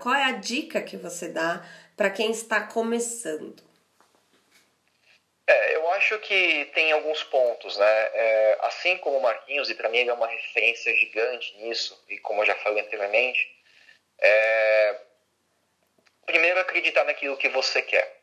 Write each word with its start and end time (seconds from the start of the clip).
Qual 0.00 0.14
é 0.14 0.24
a 0.24 0.32
dica 0.32 0.82
que 0.82 0.96
você 0.96 1.28
dá 1.28 1.64
para 1.96 2.10
quem 2.10 2.30
está 2.30 2.66
começando? 2.66 3.62
É, 5.46 5.76
eu 5.76 5.88
acho 5.92 6.18
que 6.20 6.64
tem 6.74 6.90
alguns 6.92 7.22
pontos, 7.24 7.76
né? 7.76 8.10
É, 8.14 8.58
assim 8.62 8.96
como 8.98 9.18
o 9.18 9.22
Marquinhos, 9.22 9.68
e 9.68 9.74
para 9.74 9.88
mim 9.88 9.98
ele 9.98 10.10
é 10.10 10.14
uma 10.14 10.26
referência 10.26 10.94
gigante 10.96 11.56
nisso, 11.58 12.02
e 12.08 12.18
como 12.18 12.42
eu 12.42 12.46
já 12.46 12.54
falei 12.56 12.82
anteriormente, 12.82 13.54
é, 14.18 15.00
primeiro 16.24 16.60
acreditar 16.60 17.04
naquilo 17.04 17.36
que 17.36 17.48
você 17.50 17.82
quer. 17.82 18.20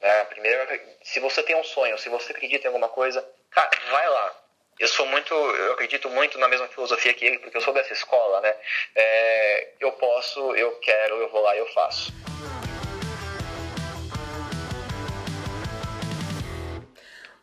Né? 0.00 0.24
Primeiro, 0.26 0.60
se 1.02 1.18
você 1.18 1.42
tem 1.42 1.56
um 1.56 1.64
sonho, 1.64 1.98
se 1.98 2.08
você 2.08 2.32
acredita 2.32 2.64
em 2.64 2.68
alguma 2.68 2.88
coisa, 2.88 3.26
cara, 3.50 3.70
vai 3.90 4.08
lá. 4.08 4.44
Eu 4.78 4.86
sou 4.86 5.06
muito, 5.06 5.34
eu 5.34 5.72
acredito 5.72 6.08
muito 6.08 6.38
na 6.38 6.46
mesma 6.46 6.68
filosofia 6.68 7.12
que 7.12 7.24
ele, 7.24 7.38
porque 7.40 7.56
eu 7.56 7.60
sou 7.60 7.74
dessa 7.74 7.92
escola, 7.92 8.40
né? 8.40 8.54
É, 8.94 9.72
eu 9.80 9.90
posso, 9.92 10.54
eu 10.54 10.70
quero, 10.76 11.16
eu 11.16 11.28
vou 11.30 11.42
lá 11.42 11.56
e 11.56 11.58
eu 11.58 11.66
faço. 11.66 12.12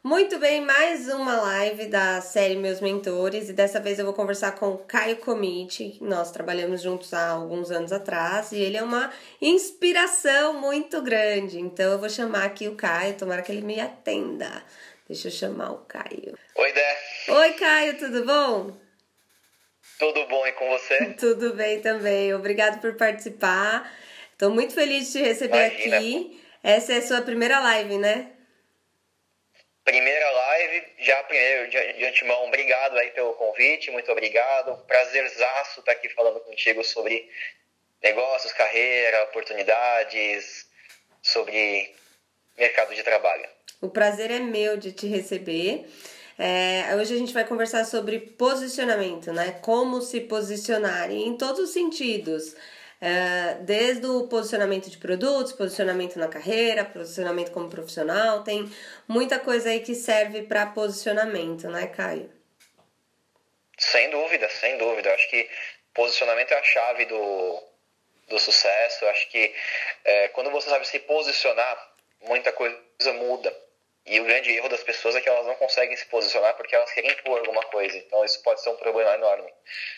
Muito 0.01 0.39
bem, 0.39 0.61
mais 0.61 1.09
uma 1.09 1.41
live 1.41 1.87
da 1.87 2.21
série 2.21 2.55
Meus 2.55 2.79
Mentores 2.79 3.49
e 3.49 3.53
dessa 3.53 3.81
vez 3.81 3.99
eu 3.99 4.05
vou 4.05 4.13
conversar 4.13 4.53
com 4.53 4.69
o 4.69 4.77
Caio 4.77 5.17
Comite. 5.17 5.97
Nós 5.99 6.31
trabalhamos 6.31 6.81
juntos 6.83 7.13
há 7.13 7.31
alguns 7.31 7.69
anos 7.69 7.91
atrás 7.91 8.53
e 8.53 8.59
ele 8.59 8.77
é 8.77 8.83
uma 8.83 9.11
inspiração 9.41 10.53
muito 10.53 11.01
grande. 11.01 11.59
Então 11.59 11.91
eu 11.91 11.99
vou 11.99 12.09
chamar 12.09 12.45
aqui 12.45 12.69
o 12.69 12.75
Caio, 12.75 13.17
tomara 13.17 13.41
que 13.41 13.51
ele 13.51 13.63
me 13.63 13.81
atenda. 13.81 14.63
Deixa 15.07 15.27
eu 15.27 15.31
chamar 15.31 15.71
o 15.71 15.85
Caio. 15.85 16.37
Oi, 16.55 16.73
Dé. 16.73 16.97
Oi, 17.29 17.53
Caio, 17.53 17.97
tudo 17.97 18.25
bom? 18.25 18.77
Tudo 19.99 20.27
bom 20.27 20.45
e 20.47 20.51
com 20.53 20.69
você? 20.69 21.13
tudo 21.19 21.53
bem 21.53 21.79
também. 21.81 22.33
Obrigado 22.33 22.81
por 22.81 22.95
participar. 22.95 23.91
Estou 24.31 24.51
muito 24.51 24.73
feliz 24.73 25.07
de 25.07 25.19
te 25.19 25.21
receber 25.21 25.67
Imagina. 25.67 25.97
aqui. 25.97 26.43
Essa 26.63 26.93
é 26.93 26.97
a 26.97 27.01
sua 27.01 27.21
primeira 27.21 27.59
live, 27.59 27.97
né? 27.97 28.35
primeira 29.85 30.31
live, 30.31 30.83
já 30.97 31.23
primeiro 31.23 31.69
de, 31.69 31.93
de 31.93 32.05
antemão, 32.05 32.47
obrigado 32.47 32.97
aí 32.97 33.11
pelo 33.11 33.35
convite, 33.35 33.91
muito 33.91 34.11
obrigado. 34.11 34.83
Prazerzaço 34.87 35.79
estar 35.79 35.91
aqui 35.91 36.09
falando 36.09 36.39
contigo 36.39 36.83
sobre 36.83 37.29
negócios, 38.01 38.51
carreira, 38.51 39.23
oportunidades, 39.25 40.67
sobre 41.21 41.95
mercado 42.57 42.95
de 42.95 43.03
trabalho. 43.03 43.47
O 43.85 43.89
prazer 43.89 44.31
é 44.31 44.39
meu 44.39 44.77
de 44.77 44.91
te 44.91 45.05
receber. 45.05 45.87
É, 46.39 46.95
hoje 46.95 47.13
a 47.13 47.17
gente 47.17 47.31
vai 47.31 47.45
conversar 47.45 47.85
sobre 47.85 48.19
posicionamento, 48.19 49.31
né? 49.31 49.59
Como 49.61 50.01
se 50.01 50.21
posicionar 50.21 51.11
em 51.11 51.37
todos 51.37 51.59
os 51.59 51.69
sentidos. 51.69 52.55
É, 52.99 53.57
desde 53.61 54.07
o 54.07 54.27
posicionamento 54.27 54.89
de 54.89 54.97
produtos, 54.97 55.53
posicionamento 55.53 56.17
na 56.17 56.27
carreira, 56.27 56.83
posicionamento 56.83 57.51
como 57.51 57.69
profissional, 57.69 58.43
tem 58.43 58.67
muita 59.07 59.37
coisa 59.37 59.69
aí 59.69 59.81
que 59.81 59.93
serve 59.93 60.41
para 60.41 60.65
posicionamento, 60.65 61.69
né, 61.69 61.85
Caio? 61.85 62.31
Sem 63.77 64.09
dúvida, 64.09 64.49
sem 64.49 64.79
dúvida. 64.79 65.13
Acho 65.13 65.29
que 65.29 65.47
posicionamento 65.93 66.51
é 66.51 66.59
a 66.59 66.63
chave 66.63 67.05
do, 67.05 67.63
do 68.29 68.39
sucesso. 68.39 69.05
Acho 69.05 69.29
que 69.29 69.53
é, 70.03 70.29
quando 70.29 70.49
você 70.49 70.71
sabe 70.71 70.87
se 70.87 70.97
posicionar, 71.01 71.93
muita 72.21 72.51
coisa 72.51 73.13
muda. 73.13 73.64
E 74.05 74.19
o 74.19 74.23
grande 74.23 74.51
erro 74.51 74.69
das 74.69 74.83
pessoas 74.83 75.15
é 75.15 75.21
que 75.21 75.27
elas 75.27 75.47
não 75.47 75.55
conseguem 75.55 75.97
se 75.97 76.05
posicionar 76.05 76.55
porque 76.55 76.75
elas 76.75 76.91
querem 76.91 77.09
impor 77.11 77.39
alguma 77.39 77.63
coisa. 77.63 77.97
Então 77.97 78.23
isso 78.23 78.41
pode 78.43 78.61
ser 78.61 78.69
um 78.69 78.75
problema 78.75 79.15
enorme. 79.15 79.51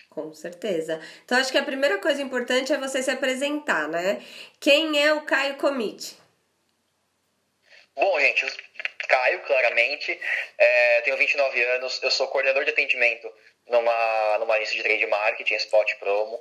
Com 0.09 0.33
certeza. 0.33 1.01
Então 1.25 1.37
acho 1.37 1.51
que 1.51 1.57
a 1.57 1.63
primeira 1.63 1.97
coisa 1.97 2.21
importante 2.21 2.71
é 2.71 2.77
você 2.77 3.03
se 3.03 3.11
apresentar, 3.11 3.87
né? 3.89 4.23
Quem 4.59 5.03
é 5.03 5.13
o 5.13 5.21
Caio 5.21 5.57
Comite? 5.57 6.17
Bom, 7.95 8.19
gente, 8.19 8.45
Caio, 9.09 9.41
claramente. 9.41 10.19
É, 10.57 11.01
tenho 11.01 11.17
29 11.17 11.63
anos, 11.63 12.01
eu 12.01 12.11
sou 12.11 12.27
coordenador 12.27 12.63
de 12.63 12.71
atendimento 12.71 13.31
numa, 13.67 14.37
numa 14.37 14.55
agência 14.55 14.75
de 14.75 14.83
trade 14.83 15.05
marketing, 15.07 15.55
Spot 15.55 15.95
Promo. 15.95 16.35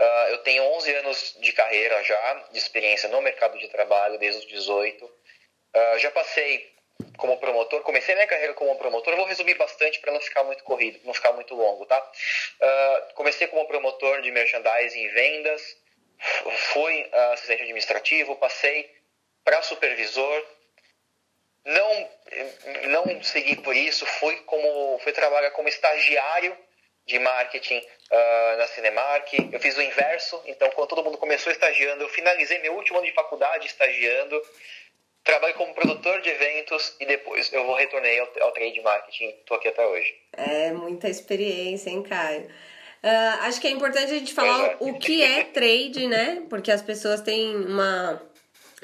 Uh, 0.00 0.30
eu 0.30 0.38
tenho 0.38 0.62
11 0.64 0.94
anos 0.96 1.36
de 1.40 1.52
carreira 1.52 2.02
já, 2.02 2.34
de 2.52 2.58
experiência 2.58 3.08
no 3.08 3.20
mercado 3.20 3.58
de 3.58 3.68
trabalho, 3.68 4.18
desde 4.18 4.40
os 4.40 4.46
18. 4.46 5.04
Uh, 5.04 5.98
já 5.98 6.10
passei 6.10 6.69
como 7.16 7.38
promotor, 7.38 7.82
comecei 7.82 8.14
minha 8.14 8.26
carreira 8.26 8.54
como 8.54 8.76
promotor, 8.76 9.16
vou 9.16 9.26
resumir 9.26 9.54
bastante 9.54 10.00
para 10.00 10.12
não 10.12 10.20
ficar 10.20 10.44
muito 10.44 10.64
corrido, 10.64 11.00
não 11.04 11.14
ficar 11.14 11.32
muito 11.32 11.54
longo, 11.54 11.86
tá? 11.86 11.98
Uh, 12.00 13.14
comecei 13.14 13.46
como 13.46 13.66
promotor 13.66 14.22
de 14.22 14.30
merchandising 14.30 15.04
e 15.04 15.08
vendas, 15.08 15.76
fui 16.72 17.02
uh, 17.02 17.32
assistente 17.32 17.62
administrativo, 17.62 18.36
passei 18.36 18.90
para 19.44 19.62
supervisor, 19.62 20.46
não 21.64 22.08
não 22.88 23.22
segui 23.22 23.56
por 23.56 23.76
isso, 23.76 24.06
fui 24.06 24.36
como 24.46 24.98
fui 25.00 25.12
trabalhar 25.12 25.50
como 25.50 25.68
estagiário 25.68 26.56
de 27.06 27.18
marketing 27.18 27.78
uh, 27.78 28.56
na 28.56 28.66
Cinemark. 28.68 29.32
Eu 29.52 29.60
fiz 29.60 29.76
o 29.76 29.82
inverso, 29.82 30.40
então 30.46 30.70
quando 30.70 30.88
todo 30.88 31.04
mundo 31.04 31.18
começou 31.18 31.52
estagiando, 31.52 32.04
eu 32.04 32.08
finalizei 32.08 32.58
meu 32.60 32.74
último 32.74 32.98
ano 32.98 33.06
de 33.06 33.12
faculdade 33.12 33.66
estagiando 33.66 34.40
trabalho 35.24 35.54
como 35.54 35.74
produtor 35.74 36.20
de 36.20 36.28
eventos 36.30 36.94
e 37.00 37.06
depois 37.06 37.52
eu 37.52 37.64
vou 37.64 37.74
retornei 37.74 38.18
ao, 38.20 38.28
ao 38.40 38.52
trade 38.52 38.80
marketing. 38.80 39.28
Estou 39.28 39.56
aqui 39.56 39.68
até 39.68 39.86
hoje. 39.86 40.14
É 40.32 40.72
muita 40.72 41.08
experiência, 41.08 41.90
hein, 41.90 42.02
Caio? 42.02 42.46
Uh, 43.02 43.40
acho 43.42 43.60
que 43.60 43.66
é 43.66 43.70
importante 43.70 44.12
a 44.12 44.18
gente 44.18 44.34
falar 44.34 44.72
é. 44.72 44.76
o 44.80 44.98
que 44.98 45.22
é 45.22 45.44
trade, 45.44 46.06
né? 46.06 46.42
Porque 46.50 46.70
as 46.70 46.82
pessoas 46.82 47.22
têm 47.22 47.56
uma 47.56 48.20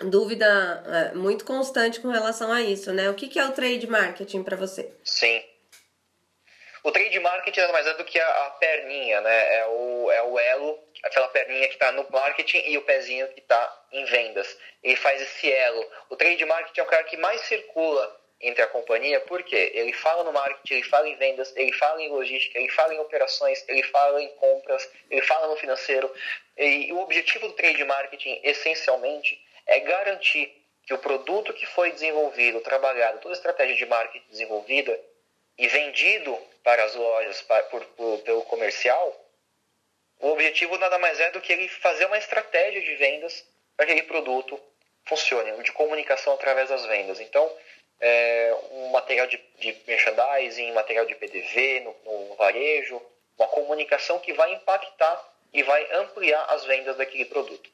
dúvida 0.05 1.13
uh, 1.15 1.19
muito 1.19 1.45
constante 1.45 2.01
com 2.01 2.09
relação 2.09 2.51
a 2.51 2.63
isso, 2.63 2.93
né? 2.93 3.11
O 3.11 3.15
que, 3.15 3.29
que 3.29 3.39
é 3.39 3.45
o 3.45 3.53
trade 3.53 3.87
marketing 3.87 4.43
para 4.43 4.57
você? 4.57 4.91
Sim. 5.05 5.43
O 6.87 6.93
trade 6.93 7.19
marketing 7.19 7.59
nada 7.63 7.73
mais 7.73 7.85
é 7.85 7.95
do 7.95 8.05
que 8.05 8.17
a, 8.17 8.29
a, 8.47 8.51
perninha, 8.51 9.21
né? 9.21 9.57
É 9.57 9.67
o, 9.67 10.09
é 10.13 10.23
o 10.23 10.39
elo, 10.39 10.79
aquela 11.03 11.27
perninha 11.27 11.67
que 11.67 11.75
está 11.75 11.91
no 11.91 12.07
marketing 12.09 12.63
e 12.65 12.79
o 12.79 12.83
pezinho 12.83 13.27
que 13.33 13.41
está 13.41 13.87
em 13.91 14.05
vendas. 14.05 14.57
Ele 14.85 14.95
faz 14.95 15.21
esse 15.21 15.51
elo. 15.51 15.85
O 16.09 16.15
trade 16.15 16.45
marketing 16.45 16.79
é 16.79 16.83
o 16.85 16.87
cara 16.87 17.03
que 17.03 17.17
mais 17.17 17.41
circula 17.41 18.17
entre 18.41 18.63
a 18.63 18.69
companhia, 18.69 19.19
porque 19.23 19.73
ele 19.75 19.93
fala 19.95 20.23
no 20.23 20.33
marketing, 20.33 20.75
ele 20.75 20.83
fala 20.85 21.09
em 21.09 21.17
vendas, 21.17 21.53
ele 21.57 21.73
fala 21.73 22.01
em 22.01 22.09
logística, 22.09 22.57
ele 22.57 22.69
fala 22.69 22.95
em 22.95 23.01
operações, 23.01 23.65
ele 23.67 23.83
fala 23.83 24.23
em 24.23 24.29
compras, 24.37 24.89
ele 25.11 25.23
fala 25.23 25.49
no 25.49 25.57
financeiro. 25.57 26.09
E 26.57 26.93
o 26.93 27.01
objetivo 27.01 27.49
do 27.49 27.55
trade 27.55 27.83
marketing, 27.83 28.41
essencialmente, 28.45 29.45
é 29.67 29.81
garantir 29.81 30.55
que 30.87 30.95
o 30.95 30.99
produto 30.99 31.53
que 31.53 31.67
foi 31.67 31.91
desenvolvido, 31.91 32.61
trabalhado, 32.61 33.19
toda 33.19 33.35
a 33.35 33.39
estratégia 33.39 33.75
de 33.75 33.87
marketing 33.87 34.25
desenvolvida 34.31 34.97
e 35.59 35.67
vendido 35.67 36.39
para 36.67 36.83
as 36.83 36.97
lojas 36.97 37.41
para, 37.43 37.63
por, 37.67 37.85
por, 37.85 38.19
pelo 38.23 38.43
comercial, 38.43 39.15
o 40.19 40.31
objetivo 40.33 40.77
nada 40.79 40.99
mais 40.99 41.21
é 41.21 41.31
do 41.31 41.41
que 41.41 41.53
ele 41.53 41.69
fazer 41.69 42.07
uma 42.07 42.19
estratégia 42.19 42.83
de 42.83 42.93
vendas 42.97 43.47
para 43.77 43.85
aquele 43.85 44.03
produto 44.03 44.61
funcione, 45.05 45.63
de 45.63 45.71
comunicação 45.71 46.35
através 46.35 46.69
das 46.69 46.85
vendas. 46.87 47.21
Então, 47.21 47.49
é, 48.01 48.53
um 48.73 48.89
material 48.89 49.29
de, 49.29 49.41
de 49.61 49.81
merchandising, 49.87 50.73
material 50.73 51.07
de 51.07 51.15
PDV 51.15 51.81
no, 52.05 52.29
no 52.31 52.35
varejo, 52.35 53.01
uma 53.39 53.47
comunicação 53.47 54.19
que 54.19 54.33
vai 54.33 54.53
impactar 54.53 55.25
e 55.53 55.63
vai 55.63 55.87
ampliar 55.93 56.47
as 56.47 56.65
vendas 56.65 56.97
daquele 56.97 57.27
produto. 57.27 57.71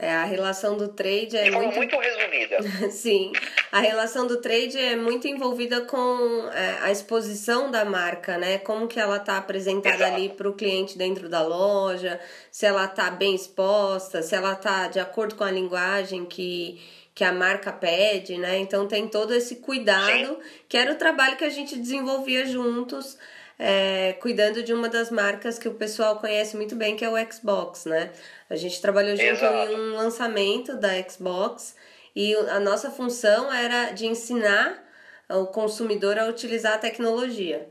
É, 0.00 0.14
a 0.14 0.24
relação 0.24 0.76
do 0.76 0.86
trade 0.86 1.36
é 1.36 1.42
De 1.42 1.50
forma 1.50 1.72
muito... 1.72 1.96
muito 1.96 1.98
resumida. 1.98 2.58
Sim, 2.92 3.32
a 3.72 3.80
relação 3.80 4.28
do 4.28 4.40
trade 4.40 4.78
é 4.78 4.94
muito 4.94 5.26
envolvida 5.26 5.80
com 5.80 6.48
é, 6.54 6.78
a 6.82 6.92
exposição 6.92 7.68
da 7.68 7.84
marca, 7.84 8.38
né? 8.38 8.58
Como 8.58 8.86
que 8.86 9.00
ela 9.00 9.16
está 9.16 9.36
apresentada 9.36 9.96
Exato. 9.96 10.14
ali 10.14 10.28
para 10.28 10.48
o 10.48 10.52
cliente 10.52 10.96
dentro 10.96 11.28
da 11.28 11.42
loja, 11.42 12.20
se 12.48 12.64
ela 12.64 12.84
está 12.84 13.10
bem 13.10 13.34
exposta, 13.34 14.22
se 14.22 14.36
ela 14.36 14.52
está 14.52 14.86
de 14.86 15.00
acordo 15.00 15.34
com 15.34 15.42
a 15.42 15.50
linguagem 15.50 16.24
que, 16.24 16.80
que 17.12 17.24
a 17.24 17.32
marca 17.32 17.72
pede, 17.72 18.38
né? 18.38 18.56
Então 18.58 18.86
tem 18.86 19.08
todo 19.08 19.34
esse 19.34 19.56
cuidado, 19.56 20.36
Sim. 20.36 20.38
que 20.68 20.76
era 20.76 20.92
o 20.92 20.96
trabalho 20.96 21.36
que 21.36 21.44
a 21.44 21.50
gente 21.50 21.76
desenvolvia 21.76 22.46
juntos 22.46 23.18
é, 23.58 24.12
cuidando 24.20 24.62
de 24.62 24.72
uma 24.72 24.88
das 24.88 25.10
marcas 25.10 25.58
que 25.58 25.68
o 25.68 25.74
pessoal 25.74 26.18
conhece 26.20 26.56
muito 26.56 26.76
bem, 26.76 26.96
que 26.96 27.04
é 27.04 27.08
o 27.08 27.32
Xbox, 27.32 27.84
né? 27.86 28.12
A 28.48 28.56
gente 28.56 28.80
trabalhou 28.80 29.16
junto 29.16 29.28
Exato. 29.28 29.72
em 29.72 29.74
um 29.74 29.96
lançamento 29.96 30.76
da 30.76 30.90
Xbox 31.08 31.76
e 32.14 32.34
a 32.34 32.60
nossa 32.60 32.90
função 32.90 33.52
era 33.52 33.90
de 33.90 34.06
ensinar 34.06 34.84
o 35.28 35.46
consumidor 35.46 36.18
a 36.18 36.26
utilizar 36.26 36.74
a 36.74 36.78
tecnologia. 36.78 37.68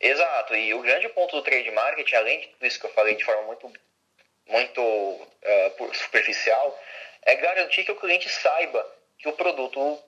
Exato, 0.00 0.54
e 0.54 0.72
o 0.72 0.80
grande 0.80 1.08
ponto 1.10 1.36
do 1.36 1.42
trade 1.42 1.70
marketing, 1.72 2.14
além 2.14 2.40
de 2.40 2.46
tudo 2.48 2.66
isso 2.66 2.80
que 2.80 2.86
eu 2.86 2.94
falei 2.94 3.16
de 3.16 3.24
forma 3.24 3.42
muito, 3.42 3.70
muito 4.46 4.80
uh, 4.80 5.94
superficial, 5.94 6.80
é 7.22 7.34
garantir 7.34 7.84
que 7.84 7.92
o 7.92 8.00
cliente 8.00 8.28
saiba 8.28 8.86
que 9.18 9.28
o 9.28 9.34
produto 9.34 9.98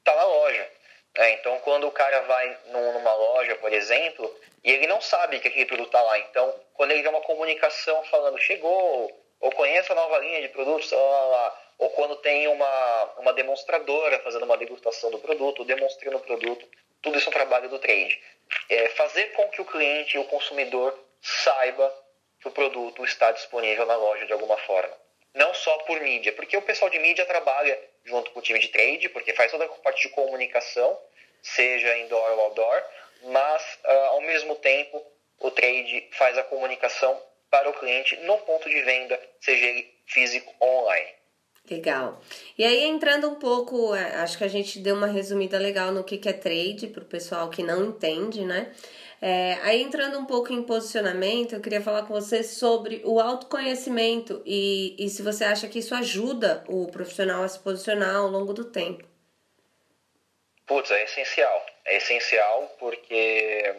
está 0.00 0.14
na 0.14 0.24
loja. 0.24 0.68
É, 1.14 1.34
então, 1.34 1.58
quando 1.60 1.86
o 1.86 1.92
cara 1.92 2.20
vai 2.22 2.58
numa 2.66 3.14
loja, 3.14 3.54
por 3.56 3.72
exemplo, 3.72 4.34
e 4.64 4.70
ele 4.70 4.86
não 4.86 5.00
sabe 5.00 5.40
que 5.40 5.48
aquele 5.48 5.66
produto 5.66 5.86
está 5.86 6.00
lá, 6.00 6.18
então, 6.18 6.54
quando 6.72 6.92
ele 6.92 7.02
vê 7.02 7.08
uma 7.08 7.20
comunicação 7.20 8.02
falando 8.04 8.38
chegou, 8.38 9.10
ou 9.40 9.52
conhece 9.52 9.92
a 9.92 9.94
nova 9.94 10.18
linha 10.18 10.40
de 10.40 10.48
produtos, 10.48 10.90
lá, 10.90 10.98
lá, 10.98 11.26
lá, 11.26 11.62
ou 11.78 11.90
quando 11.90 12.16
tem 12.16 12.46
uma, 12.48 13.04
uma 13.18 13.32
demonstradora 13.32 14.20
fazendo 14.20 14.44
uma 14.44 14.56
degustação 14.56 15.10
do 15.10 15.18
produto, 15.18 15.64
demonstrando 15.64 16.16
o 16.16 16.20
produto, 16.20 16.66
tudo 17.02 17.18
isso 17.18 17.28
é 17.28 17.30
um 17.30 17.32
trabalho 17.32 17.68
do 17.68 17.78
trade. 17.78 18.22
É 18.68 18.88
fazer 18.90 19.32
com 19.32 19.48
que 19.48 19.60
o 19.60 19.64
cliente 19.64 20.16
o 20.16 20.24
consumidor 20.24 20.96
saiba 21.20 21.92
que 22.40 22.48
o 22.48 22.52
produto 22.52 23.04
está 23.04 23.32
disponível 23.32 23.84
na 23.84 23.96
loja 23.96 24.26
de 24.26 24.32
alguma 24.32 24.56
forma. 24.58 24.96
Não 25.34 25.52
só 25.54 25.76
por 25.78 26.00
mídia, 26.00 26.32
porque 26.32 26.56
o 26.56 26.62
pessoal 26.62 26.90
de 26.90 26.98
mídia 26.98 27.26
trabalha 27.26 27.78
junto 28.04 28.30
com 28.30 28.40
o 28.40 28.42
time 28.42 28.58
de 28.58 28.68
trade, 28.68 29.08
porque 29.08 29.32
faz 29.34 29.50
toda 29.50 29.64
a 29.64 29.68
parte 29.68 30.02
de 30.02 30.08
comunicação, 30.10 30.98
seja 31.42 31.98
indoor 31.98 32.30
ou 32.32 32.40
outdoor, 32.40 32.84
mas 33.24 33.78
uh, 33.84 33.90
ao 34.10 34.20
mesmo 34.20 34.56
tempo 34.56 35.04
o 35.38 35.50
trade 35.50 36.08
faz 36.12 36.36
a 36.38 36.44
comunicação 36.44 37.20
para 37.50 37.68
o 37.68 37.74
cliente 37.74 38.16
no 38.18 38.38
ponto 38.38 38.68
de 38.68 38.80
venda, 38.82 39.20
seja 39.40 39.66
ele 39.66 39.92
físico 40.06 40.54
ou 40.58 40.84
online. 40.84 41.21
Legal. 41.70 42.20
E 42.58 42.64
aí, 42.64 42.84
entrando 42.84 43.28
um 43.28 43.36
pouco, 43.36 43.94
é, 43.94 44.16
acho 44.16 44.36
que 44.36 44.44
a 44.44 44.48
gente 44.48 44.80
deu 44.80 44.96
uma 44.96 45.06
resumida 45.06 45.58
legal 45.58 45.92
no 45.92 46.02
que, 46.02 46.18
que 46.18 46.28
é 46.28 46.32
trade 46.32 46.88
para 46.88 47.02
o 47.02 47.06
pessoal 47.06 47.48
que 47.50 47.62
não 47.62 47.84
entende, 47.84 48.44
né? 48.44 48.74
É, 49.20 49.56
aí, 49.62 49.80
entrando 49.80 50.18
um 50.18 50.24
pouco 50.24 50.52
em 50.52 50.64
posicionamento, 50.64 51.54
eu 51.54 51.60
queria 51.60 51.80
falar 51.80 52.02
com 52.02 52.12
você 52.12 52.42
sobre 52.42 53.00
o 53.04 53.20
autoconhecimento 53.20 54.42
e, 54.44 54.96
e 54.98 55.08
se 55.08 55.22
você 55.22 55.44
acha 55.44 55.68
que 55.68 55.78
isso 55.78 55.94
ajuda 55.94 56.64
o 56.66 56.88
profissional 56.88 57.44
a 57.44 57.48
se 57.48 57.60
posicionar 57.60 58.16
ao 58.16 58.26
longo 58.26 58.52
do 58.52 58.64
tempo. 58.64 59.08
Putz, 60.66 60.90
é 60.90 61.04
essencial. 61.04 61.66
É 61.84 61.96
essencial 61.98 62.74
porque 62.80 63.76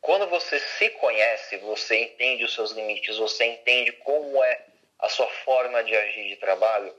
quando 0.00 0.28
você 0.28 0.60
se 0.60 0.90
conhece, 0.90 1.56
você 1.58 2.04
entende 2.04 2.44
os 2.44 2.54
seus 2.54 2.70
limites, 2.70 3.16
você 3.16 3.46
entende 3.46 3.90
como 3.90 4.42
é 4.44 4.66
a 4.98 5.08
sua 5.08 5.28
forma 5.44 5.82
de 5.84 5.94
agir 5.94 6.28
de 6.28 6.36
trabalho, 6.36 6.94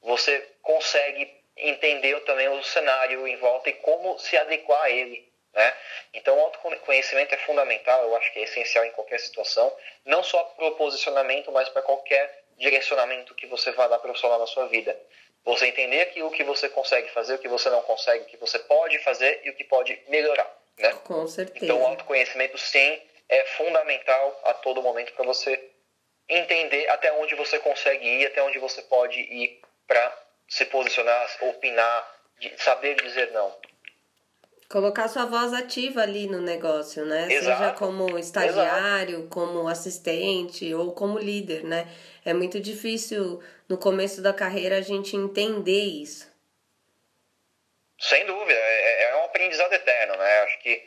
você 0.00 0.40
consegue 0.62 1.42
entender 1.56 2.18
também 2.20 2.48
o 2.48 2.62
cenário 2.62 3.26
em 3.26 3.36
volta 3.36 3.68
e 3.68 3.74
como 3.74 4.18
se 4.18 4.36
adequar 4.36 4.82
a 4.82 4.90
ele. 4.90 5.30
Né? 5.52 5.74
Então, 6.14 6.36
o 6.36 6.40
autoconhecimento 6.40 7.34
é 7.34 7.38
fundamental, 7.38 8.02
eu 8.04 8.16
acho 8.16 8.32
que 8.32 8.38
é 8.38 8.42
essencial 8.44 8.84
em 8.84 8.92
qualquer 8.92 9.20
situação, 9.20 9.74
não 10.04 10.22
só 10.22 10.42
para 10.44 10.66
o 10.66 10.76
posicionamento, 10.76 11.52
mas 11.52 11.68
para 11.68 11.82
qualquer 11.82 12.42
direcionamento 12.56 13.34
que 13.34 13.46
você 13.46 13.70
vá 13.72 13.86
dar 13.86 13.98
profissional 13.98 14.38
na 14.38 14.46
sua 14.46 14.66
vida. 14.68 14.98
Você 15.44 15.66
entender 15.66 16.00
aquilo 16.00 16.30
que 16.30 16.44
você 16.44 16.68
consegue 16.68 17.10
fazer, 17.10 17.34
o 17.34 17.38
que 17.38 17.48
você 17.48 17.68
não 17.68 17.82
consegue, 17.82 18.24
o 18.24 18.26
que 18.26 18.36
você 18.36 18.58
pode 18.60 18.98
fazer 19.00 19.40
e 19.44 19.50
o 19.50 19.54
que 19.54 19.64
pode 19.64 20.00
melhorar. 20.08 20.48
Né? 20.78 20.92
Com 21.04 21.26
certeza. 21.26 21.64
Então, 21.64 21.82
o 21.82 21.86
autoconhecimento, 21.86 22.56
sim, 22.56 23.02
é 23.28 23.44
fundamental 23.44 24.40
a 24.44 24.54
todo 24.54 24.82
momento 24.82 25.12
para 25.12 25.24
você 25.24 25.71
entender 26.28 26.88
até 26.88 27.12
onde 27.12 27.34
você 27.34 27.58
consegue 27.58 28.06
ir, 28.06 28.26
até 28.26 28.42
onde 28.42 28.58
você 28.58 28.82
pode 28.82 29.18
ir 29.20 29.60
para 29.86 30.18
se 30.48 30.64
posicionar, 30.66 31.28
opinar, 31.40 32.20
saber 32.58 32.94
dizer 33.02 33.30
não. 33.32 33.54
Colocar 34.68 35.06
sua 35.08 35.26
voz 35.26 35.52
ativa 35.52 36.00
ali 36.00 36.26
no 36.26 36.40
negócio, 36.40 37.04
né? 37.04 37.30
Exato. 37.30 37.58
Seja 37.58 37.72
como 37.72 38.18
estagiário, 38.18 39.18
Exato. 39.18 39.28
como 39.28 39.68
assistente 39.68 40.72
ou 40.72 40.92
como 40.92 41.18
líder, 41.18 41.62
né? 41.62 41.86
É 42.24 42.32
muito 42.32 42.58
difícil 42.58 43.42
no 43.68 43.76
começo 43.76 44.22
da 44.22 44.32
carreira 44.32 44.78
a 44.78 44.80
gente 44.80 45.14
entender 45.14 45.82
isso. 45.82 46.30
Sem 48.00 48.24
dúvida, 48.24 48.58
é, 48.58 49.02
é 49.10 49.16
um 49.16 49.24
aprendizado 49.26 49.72
eterno, 49.74 50.16
né? 50.16 50.40
Acho 50.40 50.58
que 50.60 50.82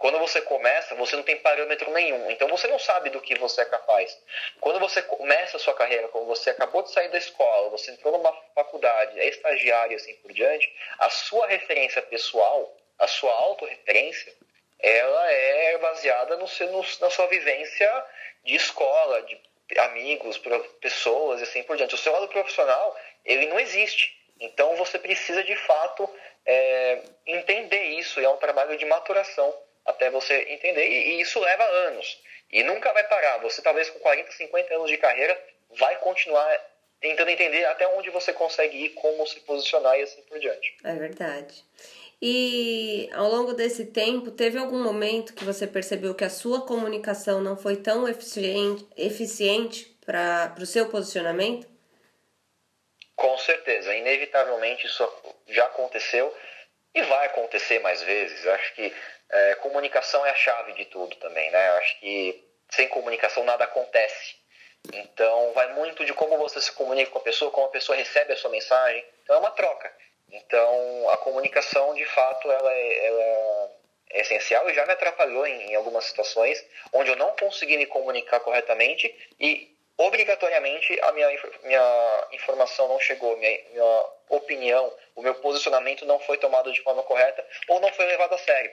quando 0.00 0.18
você 0.18 0.40
começa, 0.40 0.94
você 0.94 1.14
não 1.14 1.22
tem 1.22 1.36
parâmetro 1.36 1.90
nenhum. 1.90 2.30
Então 2.30 2.48
você 2.48 2.66
não 2.66 2.78
sabe 2.78 3.10
do 3.10 3.20
que 3.20 3.38
você 3.38 3.60
é 3.60 3.64
capaz. 3.66 4.18
Quando 4.58 4.80
você 4.80 5.02
começa 5.02 5.58
a 5.58 5.60
sua 5.60 5.74
carreira, 5.74 6.08
quando 6.08 6.24
você 6.24 6.48
acabou 6.48 6.82
de 6.82 6.90
sair 6.90 7.10
da 7.10 7.18
escola, 7.18 7.68
você 7.68 7.90
entrou 7.90 8.16
numa 8.16 8.32
faculdade, 8.54 9.20
é 9.20 9.28
estagiário 9.28 9.92
e 9.92 9.96
assim 9.96 10.14
por 10.14 10.32
diante, 10.32 10.74
a 10.98 11.10
sua 11.10 11.46
referência 11.48 12.00
pessoal, 12.00 12.74
a 12.98 13.06
sua 13.06 13.30
autorreferência, 13.30 14.32
ela 14.78 15.32
é 15.32 15.76
baseada 15.76 16.38
no, 16.38 16.46
no, 16.46 16.84
na 16.98 17.10
sua 17.10 17.26
vivência 17.26 18.06
de 18.42 18.54
escola, 18.54 19.20
de 19.24 19.38
amigos, 19.80 20.40
pessoas 20.80 21.40
e 21.40 21.42
assim 21.42 21.62
por 21.62 21.76
diante. 21.76 21.94
O 21.94 21.98
seu 21.98 22.10
lado 22.14 22.28
profissional, 22.28 22.98
ele 23.22 23.48
não 23.48 23.60
existe. 23.60 24.18
Então 24.40 24.76
você 24.76 24.98
precisa 24.98 25.44
de 25.44 25.56
fato 25.56 26.08
é, 26.46 27.02
entender 27.26 27.82
isso. 27.98 28.18
E 28.18 28.24
é 28.24 28.30
um 28.30 28.38
trabalho 28.38 28.78
de 28.78 28.86
maturação 28.86 29.54
até 29.90 30.10
você 30.10 30.34
entender. 30.48 30.86
E, 30.86 31.10
e, 31.10 31.20
isso 31.20 31.38
leva 31.38 31.64
anos. 31.64 32.20
E 32.50 32.62
nunca 32.62 32.92
vai 32.92 33.04
parar. 33.04 33.38
Você, 33.38 33.62
talvez 33.62 33.90
com 33.90 33.98
40, 34.00 34.32
50 34.32 34.74
anos 34.74 34.90
de 34.90 34.96
carreira, 34.96 35.40
vai 35.70 35.96
continuar 35.98 36.70
tentando 37.00 37.30
entender 37.30 37.64
até 37.64 37.86
onde 37.88 38.10
você 38.10 38.32
consegue 38.32 38.76
ir, 38.76 38.88
como 38.90 39.26
se 39.26 39.40
posicionar 39.40 39.98
e 39.98 40.02
assim 40.02 40.22
por 40.22 40.38
diante. 40.38 40.76
É 40.84 40.94
verdade. 40.94 41.64
E 42.22 43.08
ao 43.14 43.28
longo 43.28 43.54
desse 43.54 43.86
tempo, 43.86 44.30
teve 44.30 44.58
algum 44.58 44.82
momento 44.82 45.32
que 45.34 45.44
você 45.44 45.66
percebeu 45.66 46.14
que 46.14 46.24
a 46.24 46.28
sua 46.28 46.66
comunicação 46.66 47.40
não 47.40 47.56
foi 47.56 47.76
tão 47.76 48.06
eficiente, 48.06 48.86
eficiente 48.96 49.86
para 50.04 50.54
o 50.60 50.66
seu 50.66 50.88
posicionamento? 50.90 51.66
Com 53.16 53.38
certeza, 53.38 53.94
inevitavelmente 53.94 54.86
isso 54.86 55.08
já 55.48 55.64
aconteceu 55.66 56.34
e 56.94 57.02
vai 57.02 57.26
acontecer 57.26 57.78
mais 57.78 58.02
vezes. 58.02 58.44
Eu 58.44 58.52
acho 58.52 58.74
que 58.74 58.92
é, 59.30 59.54
comunicação 59.56 60.24
é 60.26 60.30
a 60.30 60.34
chave 60.34 60.72
de 60.72 60.84
tudo 60.86 61.14
também, 61.16 61.50
né? 61.50 61.68
Eu 61.68 61.74
acho 61.74 62.00
que 62.00 62.44
sem 62.68 62.88
comunicação 62.88 63.44
nada 63.44 63.64
acontece. 63.64 64.36
Então, 64.92 65.52
vai 65.52 65.72
muito 65.74 66.04
de 66.04 66.12
como 66.14 66.38
você 66.38 66.60
se 66.60 66.72
comunica 66.72 67.10
com 67.10 67.18
a 67.18 67.22
pessoa, 67.22 67.50
como 67.50 67.66
a 67.66 67.70
pessoa 67.70 67.96
recebe 67.96 68.32
a 68.32 68.36
sua 68.36 68.50
mensagem. 68.50 69.04
Então, 69.22 69.36
é 69.36 69.38
uma 69.38 69.50
troca. 69.50 69.92
Então, 70.32 71.10
a 71.10 71.16
comunicação, 71.18 71.94
de 71.94 72.04
fato, 72.06 72.50
ela 72.50 72.72
é, 72.72 73.06
ela 73.06 73.22
é 74.10 74.20
essencial 74.20 74.68
e 74.68 74.74
já 74.74 74.86
me 74.86 74.92
atrapalhou 74.92 75.46
em, 75.46 75.70
em 75.70 75.74
algumas 75.74 76.04
situações 76.04 76.64
onde 76.92 77.10
eu 77.10 77.16
não 77.16 77.32
consegui 77.36 77.76
me 77.76 77.86
comunicar 77.86 78.40
corretamente 78.40 79.14
e, 79.38 79.76
obrigatoriamente, 79.96 80.98
a 81.02 81.12
minha, 81.12 81.28
minha 81.62 82.26
informação 82.32 82.88
não 82.88 82.98
chegou, 82.98 83.36
minha, 83.36 83.60
minha 83.70 84.04
opinião, 84.28 84.92
o 85.14 85.22
meu 85.22 85.34
posicionamento 85.36 86.06
não 86.06 86.18
foi 86.20 86.38
tomado 86.38 86.72
de 86.72 86.80
forma 86.82 87.02
correta 87.02 87.46
ou 87.68 87.80
não 87.80 87.92
foi 87.92 88.06
levado 88.06 88.34
a 88.34 88.38
sério 88.38 88.72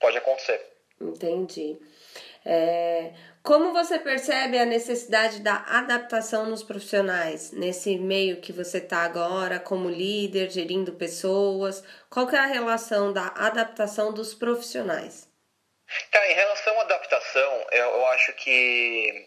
pode 0.00 0.16
acontecer. 0.18 0.60
Entendi. 1.00 1.78
É, 2.44 3.12
como 3.42 3.72
você 3.72 3.98
percebe 3.98 4.58
a 4.58 4.64
necessidade 4.64 5.40
da 5.40 5.64
adaptação 5.68 6.46
nos 6.46 6.62
profissionais, 6.62 7.52
nesse 7.52 7.96
meio 7.98 8.40
que 8.40 8.52
você 8.52 8.78
está 8.78 8.98
agora, 8.98 9.58
como 9.58 9.90
líder, 9.90 10.50
gerindo 10.50 10.92
pessoas? 10.92 11.82
Qual 12.08 12.28
é 12.30 12.38
a 12.38 12.46
relação 12.46 13.12
da 13.12 13.26
adaptação 13.36 14.12
dos 14.12 14.34
profissionais? 14.34 15.28
Em 16.28 16.34
relação 16.34 16.78
à 16.80 16.82
adaptação, 16.82 17.66
eu, 17.70 17.84
eu 17.84 18.06
acho 18.06 18.32
que 18.34 19.26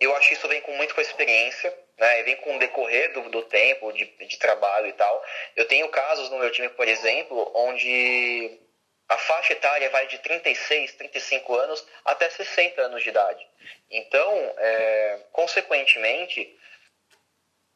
eu 0.00 0.14
acho 0.14 0.28
que 0.28 0.34
isso 0.34 0.48
vem 0.48 0.60
com 0.60 0.76
muito 0.76 0.94
com 0.94 1.00
a 1.00 1.02
experiência, 1.02 1.76
né? 1.98 2.22
Vem 2.22 2.36
com 2.36 2.54
o 2.54 2.58
decorrer 2.58 3.12
do, 3.12 3.28
do 3.30 3.42
tempo 3.42 3.92
de, 3.92 4.04
de 4.04 4.38
trabalho 4.38 4.86
e 4.86 4.92
tal. 4.92 5.24
Eu 5.56 5.66
tenho 5.66 5.88
casos 5.88 6.30
no 6.30 6.38
meu 6.38 6.52
time, 6.52 6.68
por 6.68 6.86
exemplo, 6.86 7.50
onde 7.54 8.60
a 9.08 9.16
faixa 9.16 9.54
etária 9.54 9.88
vai 9.90 10.06
de 10.06 10.18
36, 10.18 10.94
35 10.94 11.54
anos 11.56 11.86
até 12.04 12.28
60 12.28 12.82
anos 12.82 13.02
de 13.02 13.08
idade. 13.08 13.46
Então, 13.90 14.54
é, 14.58 15.20
consequentemente, 15.32 16.54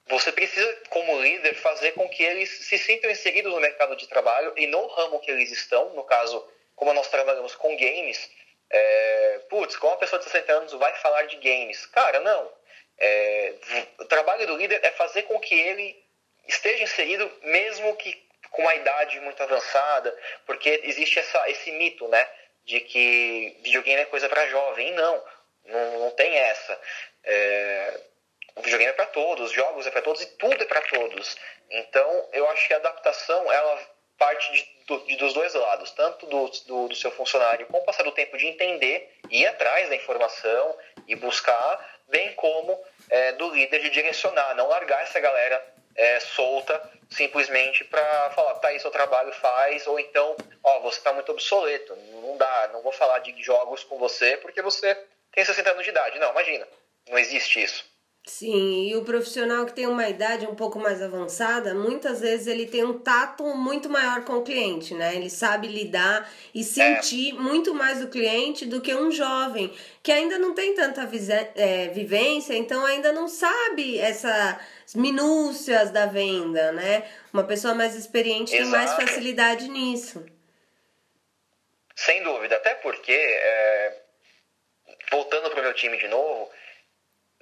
você 0.07 0.31
precisa, 0.31 0.77
como 0.91 1.23
líder, 1.23 1.55
fazer 1.55 1.93
com 1.93 2.09
que 2.09 2.23
eles 2.23 2.51
se 2.51 2.77
sintam 2.77 3.11
inseridos 3.11 3.53
no 3.53 3.61
mercado 3.61 3.97
de 3.97 4.07
trabalho 4.09 4.53
e 4.57 4.67
no 4.67 4.87
ramo 4.89 5.21
que 5.21 5.31
eles 5.31 5.51
estão. 5.51 5.91
No 5.95 6.05
caso, 6.05 6.47
como 6.77 6.93
nós 6.93 7.09
trabalhamos 7.09 7.55
com 7.55 7.77
games, 7.77 8.31
é, 8.69 9.41
putz, 9.49 9.77
como 9.77 9.93
uma 9.93 9.99
pessoa 9.99 10.19
de 10.19 10.27
60 10.27 10.53
anos 10.53 10.73
vai 10.75 10.95
falar 10.97 11.23
de 11.25 11.37
games? 11.37 11.87
Cara, 11.87 12.21
não. 12.21 12.53
É, 12.99 13.55
o 13.99 14.05
trabalho 14.05 14.47
do 14.47 14.57
líder 14.57 14.81
é 14.83 14.91
fazer 14.93 15.23
com 15.23 15.41
que 15.41 15.55
ele 15.55 16.03
esteja 16.47 16.85
inserido, 16.85 17.31
mesmo 17.43 17.97
que 17.97 18.32
com 18.53 18.63
uma 18.63 18.75
idade 18.75 19.19
muito 19.21 19.43
avançada, 19.43 20.17
porque 20.47 20.81
existe 20.85 21.19
essa, 21.19 21.51
esse 21.51 21.73
mito, 21.73 22.07
né, 22.09 22.29
de 22.65 22.81
que 22.81 23.57
videogame 23.63 24.03
é 24.03 24.07
coisa 24.07 24.29
para 24.29 24.47
jovem. 24.47 24.89
E 24.89 24.93
não, 24.93 25.25
não, 25.65 25.99
não 26.01 26.11
tem 26.13 26.37
essa. 26.37 26.81
É, 27.25 28.01
o 28.55 28.63
videogame 28.63 28.91
é 28.91 28.95
para 28.95 29.07
todos, 29.07 29.51
os 29.51 29.53
jogos 29.53 29.87
é 29.87 29.91
para 29.91 30.03
todos 30.03 30.23
e 30.23 30.27
tudo 30.37 30.63
é 30.63 30.67
para 30.67 30.83
todos. 30.83 31.37
Então, 31.71 32.29
eu 32.33 32.49
acho 32.51 32.67
que 32.67 32.75
a 32.75 32.77
adaptação 32.77 33.51
ela 33.51 33.93
parte 34.19 34.53
de, 34.53 35.07
de, 35.07 35.17
dos 35.17 35.35
dois 35.35 35.53
lados, 35.55 35.91
tanto 35.93 36.27
do, 36.27 36.49
do, 36.67 36.89
do, 36.89 36.95
seu 36.95 37.11
funcionário 37.11 37.67
com 37.67 37.79
o 37.79 37.85
passar 37.85 38.05
do 38.05 38.13
tempo 38.13 38.37
de 38.37 38.47
entender, 38.47 39.19
ir 39.31 39.47
atrás 39.47 39.89
da 39.89 39.97
informação 39.97 40.79
e 41.09 41.17
buscar, 41.17 41.99
bem 42.07 42.33
como 42.35 42.79
é, 43.11 43.33
do 43.33 43.51
líder 43.51 43.81
de 43.81 43.91
direcionar, 43.91 44.55
não 44.55 44.69
largar 44.69 45.03
essa 45.03 45.19
galera 45.19 45.72
é, 45.95 46.21
solta 46.21 46.91
simplesmente 47.11 47.85
para 47.85 48.31
falar, 48.31 48.55
tá 48.55 48.69
aí 48.69 48.81
seu 48.81 48.91
trabalho, 48.91 49.33
faz, 49.35 49.87
ou 49.87 49.99
então, 49.99 50.35
ó, 50.63 50.81
você 50.81 51.01
tá 51.01 51.13
muito 51.13 51.31
obsoleto, 51.31 51.95
não 51.97 52.37
dá, 52.37 52.71
não 52.73 52.83
vou 52.83 52.93
falar 52.93 53.19
de 53.19 53.43
jogos 53.43 53.85
com 53.85 53.99
você 53.99 54.37
porque 54.39 54.63
você 54.63 54.95
tem 55.33 55.45
60 55.45 55.71
anos 55.71 55.85
de 55.85 55.91
idade. 55.91 56.19
Não, 56.19 56.31
imagina, 56.31 56.67
não 57.09 57.19
existe 57.19 57.63
isso. 57.63 57.92
Sim, 58.25 58.87
e 58.87 58.95
o 58.95 59.05
profissional 59.05 59.67
que 59.67 59.73
tem 59.73 59.87
uma 59.87 60.09
idade 60.09 60.47
um 60.47 60.55
pouco 60.55 60.79
mais 60.79 61.03
avançada, 61.03 61.75
muitas 61.75 62.21
vezes 62.21 62.47
ele 62.47 62.67
tem 62.67 62.85
um 62.85 62.97
tato 62.97 63.45
muito 63.57 63.91
maior 63.91 64.25
com 64.25 64.35
o 64.35 64.45
cliente, 64.45 64.95
né? 64.95 65.17
Ele 65.17 65.29
sabe 65.29 65.67
lidar 65.67 66.31
e 66.55 66.63
sentir 66.63 67.31
é. 67.31 67.33
muito 67.33 67.75
mais 67.75 68.01
o 68.01 68.09
cliente 68.09 68.65
do 68.65 68.81
que 68.81 68.95
um 68.95 69.11
jovem 69.11 69.75
que 70.05 70.13
ainda 70.13 70.39
não 70.39 70.55
tem 70.55 70.73
tanta 70.73 71.03
é, 71.57 71.89
vivência, 71.89 72.55
então 72.55 72.87
ainda 72.87 73.13
não 73.13 73.27
sabe 73.27 73.99
essas 73.99 74.95
minúcias 74.95 75.91
da 75.91 76.07
venda, 76.07 76.71
né? 76.71 77.11
Uma 77.33 77.43
pessoa 77.43 77.75
mais 77.75 77.97
experiente 77.97 78.55
Exato. 78.55 78.71
tem 78.71 78.71
mais 78.71 78.93
facilidade 78.93 79.69
nisso. 79.69 80.25
Sem 81.97 82.23
dúvida, 82.23 82.55
até 82.55 82.75
porque, 82.77 83.13
é... 83.13 84.01
voltando 85.11 85.51
para 85.51 85.59
o 85.59 85.63
meu 85.65 85.75
time 85.75 85.99
de 85.99 86.07
novo 86.07 86.49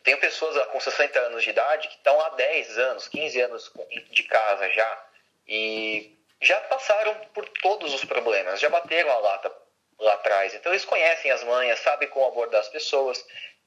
tenho 0.02 0.18
pessoas 0.18 0.66
com 0.68 0.80
60 0.80 1.18
anos 1.18 1.42
de 1.42 1.50
idade 1.50 1.88
que 1.88 1.94
estão 1.94 2.20
há 2.20 2.30
10 2.30 2.78
anos, 2.78 3.08
15 3.08 3.40
anos 3.40 3.72
de 4.10 4.22
casa 4.24 4.68
já 4.70 5.06
e 5.46 6.16
já 6.40 6.58
passaram 6.62 7.14
por 7.34 7.48
todos 7.60 7.92
os 7.92 8.04
problemas, 8.04 8.60
já 8.60 8.68
bateram 8.68 9.10
a 9.10 9.18
lata 9.18 9.52
lá 9.98 10.14
atrás. 10.14 10.54
Então 10.54 10.72
eles 10.72 10.84
conhecem 10.84 11.30
as 11.30 11.44
manhas, 11.44 11.78
sabem 11.80 12.08
como 12.08 12.26
abordar 12.26 12.60
as 12.60 12.68
pessoas. 12.68 13.24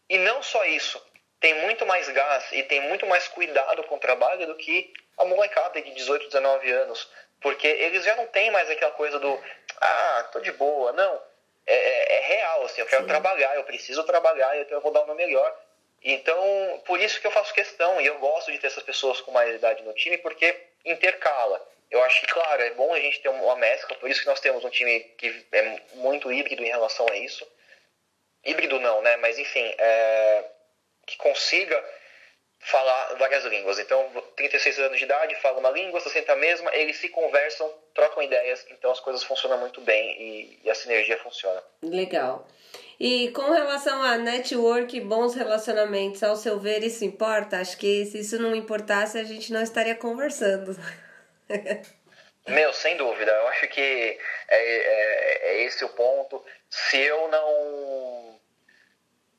E 0.09 0.17
não 0.17 0.41
só 0.41 0.63
isso, 0.65 1.01
tem 1.39 1.53
muito 1.55 1.85
mais 1.85 2.09
gás 2.09 2.51
e 2.51 2.63
tem 2.63 2.81
muito 2.81 3.05
mais 3.05 3.27
cuidado 3.27 3.83
com 3.83 3.95
o 3.95 3.99
trabalho 3.99 4.47
do 4.47 4.55
que 4.55 4.91
a 5.17 5.25
molecada 5.25 5.81
de 5.81 5.91
18, 5.91 6.27
19 6.27 6.71
anos. 6.71 7.09
Porque 7.41 7.67
eles 7.67 8.03
já 8.05 8.15
não 8.15 8.25
têm 8.27 8.49
mais 8.51 8.69
aquela 8.69 8.93
coisa 8.93 9.19
do, 9.19 9.43
ah, 9.81 10.29
tô 10.31 10.39
de 10.39 10.51
boa. 10.53 10.93
Não, 10.93 11.21
é, 11.67 11.75
é, 11.75 12.17
é 12.17 12.19
real, 12.27 12.63
assim, 12.63 12.81
eu 12.81 12.87
quero 12.87 13.03
Sim. 13.03 13.07
trabalhar, 13.09 13.55
eu 13.55 13.63
preciso 13.65 14.03
trabalhar, 14.03 14.57
então 14.57 14.77
eu 14.77 14.81
vou 14.81 14.91
dar 14.91 15.01
o 15.01 15.05
meu 15.05 15.15
melhor. 15.15 15.53
Então, 16.03 16.81
por 16.85 16.99
isso 16.99 17.19
que 17.21 17.27
eu 17.27 17.31
faço 17.31 17.53
questão 17.53 18.01
e 18.01 18.05
eu 18.05 18.19
gosto 18.19 18.51
de 18.51 18.57
ter 18.59 18.67
essas 18.67 18.83
pessoas 18.83 19.21
com 19.21 19.31
mais 19.31 19.55
idade 19.55 19.83
no 19.83 19.93
time, 19.93 20.17
porque 20.17 20.55
intercala. 20.83 21.65
Eu 21.89 22.03
acho 22.03 22.21
que, 22.21 22.27
claro, 22.27 22.61
é 22.61 22.71
bom 22.71 22.93
a 22.93 22.99
gente 22.99 23.21
ter 23.21 23.29
uma 23.29 23.55
mescla, 23.55 23.95
por 23.97 24.09
isso 24.09 24.21
que 24.21 24.25
nós 24.25 24.39
temos 24.39 24.65
um 24.65 24.69
time 24.69 24.99
que 25.17 25.45
é 25.51 25.79
muito 25.93 26.31
híbrido 26.31 26.63
em 26.63 26.69
relação 26.69 27.05
a 27.09 27.15
isso. 27.15 27.47
Híbrido 28.43 28.79
não, 28.79 29.01
né? 29.01 29.15
Mas, 29.17 29.37
enfim, 29.37 29.73
é... 29.77 30.43
que 31.05 31.15
consiga 31.17 31.81
falar 32.63 33.15
várias 33.15 33.43
línguas. 33.45 33.77
Então, 33.79 34.09
36 34.35 34.79
anos 34.79 34.97
de 34.97 35.03
idade, 35.03 35.35
fala 35.35 35.59
uma 35.59 35.69
língua, 35.69 35.99
60 35.99 36.31
a 36.31 36.35
mesma, 36.35 36.73
eles 36.75 36.97
se 36.97 37.09
conversam, 37.09 37.71
trocam 37.93 38.23
ideias, 38.23 38.65
então 38.71 38.91
as 38.91 38.99
coisas 38.99 39.23
funcionam 39.23 39.57
muito 39.59 39.81
bem 39.81 40.21
e, 40.21 40.59
e 40.63 40.69
a 40.69 40.75
sinergia 40.75 41.17
funciona. 41.17 41.61
Legal. 41.81 42.47
E 42.99 43.29
com 43.31 43.51
relação 43.51 44.01
a 44.01 44.17
network 44.17 44.95
e 44.95 45.01
bons 45.01 45.35
relacionamentos, 45.35 46.21
ao 46.23 46.35
seu 46.35 46.59
ver, 46.59 46.83
isso 46.83 47.03
importa? 47.03 47.59
Acho 47.59 47.77
que 47.77 48.05
se 48.05 48.19
isso 48.19 48.39
não 48.39 48.55
importasse, 48.55 49.17
a 49.17 49.23
gente 49.23 49.51
não 49.51 49.61
estaria 49.61 49.95
conversando. 49.95 50.77
Meu, 52.47 52.73
sem 52.73 52.97
dúvida. 52.97 53.31
Eu 53.31 53.47
acho 53.47 53.67
que 53.69 53.81
é, 53.81 54.19
é, 54.49 55.49
é, 55.49 55.63
esse 55.63 55.83
o 55.85 55.89
ponto. 55.89 56.43
Se 56.69 56.97
eu 56.97 57.27
não. 57.29 58.39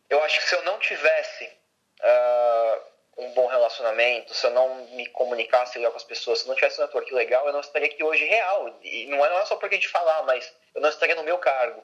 Eu 0.08 0.22
acho 0.24 0.40
que 0.40 0.48
se 0.48 0.54
eu 0.54 0.62
não 0.64 0.78
tivesse 0.78 1.44
uh, 2.00 2.80
um 3.18 3.30
bom 3.32 3.46
relacionamento, 3.46 4.34
se 4.34 4.46
eu 4.46 4.50
não 4.50 4.86
me 4.86 5.06
comunicasse 5.06 5.78
legal 5.78 5.92
com 5.92 5.98
as 5.98 6.04
pessoas, 6.04 6.38
se 6.38 6.44
eu 6.44 6.48
não 6.48 6.54
tivesse 6.54 6.80
um 6.80 6.84
network 6.84 7.12
legal, 7.12 7.46
eu 7.46 7.52
não 7.52 7.60
estaria 7.60 7.88
aqui 7.88 8.02
hoje 8.02 8.24
real. 8.24 8.78
E 8.82 9.06
não 9.06 9.24
é, 9.24 9.28
não 9.28 9.38
é 9.38 9.46
só 9.46 9.56
porque 9.56 9.74
a 9.74 9.78
gente 9.78 9.88
falar, 9.88 10.22
mas 10.22 10.50
eu 10.74 10.80
não 10.80 10.88
estaria 10.88 11.14
no 11.14 11.24
meu 11.24 11.38
cargo 11.38 11.82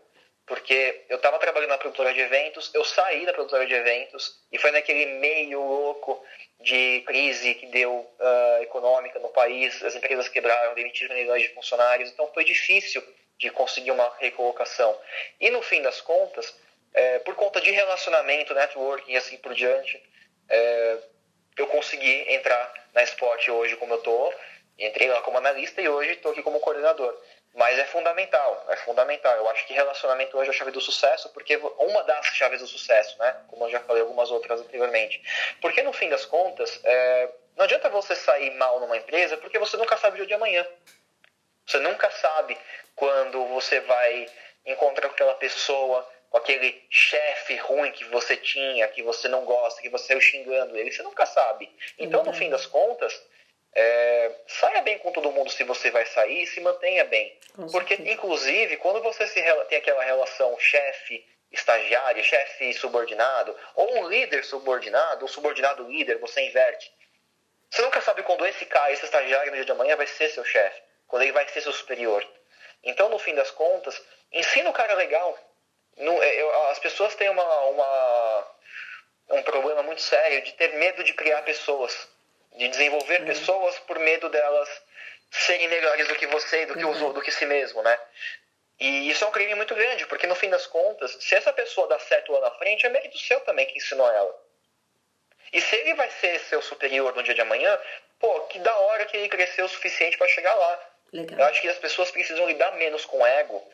porque 0.51 1.05
eu 1.09 1.15
estava 1.15 1.39
trabalhando 1.39 1.71
na 1.71 1.79
produtora 1.79 2.13
de 2.13 2.19
eventos, 2.19 2.75
eu 2.75 2.85
saí 2.85 3.25
da 3.25 3.33
produtora 3.33 3.65
de 3.65 3.73
eventos 3.73 4.37
e 4.51 4.59
foi 4.59 4.73
naquele 4.73 5.07
meio 5.21 5.61
louco 5.61 6.21
de 6.59 7.05
crise 7.07 7.55
que 7.55 7.67
deu 7.67 7.93
uh, 7.93 8.61
econômica 8.61 9.21
no 9.21 9.29
país, 9.29 9.81
as 9.85 9.95
empresas 9.95 10.29
quebraram, 10.29 10.75
demitiram 10.75 11.15
milhões 11.15 11.43
de 11.43 11.51
funcionários, 11.51 12.11
então 12.11 12.29
foi 12.35 12.45
difícil 12.45 13.01
de 13.39 13.49
conseguir 13.51 13.93
uma 13.93 14.13
recolocação. 14.19 14.99
E 15.39 15.51
no 15.51 15.63
fim 15.63 15.83
das 15.83 16.01
contas, 16.01 16.53
é, 16.95 17.21
por 17.21 17.37
conta 17.37 17.61
de 17.61 17.71
relacionamento, 17.71 18.53
networking 18.53 19.13
e 19.13 19.17
assim 19.17 19.37
por 19.37 19.55
diante, 19.55 20.03
é, 20.49 20.99
eu 21.59 21.69
consegui 21.69 22.25
entrar 22.35 22.89
na 22.93 23.05
Sport 23.05 23.49
hoje 23.51 23.77
como 23.77 23.95
eu 23.95 23.99
estou, 23.99 24.35
entrei 24.77 25.09
lá 25.09 25.21
como 25.23 25.39
analista 25.39 25.81
e 25.81 25.89
hoje 25.89 26.11
estou 26.11 26.33
aqui 26.33 26.43
como 26.43 26.59
coordenador. 26.59 27.17
Mas 27.55 27.79
é 27.79 27.85
fundamental, 27.85 28.65
é 28.69 28.77
fundamental. 28.77 29.37
Eu 29.37 29.49
acho 29.49 29.67
que 29.67 29.75
relacionamento 29.75 30.39
hoje 30.39 30.51
é 30.51 30.53
a 30.53 30.57
chave 30.57 30.71
do 30.71 30.81
sucesso, 30.81 31.29
porque 31.31 31.57
uma 31.57 32.03
das 32.05 32.27
chaves 32.27 32.61
do 32.61 32.67
sucesso, 32.67 33.19
né? 33.19 33.37
Como 33.49 33.65
eu 33.65 33.71
já 33.71 33.81
falei 33.81 34.03
algumas 34.03 34.31
outras 34.31 34.61
anteriormente. 34.61 35.21
Porque 35.61 35.83
no 35.83 35.93
fim 35.93 36.09
das 36.09 36.25
contas, 36.25 36.81
é, 36.85 37.29
não 37.57 37.65
adianta 37.65 37.89
você 37.89 38.15
sair 38.15 38.53
mal 38.53 38.79
numa 38.79 38.97
empresa, 38.97 39.37
porque 39.37 39.59
você 39.59 39.77
nunca 39.77 39.97
sabe 39.97 40.15
o 40.15 40.17
dia 40.19 40.27
de 40.27 40.35
amanhã. 40.35 40.67
Você 41.67 41.79
nunca 41.81 42.09
sabe 42.11 42.57
quando 42.95 43.45
você 43.47 43.81
vai 43.81 44.27
encontrar 44.65 45.09
com 45.09 45.15
aquela 45.15 45.35
pessoa, 45.35 46.09
com 46.31 46.39
aquele 46.39 46.87
chefe 46.89 47.57
ruim 47.57 47.91
que 47.91 48.05
você 48.05 48.37
tinha, 48.37 48.87
que 48.89 49.03
você 49.03 49.27
não 49.27 49.45
gosta, 49.45 49.83
que 49.83 49.89
você 49.89 50.07
saiu 50.07 50.21
xingando 50.21 50.77
ele. 50.77 50.93
Você 50.93 51.03
nunca 51.03 51.27
sabe. 51.27 51.69
Então, 51.99 52.23
no 52.23 52.33
fim 52.33 52.49
das 52.49 52.67
contas, 52.67 53.21
é, 53.75 54.33
saia 54.47 54.83
bem 54.83 54.99
com 54.99 55.13
todo 55.13 55.31
mundo 55.31 55.51
se 55.51 55.63
você 55.65 55.91
vai 55.91 56.05
sair 56.07 56.43
e 56.43 56.47
se 56.47 56.61
mantenha 56.61 57.05
bem. 57.05 57.39
Porque, 57.71 57.95
inclusive, 57.95 58.77
quando 58.79 59.03
você 59.03 59.27
se, 59.27 59.43
tem 59.69 59.79
aquela 59.79 60.03
relação 60.03 60.59
chefe 60.59 61.25
estagiário, 61.53 62.23
chefe 62.23 62.73
subordinado, 62.75 63.57
ou 63.75 63.99
um 63.99 64.09
líder 64.09 64.45
subordinado, 64.45 65.25
um 65.25 65.29
subordinado 65.29 65.85
líder, 65.89 66.19
você 66.19 66.41
inverte. 66.43 66.93
Você 67.71 67.83
nunca 67.83 68.01
sabe 68.01 68.23
quando 68.23 68.47
esse 68.47 68.65
cara, 68.67 68.93
esse 68.93 69.05
estagiário 69.05 69.51
no 69.51 69.57
dia 69.57 69.65
de 69.65 69.73
amanhã 69.73 69.97
vai 69.97 70.07
ser 70.07 70.29
seu 70.31 70.45
chefe, 70.45 70.83
quando 71.07 71.23
ele 71.23 71.33
vai 71.33 71.49
ser 71.49 71.61
seu 71.61 71.73
superior. 71.73 72.27
Então, 72.83 73.09
no 73.09 73.19
fim 73.19 73.35
das 73.35 73.51
contas, 73.51 74.01
ensina 74.33 74.71
o 74.71 74.73
cara 74.73 74.95
legal. 74.95 75.39
É, 75.97 76.43
eu, 76.43 76.67
as 76.69 76.79
pessoas 76.79 77.15
têm 77.15 77.29
uma, 77.29 77.61
uma, 77.65 78.47
um 79.31 79.43
problema 79.43 79.83
muito 79.83 80.01
sério 80.01 80.43
de 80.43 80.53
ter 80.53 80.73
medo 80.75 81.05
de 81.05 81.13
criar 81.13 81.43
pessoas 81.43 82.09
de 82.61 82.69
desenvolver 82.69 83.21
uhum. 83.21 83.27
pessoas 83.27 83.79
por 83.81 83.99
medo 83.99 84.29
delas 84.29 84.69
serem 85.31 85.67
melhores 85.67 86.07
do 86.09 86.15
que 86.15 86.27
você, 86.27 86.67
do 86.67 86.77
que 86.77 86.85
uhum. 86.85 86.91
os, 86.91 87.15
do 87.15 87.23
que 87.23 87.31
si 87.31 87.47
mesmo, 87.47 87.83
né? 87.83 87.99
E 88.79 89.11
isso 89.11 89.25
é 89.25 89.27
um 89.27 89.31
crime 89.31 89.55
muito 89.55 89.75
grande, 89.75 90.07
porque 90.07 90.27
no 90.27 90.35
fim 90.35 90.51
das 90.51 90.67
contas, 90.67 91.17
se 91.21 91.35
essa 91.35 91.55
pessoa 91.55 91.89
dá 91.89 91.99
certo 91.99 92.33
lá 92.33 92.41
na 92.41 92.51
frente, 92.53 92.85
é 92.85 92.91
mérito 92.91 93.19
seu 93.19 93.41
também 93.41 93.67
que 93.67 93.79
ensinou 93.79 94.07
ela. 94.11 94.39
E 95.55 95.61
se 95.61 95.75
ele 95.75 95.95
vai 95.95 96.11
ser 96.11 96.39
seu 96.41 96.61
superior 96.61 97.15
no 97.17 97.23
dia 97.23 97.35
de 97.35 97.41
amanhã, 97.41 97.79
pô, 98.19 98.41
que 98.43 98.59
da 98.59 98.77
hora 98.77 99.07
que 99.07 99.17
ele 99.17 99.29
cresceu 99.31 99.65
o 99.65 99.69
suficiente 99.69 100.19
para 100.19 100.29
chegar 100.29 100.55
lá. 100.55 100.91
Legal. 101.15 101.39
Eu 101.39 101.45
acho 101.47 101.63
que 101.63 101.69
as 101.69 101.79
pessoas 101.79 102.11
precisam 102.11 102.47
lidar 102.47 102.73
menos 102.73 103.07
com 103.07 103.27
ego 103.27 103.67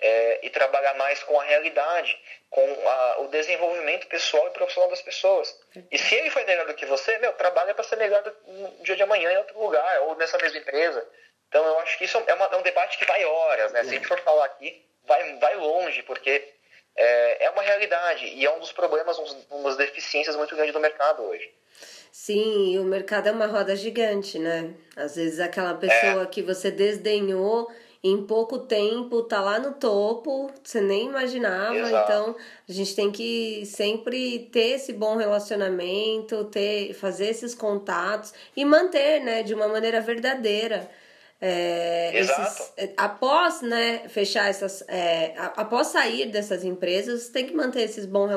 é, 0.00 0.40
e 0.46 0.50
trabalhar 0.50 0.94
mais 0.94 1.22
com 1.22 1.40
a 1.40 1.44
realidade, 1.44 2.18
com 2.50 2.88
a, 2.88 3.20
o 3.20 3.28
desenvolvimento 3.28 4.06
pessoal 4.06 4.46
e 4.48 4.50
profissional 4.50 4.90
das 4.90 5.02
pessoas. 5.02 5.58
E 5.90 5.98
se 5.98 6.14
ele 6.14 6.30
foi 6.30 6.44
melhor 6.44 6.66
do 6.66 6.74
que 6.74 6.86
você, 6.86 7.18
meu, 7.18 7.32
trabalha 7.34 7.74
para 7.74 7.84
ser 7.84 7.96
melhor 7.96 8.22
no 8.46 8.82
dia 8.82 8.96
de 8.96 9.02
amanhã 9.02 9.32
em 9.32 9.38
outro 9.38 9.58
lugar, 9.58 10.02
ou 10.02 10.16
nessa 10.16 10.38
mesma 10.38 10.58
empresa. 10.58 11.06
Então 11.48 11.64
eu 11.64 11.78
acho 11.80 11.98
que 11.98 12.04
isso 12.04 12.22
é, 12.26 12.34
uma, 12.34 12.46
é 12.46 12.56
um 12.56 12.62
debate 12.62 12.98
que 12.98 13.04
vai 13.04 13.24
horas, 13.24 13.72
né? 13.72 13.82
Se 13.84 13.90
a 13.90 13.92
gente 13.92 14.06
for 14.06 14.20
falar 14.20 14.44
aqui, 14.44 14.84
vai, 15.06 15.38
vai 15.38 15.54
longe, 15.56 16.02
porque 16.02 16.52
é, 16.96 17.44
é 17.44 17.50
uma 17.50 17.62
realidade 17.62 18.26
e 18.26 18.44
é 18.44 18.50
um 18.50 18.58
dos 18.58 18.72
problemas, 18.72 19.18
um, 19.18 19.44
uma 19.50 19.68
das 19.70 19.76
deficiências 19.76 20.36
muito 20.36 20.54
grandes 20.54 20.74
do 20.74 20.80
mercado 20.80 21.22
hoje. 21.22 21.52
Sim, 22.10 22.78
o 22.78 22.84
mercado 22.84 23.28
é 23.28 23.32
uma 23.32 23.46
roda 23.46 23.74
gigante, 23.74 24.38
né? 24.38 24.72
Às 24.96 25.16
vezes 25.16 25.40
aquela 25.40 25.74
pessoa 25.74 26.22
é. 26.22 26.26
que 26.26 26.42
você 26.42 26.70
desdenhou 26.70 27.68
em 28.04 28.22
pouco 28.26 28.58
tempo 28.58 29.22
tá 29.22 29.40
lá 29.40 29.58
no 29.58 29.72
topo, 29.72 30.50
você 30.62 30.78
nem 30.78 31.06
imaginava. 31.06 31.74
Exato. 31.74 32.12
Então, 32.12 32.36
a 32.68 32.72
gente 32.72 32.94
tem 32.94 33.10
que 33.10 33.64
sempre 33.64 34.50
ter 34.52 34.74
esse 34.74 34.92
bom 34.92 35.16
relacionamento, 35.16 36.44
ter, 36.44 36.92
fazer 36.92 37.28
esses 37.28 37.54
contatos 37.54 38.34
e 38.54 38.62
manter, 38.62 39.20
né, 39.20 39.42
de 39.42 39.54
uma 39.54 39.66
maneira 39.66 40.02
verdadeira. 40.02 40.90
É, 41.40 42.10
esses, 42.18 42.72
é, 42.76 42.92
após 42.96 43.60
né, 43.60 44.08
fechar 44.08 44.48
essas. 44.48 44.82
É, 44.88 45.34
após 45.36 45.88
sair 45.88 46.30
dessas 46.30 46.64
empresas, 46.64 47.28
tem 47.28 47.44
que 47.44 47.54
manter 47.54 47.82
esses 47.82 48.06
bons, 48.06 48.30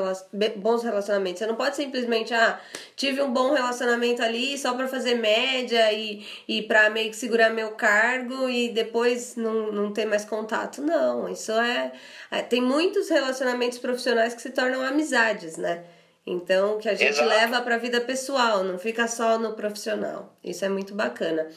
bons 0.56 0.82
relacionamentos. 0.82 1.38
Você 1.38 1.46
não 1.46 1.54
pode 1.54 1.76
simplesmente, 1.76 2.34
ah, 2.34 2.60
tive 2.96 3.22
um 3.22 3.32
bom 3.32 3.54
relacionamento 3.54 4.22
ali 4.22 4.58
só 4.58 4.74
para 4.74 4.88
fazer 4.88 5.14
média 5.14 5.90
e, 5.92 6.26
e 6.46 6.62
para 6.62 6.90
meio 6.90 7.08
que 7.10 7.16
segurar 7.16 7.50
meu 7.50 7.70
cargo 7.70 8.48
e 8.48 8.68
depois 8.68 9.36
não, 9.36 9.72
não 9.72 9.92
ter 9.92 10.04
mais 10.04 10.24
contato. 10.24 10.82
Não, 10.82 11.28
isso 11.28 11.52
é, 11.52 11.92
é. 12.30 12.42
Tem 12.42 12.60
muitos 12.60 13.08
relacionamentos 13.08 13.78
profissionais 13.78 14.34
que 14.34 14.42
se 14.42 14.50
tornam 14.50 14.82
amizades, 14.82 15.56
né? 15.56 15.84
Então, 16.26 16.76
que 16.76 16.90
a 16.90 16.94
gente 16.94 17.12
Exato. 17.12 17.26
leva 17.26 17.62
para 17.62 17.76
a 17.76 17.78
vida 17.78 18.02
pessoal, 18.02 18.62
não 18.62 18.78
fica 18.78 19.08
só 19.08 19.38
no 19.38 19.54
profissional. 19.54 20.36
Isso 20.44 20.62
é 20.62 20.68
muito 20.68 20.94
bacana. 20.94 21.48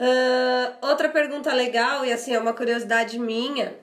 Uh, 0.00 0.86
outra 0.86 1.10
pergunta 1.10 1.52
legal, 1.52 2.06
e 2.06 2.12
assim, 2.12 2.34
é 2.34 2.38
uma 2.38 2.54
curiosidade 2.54 3.18
minha. 3.18 3.78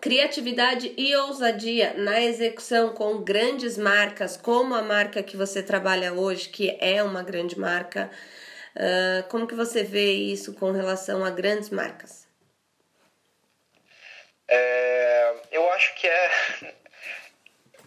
Criatividade 0.00 0.92
e 0.98 1.14
ousadia 1.14 1.94
na 1.94 2.20
execução 2.20 2.92
com 2.92 3.22
grandes 3.22 3.78
marcas, 3.78 4.36
como 4.36 4.74
a 4.74 4.82
marca 4.82 5.22
que 5.22 5.36
você 5.36 5.62
trabalha 5.62 6.12
hoje, 6.12 6.48
que 6.48 6.76
é 6.80 7.02
uma 7.04 7.22
grande 7.22 7.56
marca. 7.56 8.10
Uh, 8.74 9.28
como 9.28 9.46
que 9.46 9.54
você 9.54 9.84
vê 9.84 10.12
isso 10.12 10.54
com 10.54 10.72
relação 10.72 11.24
a 11.24 11.30
grandes 11.30 11.70
marcas? 11.70 12.26
É, 14.50 15.34
eu 15.52 15.70
acho 15.72 15.94
que 15.94 16.06
é 16.06 16.30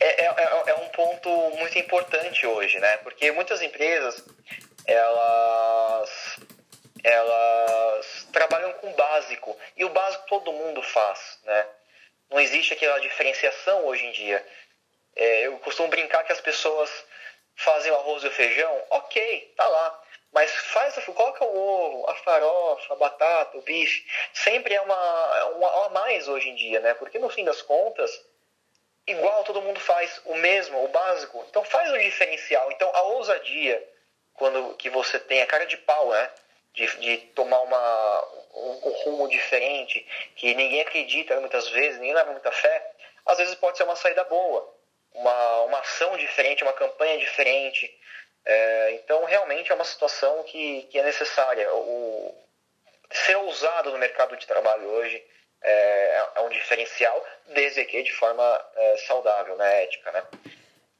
é, 0.01 0.25
é, 0.25 0.25
é, 0.25 0.63
é 0.71 0.75
um 0.75 0.89
ponto 0.89 1.29
muito 1.57 1.77
importante 1.77 2.45
hoje, 2.47 2.79
né? 2.79 2.97
Porque 2.97 3.31
muitas 3.31 3.61
empresas, 3.61 4.25
elas, 4.87 6.00
elas 7.03 8.27
trabalham 8.31 8.73
com 8.73 8.91
o 8.91 8.95
básico. 8.95 9.57
E 9.75 9.85
o 9.85 9.89
básico 9.89 10.25
todo 10.27 10.53
mundo 10.53 10.81
faz, 10.81 11.39
né? 11.43 11.67
Não 12.29 12.39
existe 12.39 12.73
aquela 12.73 12.99
diferenciação 12.99 13.85
hoje 13.85 14.05
em 14.05 14.11
dia. 14.11 14.45
É, 15.15 15.47
eu 15.47 15.57
costumo 15.59 15.89
brincar 15.89 16.23
que 16.23 16.31
as 16.31 16.41
pessoas 16.41 16.89
fazem 17.55 17.91
o 17.91 17.95
arroz 17.95 18.23
e 18.23 18.27
o 18.27 18.31
feijão, 18.31 18.85
ok, 18.89 19.53
tá 19.55 19.67
lá. 19.67 20.03
Mas 20.31 20.49
faz, 20.49 20.95
coloca 21.05 21.43
o 21.43 21.57
ovo, 21.57 22.09
a 22.09 22.15
farofa, 22.15 22.93
a 22.93 22.95
batata, 22.95 23.57
o 23.57 23.61
bife. 23.61 24.05
Sempre 24.33 24.73
é 24.73 24.81
uma, 24.81 25.45
uma 25.47 25.85
a 25.87 25.89
mais 25.89 26.27
hoje 26.27 26.49
em 26.49 26.55
dia, 26.55 26.79
né? 26.79 26.93
Porque 26.93 27.19
no 27.19 27.29
fim 27.29 27.43
das 27.43 27.61
contas, 27.61 28.09
igual 29.05 29.43
todo 29.43 29.61
mundo 29.61 29.79
faz, 29.79 30.21
o 30.25 30.35
mesmo, 30.35 30.83
o 30.85 30.87
básico. 30.87 31.45
Então 31.49 31.65
faz 31.65 31.91
o 31.91 31.97
diferencial. 31.97 32.71
Então 32.71 32.89
a 32.95 33.01
ousadia, 33.03 33.85
quando 34.33 34.73
que 34.75 34.89
você 34.89 35.19
tem 35.19 35.41
a 35.41 35.47
cara 35.47 35.65
de 35.65 35.75
pau, 35.75 36.09
né? 36.11 36.31
De, 36.73 36.87
de 36.99 37.17
tomar 37.35 37.59
uma, 37.59 38.27
um, 38.53 38.87
um 38.87 38.91
rumo 39.03 39.27
diferente, 39.27 40.05
que 40.35 40.55
ninguém 40.55 40.81
acredita 40.81 41.39
muitas 41.39 41.67
vezes, 41.69 41.99
ninguém 41.99 42.15
leva 42.15 42.31
muita 42.31 42.51
fé, 42.51 42.91
às 43.25 43.37
vezes 43.37 43.55
pode 43.55 43.77
ser 43.77 43.83
uma 43.83 43.95
saída 43.95 44.23
boa, 44.23 44.73
uma, 45.13 45.61
uma 45.63 45.79
ação 45.79 46.15
diferente, 46.17 46.63
uma 46.63 46.73
campanha 46.73 47.17
diferente. 47.17 47.93
É, 48.45 48.91
então, 48.93 49.25
realmente 49.25 49.71
é 49.71 49.75
uma 49.75 49.83
situação 49.83 50.43
que, 50.43 50.83
que 50.83 50.97
é 50.97 51.03
necessária. 51.03 51.71
O, 51.73 52.35
ser 53.11 53.35
ousado 53.35 53.91
no 53.91 53.97
mercado 53.97 54.37
de 54.37 54.47
trabalho 54.47 54.87
hoje 54.87 55.23
é, 55.61 56.25
é 56.35 56.41
um 56.41 56.49
diferencial, 56.49 57.25
desde 57.47 57.83
que 57.85 58.01
de 58.03 58.11
forma 58.13 58.65
é, 58.75 58.97
saudável, 58.97 59.55
né, 59.57 59.83
ética, 59.83 60.11
né? 60.11 60.23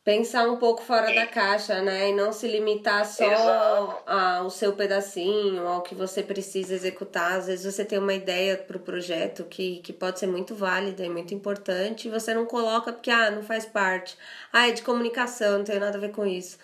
Pensar 0.03 0.49
um 0.49 0.57
pouco 0.57 0.81
fora 0.81 1.11
e... 1.11 1.15
da 1.15 1.27
caixa, 1.27 1.79
né? 1.81 2.09
E 2.09 2.13
não 2.13 2.33
se 2.33 2.47
limitar 2.47 3.05
só 3.05 4.01
ao 4.07 4.49
seu 4.49 4.73
pedacinho, 4.73 5.67
ao 5.67 5.83
que 5.83 5.93
você 5.93 6.23
precisa 6.23 6.73
executar. 6.73 7.33
Às 7.33 7.45
vezes 7.45 7.75
você 7.75 7.85
tem 7.85 7.99
uma 7.99 8.13
ideia 8.13 8.57
para 8.57 8.77
o 8.77 8.79
projeto 8.79 9.43
que, 9.45 9.79
que 9.81 9.93
pode 9.93 10.17
ser 10.19 10.25
muito 10.25 10.55
válida 10.55 11.03
e 11.05 11.09
muito 11.09 11.35
importante, 11.35 12.07
e 12.07 12.11
você 12.11 12.33
não 12.33 12.47
coloca 12.47 12.91
porque, 12.91 13.11
ah, 13.11 13.29
não 13.29 13.43
faz 13.43 13.63
parte. 13.63 14.17
Ah, 14.51 14.67
é 14.67 14.71
de 14.71 14.81
comunicação, 14.81 15.59
não 15.59 15.63
tem 15.63 15.77
nada 15.77 15.97
a 15.97 16.01
ver 16.01 16.11
com 16.11 16.25
isso. 16.25 16.57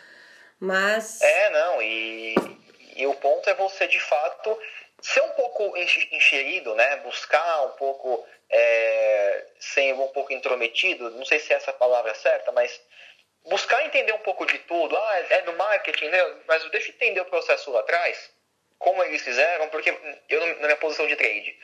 Mas. 0.59 1.21
É, 1.21 1.49
não, 1.51 1.81
e, 1.81 2.35
e 2.95 3.05
o 3.05 3.13
ponto 3.13 3.47
é 3.47 3.53
você 3.53 3.87
de 3.87 3.99
fato 3.99 4.57
ser 4.99 5.21
um 5.21 5.29
pouco 5.29 5.77
enxerido, 5.77 6.73
né? 6.73 6.97
Buscar 6.97 7.67
um 7.67 7.71
pouco, 7.77 8.25
é, 8.49 9.45
ser 9.59 9.93
um 9.93 10.07
pouco 10.07 10.33
intrometido, 10.33 11.11
não 11.11 11.23
sei 11.23 11.37
se 11.37 11.53
é 11.53 11.57
essa 11.57 11.71
palavra 11.71 12.15
certa, 12.15 12.51
mas 12.51 12.81
buscar 13.47 13.85
entender 13.85 14.13
um 14.13 14.19
pouco 14.19 14.45
de 14.45 14.57
tudo. 14.59 14.95
Ah, 14.95 15.25
é 15.29 15.41
do 15.41 15.53
marketing, 15.53 16.09
né? 16.09 16.35
Mas 16.47 16.63
deixa 16.69 16.89
eu 16.89 16.95
entender 16.95 17.21
o 17.21 17.25
processo 17.25 17.71
lá 17.71 17.79
atrás, 17.79 18.29
como 18.77 19.03
eles 19.03 19.21
fizeram, 19.21 19.69
porque 19.69 19.95
eu, 20.29 20.47
na 20.57 20.67
minha 20.67 20.77
posição 20.77 21.07
de 21.07 21.15
trade, 21.15 21.57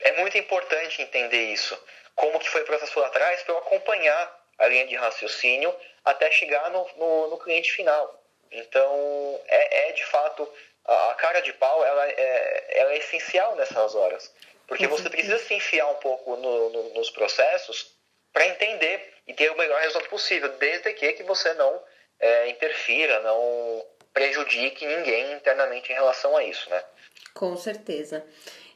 é 0.00 0.12
muito 0.12 0.36
importante 0.36 1.02
entender 1.02 1.52
isso. 1.52 1.78
Como 2.14 2.38
que 2.38 2.48
foi 2.48 2.62
o 2.62 2.66
processo 2.66 2.98
lá 3.00 3.06
atrás 3.06 3.42
para 3.42 3.54
eu 3.54 3.58
acompanhar 3.58 4.44
a 4.58 4.66
linha 4.66 4.86
de 4.86 4.94
raciocínio 4.94 5.74
até 6.04 6.30
chegar 6.30 6.70
no, 6.70 6.88
no, 6.96 7.30
no 7.30 7.38
cliente 7.38 7.72
final. 7.72 8.22
Então, 8.52 9.40
é, 9.48 9.88
é 9.88 9.92
de 9.92 10.04
fato 10.06 10.48
a, 10.84 11.14
cara 11.14 11.40
de 11.40 11.52
pau 11.54 11.84
ela 11.84 12.06
é, 12.06 12.64
ela 12.78 12.92
é 12.92 12.98
essencial 12.98 13.56
nessas 13.56 13.94
horas. 13.94 14.32
Porque 14.66 14.86
você 14.86 15.10
precisa 15.10 15.38
se 15.38 15.54
enfiar 15.54 15.86
um 15.88 15.96
pouco 15.96 16.36
no, 16.36 16.70
no, 16.70 16.94
nos 16.94 17.10
processos 17.10 17.92
para 18.32 18.46
entender 18.46 19.13
e 19.26 19.34
ter 19.34 19.50
o 19.50 19.56
melhor 19.56 19.80
resultado 19.80 20.08
possível, 20.08 20.48
desde 20.58 20.92
que, 20.92 21.12
que 21.14 21.22
você 21.22 21.52
não 21.54 21.82
é, 22.20 22.48
interfira, 22.48 23.20
não 23.20 23.86
prejudique 24.12 24.86
ninguém 24.86 25.32
internamente 25.32 25.90
em 25.90 25.94
relação 25.94 26.36
a 26.36 26.44
isso, 26.44 26.68
né? 26.70 26.82
Com 27.34 27.56
certeza. 27.56 28.24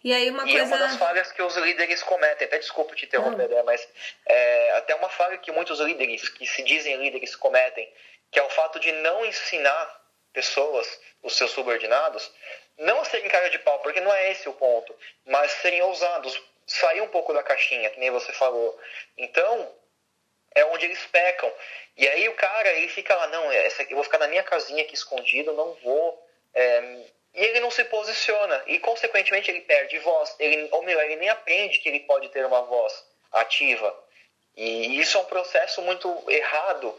E 0.03 0.13
aí 0.13 0.31
uma 0.31 0.43
e 0.45 0.53
coisa... 0.53 0.59
é 0.59 0.63
uma 0.65 0.79
das 0.79 0.97
falhas 0.97 1.33
que 1.33 1.43
os 1.43 1.57
líderes 1.57 2.03
cometem, 2.03 2.47
até 2.47 2.59
desculpa 2.59 2.95
te 2.95 3.07
interromper, 3.07 3.49
né, 3.49 3.63
mas 3.63 3.87
é, 4.27 4.73
até 4.73 4.95
uma 4.95 5.09
falha 5.09 5.39
que 5.39 5.51
muitos 5.51 5.81
líderes, 5.81 6.29
que 6.29 6.47
se 6.47 6.63
dizem 6.63 6.97
líderes, 6.97 7.35
cometem, 7.35 7.93
que 8.31 8.39
é 8.39 8.43
o 8.43 8.51
fato 8.51 8.79
de 8.79 8.93
não 8.93 9.25
ensinar 9.25 10.01
pessoas, 10.33 11.01
os 11.23 11.37
seus 11.37 11.51
subordinados, 11.51 12.31
não 12.77 13.05
serem 13.05 13.29
cara 13.29 13.51
de 13.51 13.59
pau, 13.59 13.81
porque 13.81 14.01
não 14.01 14.13
é 14.13 14.31
esse 14.31 14.49
o 14.49 14.53
ponto, 14.53 14.95
mas 15.27 15.51
serem 15.53 15.83
ousados, 15.83 16.41
sair 16.67 17.01
um 17.01 17.09
pouco 17.09 17.33
da 17.33 17.43
caixinha, 17.43 17.91
que 17.91 17.99
nem 17.99 18.11
você 18.11 18.33
falou. 18.33 18.79
Então, 19.17 19.75
é 20.55 20.65
onde 20.67 20.87
eles 20.87 21.05
pecam. 21.07 21.53
E 21.97 22.07
aí 22.09 22.29
o 22.29 22.35
cara, 22.35 22.73
ele 22.73 22.89
fica 22.89 23.15
lá, 23.15 23.27
não, 23.29 23.51
essa 23.53 23.83
eu 23.83 23.95
vou 23.97 24.05
ficar 24.05 24.19
na 24.19 24.29
minha 24.29 24.43
casinha 24.43 24.83
aqui 24.83 24.95
escondido, 24.95 25.53
não 25.53 25.75
vou. 25.83 26.27
É, 26.55 27.07
e 27.35 27.45
ele 27.45 27.61
não 27.61 27.71
se 27.71 27.85
posiciona. 27.85 28.63
E, 28.67 28.79
consequentemente, 28.79 29.51
ele 29.51 29.61
perde 29.61 29.99
voz. 30.01 30.35
Ele, 30.39 30.69
ou 30.73 30.83
melhor, 30.83 31.05
ele 31.05 31.17
nem 31.17 31.29
aprende 31.29 31.79
que 31.79 31.89
ele 31.89 32.01
pode 32.01 32.29
ter 32.31 32.45
uma 32.45 32.63
voz 32.63 33.05
ativa. 33.33 33.97
E 34.57 34.99
isso 35.01 35.17
é 35.17 35.21
um 35.21 35.27
processo 35.27 35.81
muito 35.83 36.25
errado 36.29 36.99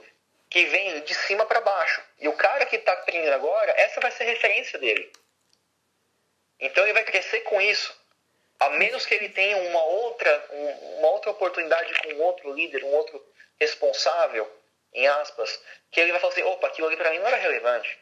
que 0.50 0.66
vem 0.66 1.02
de 1.02 1.14
cima 1.14 1.46
para 1.46 1.62
baixo. 1.62 2.02
E 2.20 2.28
o 2.28 2.34
cara 2.34 2.66
que 2.66 2.78
está 2.78 2.94
aprendendo 2.94 3.34
agora, 3.34 3.72
essa 3.78 4.00
vai 4.00 4.12
ser 4.12 4.24
referência 4.24 4.80
dele. 4.80 5.12
Então 6.60 6.84
ele 6.84 6.94
vai 6.94 7.04
crescer 7.04 7.42
com 7.42 7.60
isso. 7.62 7.94
A 8.60 8.70
menos 8.72 9.06
que 9.06 9.14
ele 9.14 9.30
tenha 9.30 9.58
uma 9.58 9.84
outra, 9.84 10.48
uma 10.98 11.10
outra 11.10 11.32
oportunidade 11.32 11.94
com 12.02 12.22
outro 12.22 12.54
líder, 12.54 12.84
um 12.84 12.94
outro 12.94 13.26
responsável, 13.60 14.52
em 14.94 15.08
aspas, 15.08 15.62
que 15.92 16.00
ele 16.00 16.12
vai 16.12 16.20
falar 16.20 16.34
assim, 16.34 16.44
opa, 16.44 16.68
aquilo 16.68 16.88
ali 16.88 16.98
para 16.98 17.12
mim 17.12 17.20
não 17.20 17.28
era 17.28 17.38
relevante. 17.38 17.98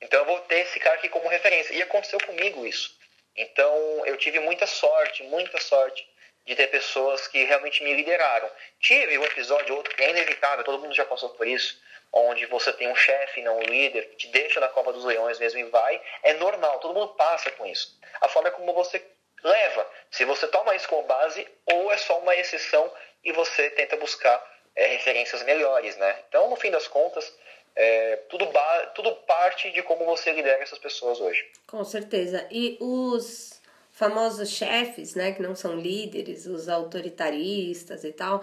Então 0.00 0.20
eu 0.20 0.26
vou 0.26 0.40
ter 0.40 0.60
esse 0.60 0.78
cara 0.78 0.96
aqui 0.96 1.08
como 1.08 1.28
referência. 1.28 1.72
E 1.74 1.82
aconteceu 1.82 2.20
comigo 2.20 2.66
isso. 2.66 2.96
Então 3.34 4.06
eu 4.06 4.16
tive 4.16 4.38
muita 4.40 4.66
sorte, 4.66 5.22
muita 5.24 5.60
sorte 5.60 6.06
de 6.44 6.54
ter 6.54 6.68
pessoas 6.68 7.26
que 7.26 7.42
realmente 7.44 7.82
me 7.82 7.92
lideraram. 7.92 8.48
Tive 8.78 9.18
um 9.18 9.24
episódio 9.24 9.74
outro 9.74 9.94
que 9.94 10.02
é 10.02 10.10
inevitável, 10.10 10.64
todo 10.64 10.78
mundo 10.78 10.94
já 10.94 11.04
passou 11.04 11.30
por 11.30 11.46
isso, 11.46 11.80
onde 12.12 12.46
você 12.46 12.72
tem 12.72 12.88
um 12.88 12.94
chefe, 12.94 13.42
não 13.42 13.58
um 13.58 13.62
líder, 13.62 14.10
que 14.10 14.16
te 14.16 14.28
deixa 14.28 14.60
na 14.60 14.68
Copa 14.68 14.92
dos 14.92 15.04
Leões 15.04 15.38
mesmo 15.40 15.58
e 15.58 15.64
vai. 15.64 16.00
É 16.22 16.34
normal, 16.34 16.78
todo 16.78 16.94
mundo 16.94 17.14
passa 17.14 17.50
com 17.50 17.66
isso. 17.66 17.98
A 18.20 18.28
forma 18.28 18.50
como 18.52 18.72
você 18.72 19.04
leva. 19.46 19.88
Se 20.10 20.24
você 20.24 20.46
toma 20.48 20.74
isso 20.74 20.88
como 20.88 21.06
base, 21.06 21.46
ou 21.72 21.92
é 21.92 21.96
só 21.96 22.18
uma 22.18 22.34
exceção 22.34 22.90
e 23.24 23.32
você 23.32 23.70
tenta 23.70 23.96
buscar 23.96 24.42
é, 24.74 24.86
referências 24.88 25.42
melhores, 25.44 25.96
né? 25.96 26.16
Então, 26.28 26.50
no 26.50 26.56
fim 26.56 26.70
das 26.70 26.86
contas, 26.88 27.32
é, 27.74 28.16
tudo, 28.28 28.48
tudo 28.94 29.12
parte 29.26 29.70
de 29.70 29.82
como 29.82 30.04
você 30.04 30.32
lidera 30.32 30.62
essas 30.62 30.78
pessoas 30.78 31.20
hoje. 31.20 31.44
Com 31.66 31.84
certeza. 31.84 32.46
E 32.50 32.76
os 32.80 33.60
famosos 33.90 34.50
chefes, 34.50 35.14
né, 35.14 35.32
que 35.32 35.40
não 35.40 35.54
são 35.54 35.74
líderes, 35.74 36.46
os 36.46 36.68
autoritaristas 36.68 38.04
e 38.04 38.12
tal, 38.12 38.42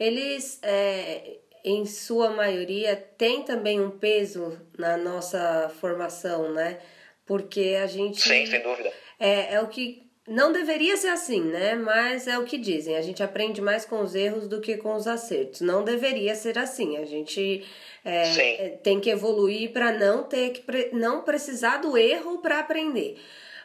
eles, 0.00 0.58
é, 0.62 1.38
em 1.62 1.84
sua 1.86 2.30
maioria, 2.30 2.96
têm 3.18 3.42
também 3.42 3.80
um 3.80 3.90
peso 3.90 4.60
na 4.78 4.96
nossa 4.96 5.70
formação, 5.80 6.52
né? 6.52 6.80
Porque 7.26 7.78
a 7.82 7.86
gente. 7.86 8.20
Sim, 8.20 8.46
sem 8.46 8.60
dúvida. 8.60 8.92
É, 9.18 9.54
é 9.54 9.60
o 9.60 9.68
que. 9.68 10.03
Não 10.26 10.52
deveria 10.52 10.96
ser 10.96 11.08
assim, 11.08 11.40
né? 11.40 11.74
Mas 11.74 12.26
é 12.26 12.38
o 12.38 12.44
que 12.44 12.56
dizem. 12.56 12.96
A 12.96 13.02
gente 13.02 13.22
aprende 13.22 13.60
mais 13.60 13.84
com 13.84 14.00
os 14.00 14.14
erros 14.14 14.48
do 14.48 14.60
que 14.60 14.76
com 14.78 14.94
os 14.94 15.06
acertos. 15.06 15.60
Não 15.60 15.84
deveria 15.84 16.34
ser 16.34 16.58
assim. 16.58 16.96
A 16.96 17.04
gente 17.04 17.62
é, 18.04 18.66
é 18.66 18.68
tem 18.82 19.00
que 19.00 19.10
evoluir 19.10 19.70
para 19.72 19.92
não 19.92 20.22
ter 20.22 20.50
que 20.50 20.90
não 20.92 21.22
precisar 21.22 21.78
do 21.78 21.96
erro 21.96 22.38
para 22.38 22.58
aprender. 22.58 23.18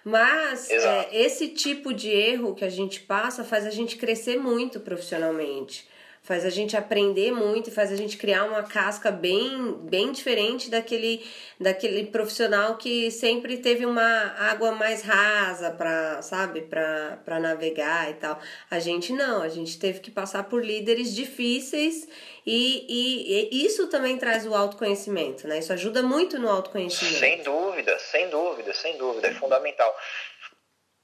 Mas 0.04 0.70
é, 0.70 1.10
esse 1.12 1.50
tipo 1.50 1.94
de 1.94 2.10
erro 2.10 2.56
que 2.56 2.66
a 2.66 2.70
gente 2.70 3.02
passa 3.02 3.44
faz 3.44 3.66
a 3.66 3.70
gente 3.70 3.96
crescer 3.96 4.38
muito 4.38 4.80
profissionalmente. 4.80 5.88
Faz 6.22 6.46
a 6.46 6.50
gente 6.50 6.78
aprender 6.78 7.32
muito 7.32 7.70
e 7.70 7.74
faz 7.74 7.92
a 7.92 7.96
gente 7.96 8.18
criar 8.18 8.44
uma 8.44 8.64
casca 8.64 9.10
bem, 9.10 9.74
bem 9.82 10.12
diferente 10.12 10.70
daquele, 10.70 11.26
daquele 11.60 12.06
profissional 12.06 12.78
que 12.78 13.10
sempre 13.10 13.58
teve 13.58 13.86
uma 13.86 14.36
água 14.38 14.72
mais 14.72 15.02
rasa 15.02 15.72
para, 15.72 16.22
sabe, 16.22 16.62
para 16.62 17.40
navegar 17.40 18.12
e 18.12 18.14
tal. 18.16 18.40
A 18.70 18.80
gente 18.80 19.12
não, 19.12 19.42
a 19.42 19.50
gente 19.50 19.80
teve 19.80 20.00
que 20.00 20.12
passar 20.12 20.44
por 20.44 20.64
líderes 20.64 21.16
difíceis 21.16 22.08
e, 22.46 22.86
e, 22.90 23.50
e 23.52 23.66
isso 23.66 23.88
também 23.88 24.18
traz 24.18 24.46
o 24.46 24.54
autoconhecimento, 24.54 25.48
né? 25.48 25.60
Isso 25.60 25.74
ajuda 25.74 26.02
muito 26.02 26.40
no 26.40 26.50
autoconhecimento. 26.50 27.20
Sem 27.20 27.44
dúvida, 27.44 27.98
sem 28.00 28.30
dúvida, 28.30 28.74
sem 28.74 28.98
dúvida, 28.98 29.28
é 29.28 29.34
fundamental. 29.34 29.96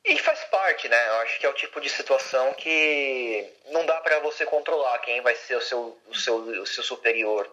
E 0.06 0.20
faz 0.20 0.44
parte, 0.46 0.88
né? 0.88 1.08
Eu 1.08 1.16
acho 1.22 1.40
que 1.40 1.46
é 1.48 1.50
o 1.50 1.54
tipo 1.54 1.82
de 1.82 1.90
situação 1.90 2.54
que 2.54 3.52
não 3.72 3.84
dá 3.88 4.00
para 4.02 4.20
você 4.20 4.46
controlar 4.46 5.00
quem 5.00 5.20
vai 5.22 5.34
ser 5.36 5.56
o 5.56 5.62
seu, 5.62 6.00
o 6.08 6.16
seu, 6.16 6.36
o 6.36 6.68
seu 6.68 6.84
superior. 6.84 7.50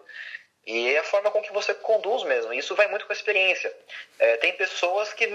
E 0.65 0.93
é 0.93 0.99
a 0.99 1.03
forma 1.03 1.31
com 1.31 1.41
que 1.41 1.51
você 1.51 1.73
conduz 1.73 2.23
mesmo. 2.23 2.53
Isso 2.53 2.75
vai 2.75 2.87
muito 2.87 3.07
com 3.07 3.11
a 3.11 3.15
experiência. 3.15 3.75
É, 4.19 4.37
tem 4.37 4.53
pessoas 4.53 5.11
que 5.13 5.25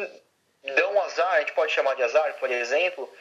dão 0.76 1.02
azar, 1.02 1.34
a 1.34 1.40
gente 1.40 1.52
pode 1.54 1.72
chamar 1.72 1.96
de 1.96 2.04
azar, 2.04 2.34
por 2.34 2.50
exemplo, 2.52 3.12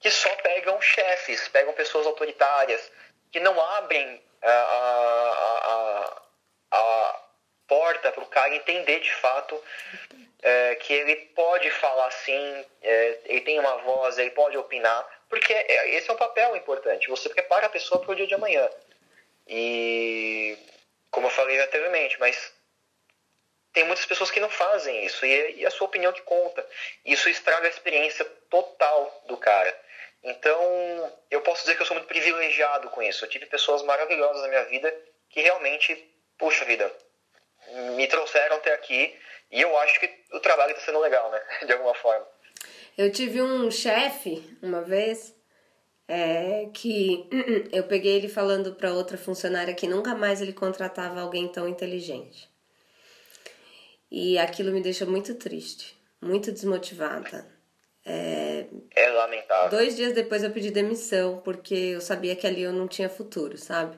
que 0.00 0.10
só 0.10 0.34
pegam 0.36 0.80
chefes, 0.80 1.46
pegam 1.48 1.74
pessoas 1.74 2.06
autoritárias, 2.06 2.90
que 3.30 3.40
não 3.40 3.60
abrem 3.60 4.22
a, 4.40 4.50
a, 4.50 6.22
a, 6.70 6.78
a 6.78 7.20
porta 7.68 8.10
para 8.10 8.24
o 8.24 8.28
cara 8.28 8.54
entender 8.54 9.00
de 9.00 9.14
fato 9.14 9.62
é, 10.44 10.74
que 10.74 10.92
ele 10.92 11.16
pode 11.34 11.70
falar 11.70 12.10
sim, 12.10 12.64
é, 12.82 13.18
ele 13.24 13.40
tem 13.40 13.58
uma 13.58 13.78
voz, 13.78 14.18
ele 14.18 14.30
pode 14.30 14.58
opinar, 14.58 15.24
porque 15.26 15.54
é, 15.54 15.96
esse 15.96 16.10
é 16.10 16.12
um 16.12 16.18
papel 16.18 16.54
importante. 16.54 17.08
Você 17.08 17.30
prepara 17.30 17.66
a 17.66 17.70
pessoa 17.70 17.98
para 17.98 18.12
o 18.12 18.14
dia 18.14 18.26
de 18.26 18.34
amanhã. 18.34 18.68
E, 19.48 20.58
como 21.10 21.26
eu 21.26 21.30
falei 21.30 21.58
anteriormente, 21.58 22.20
mas 22.20 22.52
tem 23.72 23.84
muitas 23.84 24.04
pessoas 24.04 24.30
que 24.30 24.38
não 24.38 24.50
fazem 24.50 25.06
isso, 25.06 25.24
e, 25.24 25.60
e 25.60 25.66
a 25.66 25.70
sua 25.70 25.86
opinião 25.86 26.12
que 26.12 26.20
conta. 26.20 26.64
Isso 27.06 27.28
estraga 27.30 27.66
a 27.66 27.70
experiência 27.70 28.26
total 28.50 29.24
do 29.26 29.38
cara. 29.38 29.74
Então, 30.22 31.12
eu 31.30 31.40
posso 31.40 31.62
dizer 31.62 31.74
que 31.74 31.82
eu 31.82 31.86
sou 31.86 31.96
muito 31.96 32.08
privilegiado 32.08 32.90
com 32.90 33.02
isso. 33.02 33.24
Eu 33.24 33.30
tive 33.30 33.46
pessoas 33.46 33.82
maravilhosas 33.82 34.42
na 34.42 34.48
minha 34.48 34.64
vida 34.64 34.94
que 35.30 35.40
realmente, 35.40 35.96
puxa 36.38 36.66
vida, 36.66 36.94
me 37.96 38.06
trouxeram 38.06 38.56
até 38.56 38.72
aqui 38.74 39.14
e 39.50 39.60
eu 39.60 39.78
acho 39.78 40.00
que 40.00 40.10
o 40.32 40.40
trabalho 40.40 40.72
está 40.72 40.84
sendo 40.84 41.00
legal, 41.00 41.30
né? 41.30 41.40
De 41.66 41.72
alguma 41.72 41.94
forma. 41.94 42.26
Eu 42.96 43.10
tive 43.10 43.42
um 43.42 43.70
chefe 43.70 44.42
uma 44.62 44.82
vez 44.82 45.34
é, 46.06 46.68
que 46.72 47.28
eu 47.72 47.84
peguei 47.84 48.16
ele 48.16 48.28
falando 48.28 48.74
para 48.74 48.92
outra 48.92 49.16
funcionária 49.16 49.74
que 49.74 49.86
nunca 49.86 50.14
mais 50.14 50.40
ele 50.40 50.52
contratava 50.52 51.20
alguém 51.20 51.48
tão 51.48 51.68
inteligente. 51.68 52.48
E 54.10 54.38
aquilo 54.38 54.70
me 54.70 54.80
deixou 54.80 55.08
muito 55.08 55.34
triste, 55.34 55.96
muito 56.20 56.52
desmotivada. 56.52 57.52
É, 58.04 58.66
é 58.94 59.08
lamentável. 59.08 59.70
Dois 59.70 59.96
dias 59.96 60.12
depois 60.12 60.42
eu 60.42 60.50
pedi 60.50 60.70
demissão, 60.70 61.38
porque 61.38 61.74
eu 61.74 62.00
sabia 62.00 62.36
que 62.36 62.46
ali 62.46 62.62
eu 62.62 62.72
não 62.72 62.86
tinha 62.86 63.08
futuro, 63.08 63.56
sabe? 63.56 63.96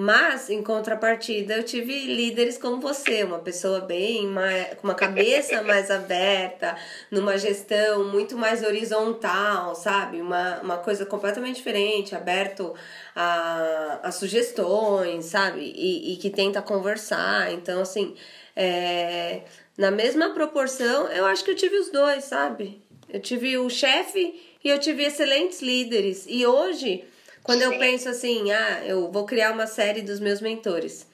Mas, 0.00 0.48
em 0.48 0.62
contrapartida, 0.62 1.56
eu 1.56 1.64
tive 1.64 2.06
líderes 2.06 2.56
como 2.56 2.80
você, 2.80 3.24
uma 3.24 3.40
pessoa 3.40 3.80
bem 3.80 4.28
mais, 4.28 4.74
com 4.74 4.86
uma 4.86 4.94
cabeça 4.94 5.60
mais 5.66 5.90
aberta, 5.90 6.76
numa 7.10 7.36
gestão 7.36 8.04
muito 8.04 8.36
mais 8.36 8.62
horizontal, 8.62 9.74
sabe? 9.74 10.20
Uma, 10.20 10.60
uma 10.60 10.76
coisa 10.76 11.04
completamente 11.04 11.56
diferente, 11.56 12.14
aberto 12.14 12.76
a, 13.12 13.98
a 14.04 14.12
sugestões, 14.12 15.24
sabe? 15.24 15.62
E, 15.74 16.12
e 16.12 16.16
que 16.18 16.30
tenta 16.30 16.62
conversar. 16.62 17.52
Então, 17.52 17.80
assim, 17.80 18.14
é, 18.54 19.40
na 19.76 19.90
mesma 19.90 20.30
proporção, 20.30 21.08
eu 21.08 21.26
acho 21.26 21.44
que 21.44 21.50
eu 21.50 21.56
tive 21.56 21.76
os 21.76 21.90
dois, 21.90 22.22
sabe? 22.22 22.80
Eu 23.12 23.18
tive 23.18 23.58
o 23.58 23.68
chefe 23.68 24.40
e 24.62 24.68
eu 24.68 24.78
tive 24.78 25.02
excelentes 25.02 25.60
líderes. 25.60 26.24
E 26.28 26.46
hoje 26.46 27.04
quando 27.48 27.62
eu 27.62 27.78
penso 27.78 28.10
assim, 28.10 28.52
ah, 28.52 28.82
eu 28.84 29.10
vou 29.10 29.24
criar 29.24 29.52
uma 29.52 29.66
série 29.66 30.02
dos 30.02 30.20
meus 30.20 30.38
mentores. 30.38 31.06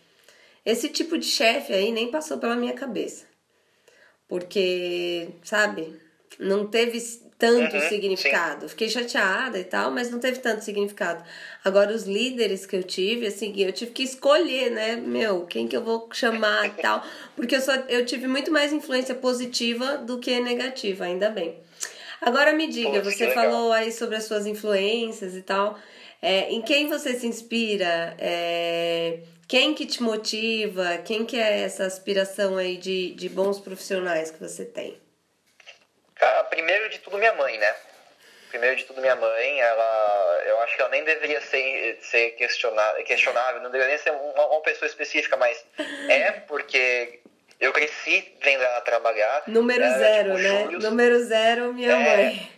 Esse 0.67 0.89
tipo 0.89 1.17
de 1.17 1.27
chefe 1.27 1.73
aí 1.73 1.93
nem 1.93 2.11
passou 2.11 2.39
pela 2.39 2.57
minha 2.57 2.73
cabeça. 2.73 3.25
Porque, 4.27 5.29
sabe, 5.45 5.95
não 6.41 6.67
teve 6.67 7.01
tanto 7.39 7.77
uhum, 7.77 7.89
significado. 7.89 8.63
Sim. 8.63 8.69
Fiquei 8.71 8.89
chateada 8.89 9.61
e 9.61 9.63
tal, 9.63 9.93
mas 9.93 10.11
não 10.11 10.19
teve 10.19 10.41
tanto 10.41 10.65
significado. 10.65 11.23
Agora, 11.65 11.95
os 11.95 12.03
líderes 12.03 12.67
que 12.67 12.75
eu 12.75 12.83
tive, 12.83 13.29
assim, 13.29 13.55
eu 13.57 13.71
tive 13.71 13.93
que 13.93 14.03
escolher, 14.03 14.73
né, 14.73 14.97
meu, 14.97 15.47
quem 15.47 15.69
que 15.69 15.77
eu 15.77 15.85
vou 15.85 16.09
chamar 16.13 16.67
e 16.67 16.83
tal. 16.83 17.07
Porque 17.37 17.55
eu, 17.55 17.61
só, 17.61 17.75
eu 17.89 18.05
tive 18.05 18.27
muito 18.27 18.51
mais 18.51 18.73
influência 18.73 19.15
positiva 19.15 19.99
do 19.99 20.19
que 20.19 20.41
negativa, 20.41 21.05
ainda 21.05 21.31
bem. 21.31 21.61
Agora 22.21 22.53
me 22.53 22.67
diga, 22.67 23.01
Poxa, 23.01 23.13
você 23.13 23.31
falou 23.31 23.71
aí 23.71 23.93
sobre 23.93 24.17
as 24.17 24.25
suas 24.25 24.47
influências 24.47 25.37
e 25.37 25.43
tal. 25.43 25.79
É, 26.25 26.51
em 26.51 26.63
quem 26.63 26.89
você 26.89 27.13
se 27.13 27.27
inspira? 27.27 28.17
É, 28.19 29.19
quem 29.47 29.75
que 29.75 29.85
te 29.85 30.03
motiva? 30.03 30.97
Quem 31.05 31.27
que 31.27 31.39
é 31.39 31.61
essa 31.61 31.85
aspiração 31.85 32.57
aí 32.57 32.79
de, 32.79 33.15
de 33.15 33.29
bons 33.29 33.61
profissionais 33.61 34.31
que 34.31 34.41
você 34.41 34.65
tem? 34.65 34.99
Cara, 36.15 36.45
primeiro 36.45 36.89
de 36.89 36.99
tudo 37.01 37.19
minha 37.19 37.35
mãe, 37.35 37.59
né? 37.59 37.75
Primeiro 38.49 38.75
de 38.75 38.85
tudo 38.85 39.03
minha 39.03 39.17
mãe, 39.17 39.61
ela, 39.61 40.43
eu 40.47 40.59
acho 40.63 40.75
que 40.75 40.81
ela 40.81 40.91
nem 40.93 41.05
deveria 41.05 41.43
ser, 41.43 41.99
ser 42.01 42.31
questionável, 42.31 43.05
questionável, 43.05 43.61
não 43.61 43.71
deveria 43.71 43.95
nem 43.95 44.03
ser 44.03 44.13
uma, 44.13 44.47
uma 44.47 44.61
pessoa 44.63 44.89
específica, 44.89 45.37
mas 45.37 45.63
é 46.09 46.31
porque 46.31 47.21
eu 47.61 47.71
cresci 47.71 48.33
vendo 48.43 48.63
ela 48.63 48.81
trabalhar. 48.81 49.43
Número 49.47 49.85
zero, 49.99 50.37
tipo, 50.37 50.43
né? 50.43 50.65
Número 50.89 51.23
zero, 51.23 51.75
minha 51.75 51.93
é, 51.93 52.17
mãe. 52.17 52.51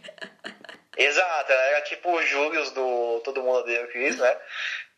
Exato, 0.97 1.53
era 1.53 1.81
tipo 1.83 2.11
o 2.11 2.23
Július 2.23 2.71
do 2.71 3.21
Todo 3.25 3.43
Mundo 3.43 3.59
Odeia 3.59 3.85
o 3.85 3.89
Chris, 3.89 4.19
né? 4.19 4.37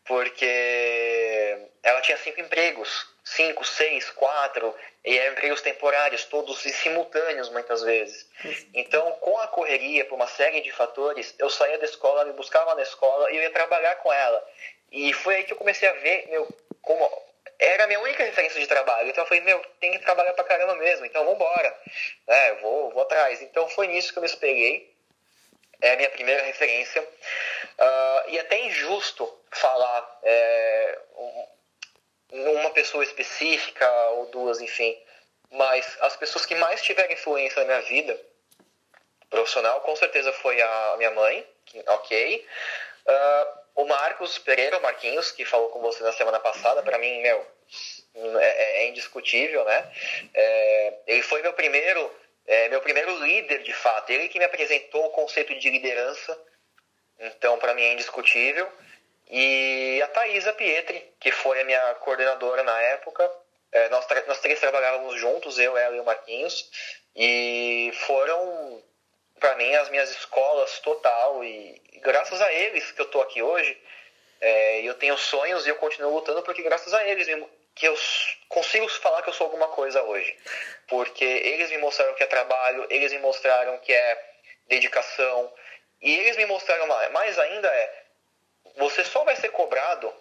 Porque 0.05 1.69
ela 1.83 2.01
tinha 2.01 2.17
cinco 2.17 2.39
empregos, 2.39 3.07
cinco, 3.23 3.63
seis, 3.65 4.09
quatro, 4.11 4.73
e 5.05 5.17
eram 5.17 5.33
empregos 5.33 5.61
temporários, 5.61 6.23
todos 6.25 6.59
simultâneos 6.61 7.49
muitas 7.49 7.83
vezes. 7.83 8.27
Então, 8.73 9.11
com 9.13 9.37
a 9.39 9.47
correria, 9.47 10.05
por 10.05 10.15
uma 10.15 10.27
série 10.27 10.61
de 10.61 10.71
fatores, 10.71 11.35
eu 11.37 11.49
saía 11.49 11.77
da 11.77 11.85
escola, 11.85 12.25
me 12.25 12.33
buscava 12.33 12.73
na 12.75 12.81
escola 12.81 13.31
e 13.31 13.37
eu 13.37 13.43
ia 13.43 13.51
trabalhar 13.51 13.95
com 13.97 14.11
ela. 14.11 14.43
E 14.91 15.13
foi 15.13 15.35
aí 15.35 15.43
que 15.43 15.53
eu 15.53 15.57
comecei 15.57 15.87
a 15.87 15.93
ver, 15.93 16.27
meu, 16.29 16.47
como 16.81 17.07
era 17.59 17.83
a 17.83 17.87
minha 17.87 17.99
única 17.99 18.23
referência 18.23 18.59
de 18.59 18.67
trabalho. 18.67 19.09
Então 19.09 19.23
eu 19.23 19.27
falei, 19.27 19.43
meu, 19.43 19.61
tem 19.79 19.91
que 19.91 19.99
trabalhar 19.99 20.33
pra 20.33 20.45
caramba 20.45 20.75
mesmo, 20.75 21.05
então 21.05 21.25
vambora. 21.25 21.77
É, 22.27 22.53
vou, 22.55 22.89
vou 22.91 23.03
atrás. 23.03 23.41
Então 23.41 23.67
foi 23.69 23.87
nisso 23.87 24.11
que 24.11 24.17
eu 24.17 24.21
me 24.21 24.29
espelhei 24.29 24.88
é 25.81 25.93
a 25.93 25.97
minha 25.97 26.09
primeira 26.09 26.43
referência. 26.43 27.01
Uh, 27.01 28.29
e 28.29 28.39
até 28.39 28.59
injusto 28.65 29.39
falar 29.51 30.19
é, 30.23 30.99
um, 32.31 32.51
uma 32.59 32.69
pessoa 32.71 33.03
específica 33.03 33.89
ou 34.11 34.27
duas, 34.27 34.61
enfim. 34.61 34.97
Mas 35.51 35.97
as 36.01 36.15
pessoas 36.15 36.45
que 36.45 36.55
mais 36.55 36.81
tiveram 36.81 37.11
influência 37.11 37.61
na 37.61 37.67
minha 37.67 37.81
vida 37.81 38.19
profissional, 39.29 39.81
com 39.81 39.95
certeza 39.95 40.31
foi 40.33 40.61
a 40.61 40.95
minha 40.97 41.11
mãe, 41.11 41.47
que, 41.65 41.83
ok. 41.87 42.47
Uh, 43.05 43.59
o 43.75 43.85
Marcos 43.85 44.37
Pereira, 44.37 44.77
o 44.77 44.81
Marquinhos, 44.81 45.31
que 45.31 45.45
falou 45.45 45.69
com 45.69 45.79
você 45.79 46.03
na 46.03 46.11
semana 46.11 46.39
passada, 46.39 46.83
para 46.83 46.97
mim, 46.97 47.21
meu, 47.21 47.45
é, 48.15 48.83
é 48.83 48.87
indiscutível, 48.89 49.63
né? 49.63 49.91
É, 50.33 50.93
ele 51.07 51.21
foi 51.21 51.41
meu 51.41 51.53
primeiro 51.53 52.11
é 52.49 52.67
meu 52.67 52.81
primeiro 52.81 53.15
líder, 53.23 53.61
de 53.61 53.71
fato. 53.73 54.09
Ele 54.09 54.27
que 54.27 54.39
me 54.39 54.45
apresentou 54.45 55.05
o 55.05 55.11
conceito 55.11 55.53
de 55.59 55.69
liderança. 55.69 56.35
Então, 57.19 57.59
para 57.59 57.75
mim 57.75 57.83
é 57.83 57.93
indiscutível. 57.93 58.67
E 59.29 60.01
a 60.01 60.07
Thaisa 60.07 60.51
Pietri, 60.53 61.13
que 61.19 61.31
foi 61.31 61.61
a 61.61 61.63
minha 61.63 61.93
coordenadora 61.95 62.63
na 62.63 62.81
época. 62.81 63.31
É, 63.71 63.89
nós, 63.89 64.03
nós 64.25 64.39
três 64.39 64.59
trabalhávamos 64.59 65.19
juntos, 65.19 65.59
eu, 65.59 65.77
ela 65.77 65.95
e 65.95 65.99
o 65.99 66.03
Marquinhos. 66.03 66.71
E 67.15 67.91
foram, 68.07 68.83
para 69.39 69.55
mim, 69.55 69.75
as 69.75 69.89
minhas 69.89 70.09
escolas 70.09 70.79
total. 70.79 71.43
E, 71.43 71.79
e 71.93 71.99
graças 71.99 72.41
a 72.41 72.51
eles 72.51 72.91
que 72.91 72.99
eu 72.99 73.11
tô 73.11 73.21
aqui 73.21 73.43
hoje. 73.43 73.79
É, 74.41 74.81
eu 74.81 74.95
tenho 74.95 75.15
sonhos 75.19 75.67
e 75.67 75.69
eu 75.69 75.75
continuo 75.75 76.15
lutando 76.15 76.41
porque 76.41 76.63
graças 76.63 76.95
a 76.95 77.07
eles 77.07 77.27
que 77.75 77.87
eu 77.87 77.97
consigo 78.49 78.87
falar 78.89 79.21
que 79.21 79.29
eu 79.29 79.33
sou 79.33 79.45
alguma 79.45 79.67
coisa 79.69 80.01
hoje. 80.03 80.37
Porque 80.87 81.23
eles 81.23 81.69
me 81.69 81.77
mostraram 81.77 82.13
que 82.15 82.23
é 82.23 82.27
trabalho, 82.27 82.85
eles 82.89 83.11
me 83.11 83.19
mostraram 83.19 83.77
que 83.79 83.93
é 83.93 84.29
dedicação, 84.67 85.53
e 86.01 86.15
eles 86.17 86.37
me 86.37 86.45
mostraram 86.45 86.87
mais 87.11 87.37
ainda 87.39 87.67
é 87.67 88.05
você 88.77 89.03
só 89.03 89.23
vai 89.23 89.35
ser 89.35 89.49
cobrado 89.49 90.13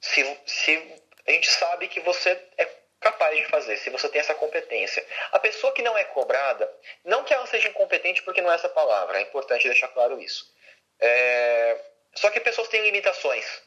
se, 0.00 0.40
se 0.46 1.02
a 1.26 1.30
gente 1.30 1.50
sabe 1.50 1.88
que 1.88 2.00
você 2.00 2.30
é 2.56 2.68
capaz 3.00 3.36
de 3.36 3.44
fazer, 3.46 3.76
se 3.76 3.90
você 3.90 4.08
tem 4.08 4.20
essa 4.20 4.34
competência. 4.34 5.06
A 5.32 5.38
pessoa 5.38 5.72
que 5.72 5.82
não 5.82 5.96
é 5.96 6.04
cobrada, 6.04 6.70
não 7.04 7.24
que 7.24 7.34
ela 7.34 7.46
seja 7.46 7.68
incompetente 7.68 8.22
porque 8.22 8.40
não 8.40 8.50
é 8.50 8.54
essa 8.54 8.68
palavra, 8.68 9.18
é 9.18 9.22
importante 9.22 9.68
deixar 9.68 9.88
claro 9.88 10.20
isso. 10.20 10.50
É... 10.98 11.78
Só 12.14 12.30
que 12.30 12.40
pessoas 12.40 12.68
têm 12.68 12.82
limitações 12.82 13.62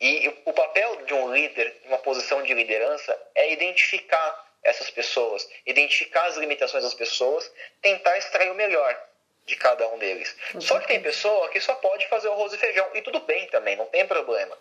E 0.00 0.42
o 0.44 0.52
papel 0.52 1.04
de 1.06 1.14
um 1.14 1.32
líder, 1.32 1.74
uma 1.84 1.98
posição 1.98 2.42
de 2.42 2.52
liderança, 2.52 3.18
é 3.34 3.52
identificar 3.52 4.46
essas 4.62 4.90
pessoas, 4.90 5.48
identificar 5.64 6.26
as 6.26 6.36
limitações 6.36 6.82
das 6.82 6.94
pessoas, 6.94 7.50
tentar 7.80 8.18
extrair 8.18 8.50
o 8.50 8.54
melhor 8.54 9.00
de 9.46 9.56
cada 9.56 9.86
um 9.88 9.98
deles. 9.98 10.36
Só 10.60 10.78
que 10.80 10.88
tem 10.88 11.00
pessoa 11.00 11.48
que 11.48 11.60
só 11.60 11.74
pode 11.76 12.06
fazer 12.08 12.28
o 12.28 12.32
arroz 12.32 12.52
e 12.52 12.58
feijão, 12.58 12.90
e 12.94 13.00
tudo 13.00 13.20
bem 13.20 13.46
também, 13.46 13.76
não 13.76 13.86
tem 13.86 14.06
problema. 14.06 14.58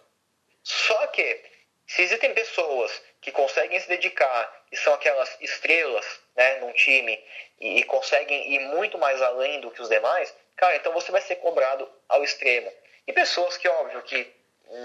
Só 0.63 1.07
que, 1.07 1.41
se 1.87 2.03
existem 2.03 2.33
pessoas 2.33 3.01
que 3.19 3.31
conseguem 3.31 3.79
se 3.79 3.89
dedicar, 3.89 4.65
que 4.69 4.77
são 4.77 4.93
aquelas 4.93 5.35
estrelas 5.41 6.05
né, 6.35 6.59
num 6.59 6.71
time, 6.73 7.21
e, 7.59 7.79
e 7.79 7.83
conseguem 7.83 8.53
ir 8.53 8.59
muito 8.59 8.97
mais 8.97 9.21
além 9.21 9.59
do 9.59 9.71
que 9.71 9.81
os 9.81 9.89
demais, 9.89 10.33
cara, 10.55 10.75
então 10.75 10.93
você 10.93 11.11
vai 11.11 11.21
ser 11.21 11.37
cobrado 11.37 11.91
ao 12.07 12.23
extremo. 12.23 12.71
E 13.07 13.13
pessoas 13.13 13.57
que, 13.57 13.67
óbvio, 13.67 14.01
que 14.03 14.34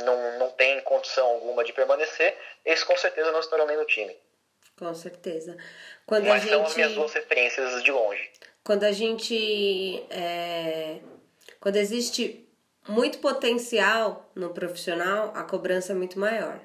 não, 0.05 0.39
não 0.39 0.51
têm 0.51 0.81
condição 0.83 1.27
alguma 1.27 1.65
de 1.65 1.73
permanecer, 1.73 2.37
eles 2.65 2.85
com 2.85 2.97
certeza 2.97 3.33
não 3.33 3.41
estarão 3.41 3.67
nem 3.67 3.77
no 3.77 3.85
time. 3.85 4.17
Com 4.79 4.95
certeza. 4.95 5.57
Quando 6.07 6.25
Mas 6.25 6.33
a 6.33 6.39
gente... 6.39 6.51
são 6.51 6.65
as 6.65 6.75
minhas 6.75 6.93
duas 6.93 7.13
referências 7.13 7.83
de 7.83 7.93
longe. 7.93 8.31
Quando 8.65 8.85
a 8.85 8.93
gente. 8.93 10.03
É... 10.11 10.99
Quando 11.61 11.77
existe 11.77 12.49
muito 12.89 13.19
potencial 13.19 14.31
no 14.35 14.55
profissional, 14.55 15.33
a 15.35 15.43
cobrança 15.43 15.93
é 15.93 15.95
muito 15.95 16.19
maior 16.19 16.59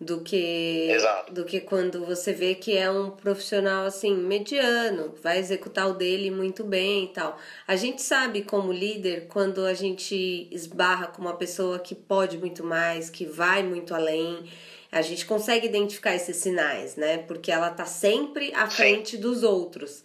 do 0.00 0.20
que 0.20 0.90
Exato. 0.90 1.32
do 1.32 1.44
que 1.44 1.60
quando 1.60 2.04
você 2.04 2.32
vê 2.32 2.54
que 2.54 2.76
é 2.76 2.88
um 2.88 3.10
profissional 3.10 3.84
assim 3.84 4.14
mediano, 4.14 5.12
vai 5.20 5.38
executar 5.38 5.88
o 5.88 5.94
dele 5.94 6.30
muito 6.30 6.62
bem 6.62 7.04
e 7.04 7.08
tal. 7.08 7.36
A 7.66 7.74
gente 7.74 8.00
sabe 8.00 8.42
como 8.42 8.72
líder 8.72 9.26
quando 9.28 9.66
a 9.66 9.74
gente 9.74 10.48
esbarra 10.52 11.08
com 11.08 11.20
uma 11.20 11.36
pessoa 11.36 11.80
que 11.80 11.96
pode 11.96 12.38
muito 12.38 12.62
mais, 12.62 13.10
que 13.10 13.24
vai 13.24 13.64
muito 13.64 13.92
além, 13.92 14.48
a 14.90 15.02
gente 15.02 15.26
consegue 15.26 15.66
identificar 15.66 16.14
esses 16.14 16.36
sinais, 16.36 16.94
né? 16.94 17.18
Porque 17.18 17.50
ela 17.50 17.70
tá 17.70 17.84
sempre 17.84 18.54
à 18.54 18.70
frente 18.70 19.16
dos 19.16 19.42
outros. 19.42 20.04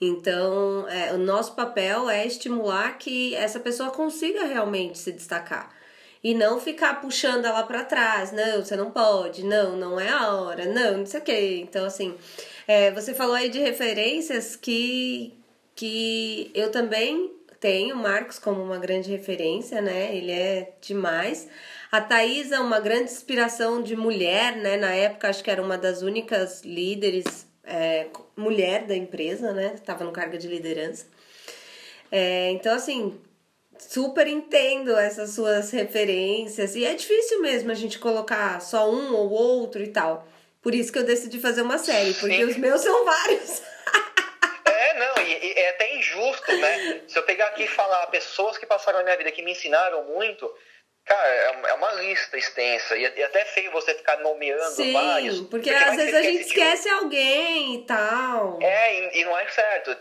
Então, 0.00 0.88
é, 0.88 1.12
o 1.12 1.18
nosso 1.18 1.54
papel 1.54 2.08
é 2.08 2.26
estimular 2.26 2.96
que 2.96 3.34
essa 3.34 3.60
pessoa 3.60 3.90
consiga 3.90 4.44
realmente 4.44 4.98
se 4.98 5.12
destacar 5.12 5.81
e 6.22 6.34
não 6.34 6.60
ficar 6.60 7.00
puxando 7.00 7.44
ela 7.46 7.62
para 7.64 7.84
trás. 7.84 8.32
Não, 8.32 8.64
você 8.64 8.76
não 8.76 8.90
pode. 8.90 9.44
Não, 9.44 9.76
não 9.76 9.98
é 9.98 10.08
a 10.08 10.34
hora. 10.34 10.66
Não, 10.66 10.98
não 10.98 11.06
sei 11.06 11.20
o 11.20 11.22
quê. 11.22 11.60
Então, 11.62 11.84
assim, 11.84 12.14
é, 12.66 12.90
você 12.92 13.12
falou 13.12 13.34
aí 13.34 13.48
de 13.48 13.58
referências 13.58 14.54
que, 14.54 15.34
que 15.74 16.50
eu 16.54 16.70
também 16.70 17.32
tenho 17.58 17.96
Marcos 17.96 18.38
como 18.38 18.62
uma 18.62 18.78
grande 18.78 19.10
referência, 19.10 19.80
né? 19.80 20.14
Ele 20.14 20.32
é 20.32 20.72
demais. 20.80 21.48
A 21.90 22.00
Thaís 22.00 22.50
é 22.52 22.58
uma 22.58 22.80
grande 22.80 23.10
inspiração 23.10 23.82
de 23.82 23.94
mulher, 23.96 24.56
né? 24.56 24.76
Na 24.76 24.92
época, 24.94 25.28
acho 25.28 25.42
que 25.42 25.50
era 25.50 25.62
uma 25.62 25.78
das 25.78 26.02
únicas 26.02 26.62
líderes 26.62 27.46
é, 27.64 28.06
mulher 28.36 28.86
da 28.86 28.96
empresa, 28.96 29.52
né? 29.52 29.72
Estava 29.74 30.04
no 30.04 30.12
cargo 30.12 30.38
de 30.38 30.48
liderança. 30.48 31.06
É, 32.10 32.50
então, 32.50 32.74
assim, 32.74 33.18
super 33.88 34.26
entendo 34.26 34.96
essas 34.96 35.30
suas 35.30 35.70
referências. 35.70 36.74
E 36.76 36.84
é 36.84 36.94
difícil 36.94 37.40
mesmo 37.40 37.70
a 37.70 37.74
gente 37.74 37.98
colocar 37.98 38.60
só 38.60 38.90
um 38.90 39.14
ou 39.14 39.30
outro 39.30 39.82
e 39.82 39.88
tal. 39.88 40.26
Por 40.62 40.74
isso 40.74 40.92
que 40.92 40.98
eu 40.98 41.04
decidi 41.04 41.40
fazer 41.40 41.62
uma 41.62 41.78
série, 41.78 42.14
porque 42.14 42.36
Sim. 42.36 42.44
os 42.44 42.56
meus 42.56 42.80
são 42.80 43.04
vários. 43.04 43.62
é, 44.64 44.98
não, 44.98 45.22
e, 45.24 45.46
e, 45.46 45.52
é 45.58 45.70
até 45.70 45.96
injusto, 45.96 46.56
né? 46.56 47.00
Se 47.08 47.18
eu 47.18 47.24
pegar 47.24 47.48
aqui 47.48 47.64
e 47.64 47.68
falar 47.68 48.06
pessoas 48.06 48.56
que 48.56 48.66
passaram 48.66 48.98
na 48.98 49.04
minha 49.04 49.16
vida 49.16 49.32
que 49.32 49.42
me 49.42 49.52
ensinaram 49.52 50.04
muito, 50.04 50.48
Cara, 51.04 51.28
é, 51.28 51.70
é 51.70 51.74
uma 51.74 51.92
lista 51.94 52.38
extensa. 52.38 52.96
E 52.96 53.04
é 53.04 53.24
até 53.24 53.44
feio 53.44 53.72
você 53.72 53.94
ficar 53.94 54.18
nomeando 54.18 54.76
Sim, 54.76 54.92
vários. 54.92 55.40
Porque, 55.40 55.70
porque 55.70 55.70
às 55.70 55.96
vezes 55.96 56.14
a 56.14 56.22
gente 56.22 56.42
esquece 56.42 56.88
um. 56.88 56.98
alguém 56.98 57.74
e 57.74 57.84
tal. 57.84 58.58
É, 58.62 58.94
e, 58.94 59.20
e, 59.20 59.24
não 59.24 59.36
é 59.36 59.48
certo. 59.48 59.94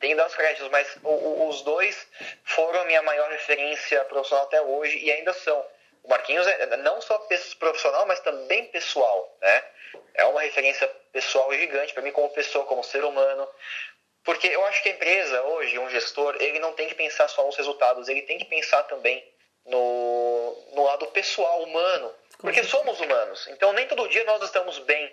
Tem 0.00 0.10
que 0.10 0.14
dar 0.16 0.26
os 0.26 0.34
créditos, 0.34 0.68
mas 0.70 0.98
o, 1.02 1.48
os 1.48 1.62
dois 1.62 2.06
foram 2.44 2.80
a 2.80 2.84
minha 2.86 3.02
maior 3.02 3.30
referência 3.30 4.04
profissional 4.06 4.46
até 4.46 4.60
hoje 4.60 4.98
e 4.98 5.10
ainda 5.12 5.32
são. 5.32 5.64
O 6.02 6.08
Marquinhos 6.08 6.46
é 6.46 6.76
não 6.78 7.00
só 7.02 7.18
profissional, 7.58 8.06
mas 8.06 8.20
também 8.20 8.64
pessoal, 8.66 9.36
né? 9.40 9.64
É 10.14 10.24
uma 10.24 10.40
referência 10.40 10.88
pessoal 11.12 11.52
gigante 11.54 11.92
para 11.92 12.02
mim 12.02 12.12
como 12.12 12.30
pessoa, 12.30 12.64
como 12.64 12.82
ser 12.82 13.04
humano. 13.04 13.48
Porque 14.24 14.48
eu 14.48 14.64
acho 14.66 14.82
que 14.82 14.88
a 14.88 14.92
empresa 14.92 15.42
hoje, 15.42 15.78
um 15.78 15.88
gestor, 15.88 16.36
ele 16.40 16.58
não 16.58 16.72
tem 16.72 16.88
que 16.88 16.94
pensar 16.94 17.28
só 17.28 17.44
nos 17.44 17.56
resultados, 17.56 18.08
ele 18.08 18.22
tem 18.22 18.38
que 18.38 18.44
pensar 18.44 18.82
também 18.84 19.22
no, 19.68 20.64
no 20.72 20.84
lado 20.84 21.06
pessoal, 21.08 21.62
humano, 21.62 22.14
porque 22.38 22.62
somos 22.64 23.00
humanos. 23.00 23.46
Então, 23.48 23.72
nem 23.72 23.86
todo 23.86 24.08
dia 24.08 24.24
nós 24.24 24.42
estamos 24.42 24.78
bem, 24.80 25.12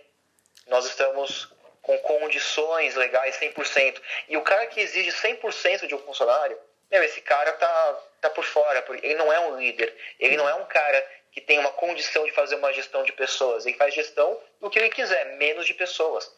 nós 0.68 0.86
estamos 0.86 1.50
com 1.82 1.98
condições 2.00 2.96
legais 2.96 3.38
100%. 3.38 4.02
E 4.28 4.38
o 4.38 4.42
cara 4.42 4.66
que 4.68 4.82
exige 4.82 5.12
100% 5.12 5.88
de 5.88 5.96
um 5.96 6.00
funcionário, 6.00 6.58
meu, 6.92 7.04
esse 7.04 7.22
cara 7.22 7.52
tá, 7.54 8.00
tá 8.22 8.30
por 8.30 8.44
fora, 8.44 8.84
ele 9.04 9.16
não 9.16 9.32
é 9.32 9.40
um 9.40 9.60
líder, 9.60 9.96
ele 10.20 10.38
não 10.38 10.48
é 10.48 10.56
um 10.56 10.66
cara 10.66 11.06
que 11.32 11.42
tem 11.42 11.60
uma 11.60 11.72
condição 11.72 12.26
de 12.26 12.32
fazer 12.32 12.56
uma 12.56 12.72
gestão 12.72 13.04
de 13.04 13.12
pessoas, 13.12 13.66
ele 13.66 13.76
faz 13.76 13.94
gestão 13.94 14.40
do 14.62 14.70
que 14.70 14.80
ele 14.80 14.90
quiser, 14.90 15.36
menos 15.38 15.66
de 15.66 15.74
pessoas. 15.74 16.32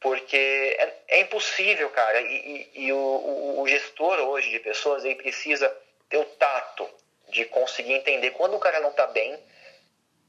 Porque 0.00 0.76
é, 0.78 0.94
é 1.08 1.20
impossível, 1.20 1.88
cara, 1.90 2.20
e, 2.20 2.68
e, 2.74 2.86
e 2.86 2.92
o, 2.92 2.96
o, 2.96 3.62
o 3.62 3.68
gestor 3.68 4.18
hoje 4.18 4.50
de 4.50 4.58
pessoas, 4.58 5.04
ele 5.04 5.14
precisa 5.14 5.74
ter 6.08 6.16
o 6.16 6.24
tato, 6.24 6.88
de 7.30 7.44
conseguir 7.46 7.94
entender 7.94 8.30
quando 8.32 8.56
o 8.56 8.60
cara 8.60 8.80
não 8.80 8.92
tá 8.92 9.06
bem 9.06 9.38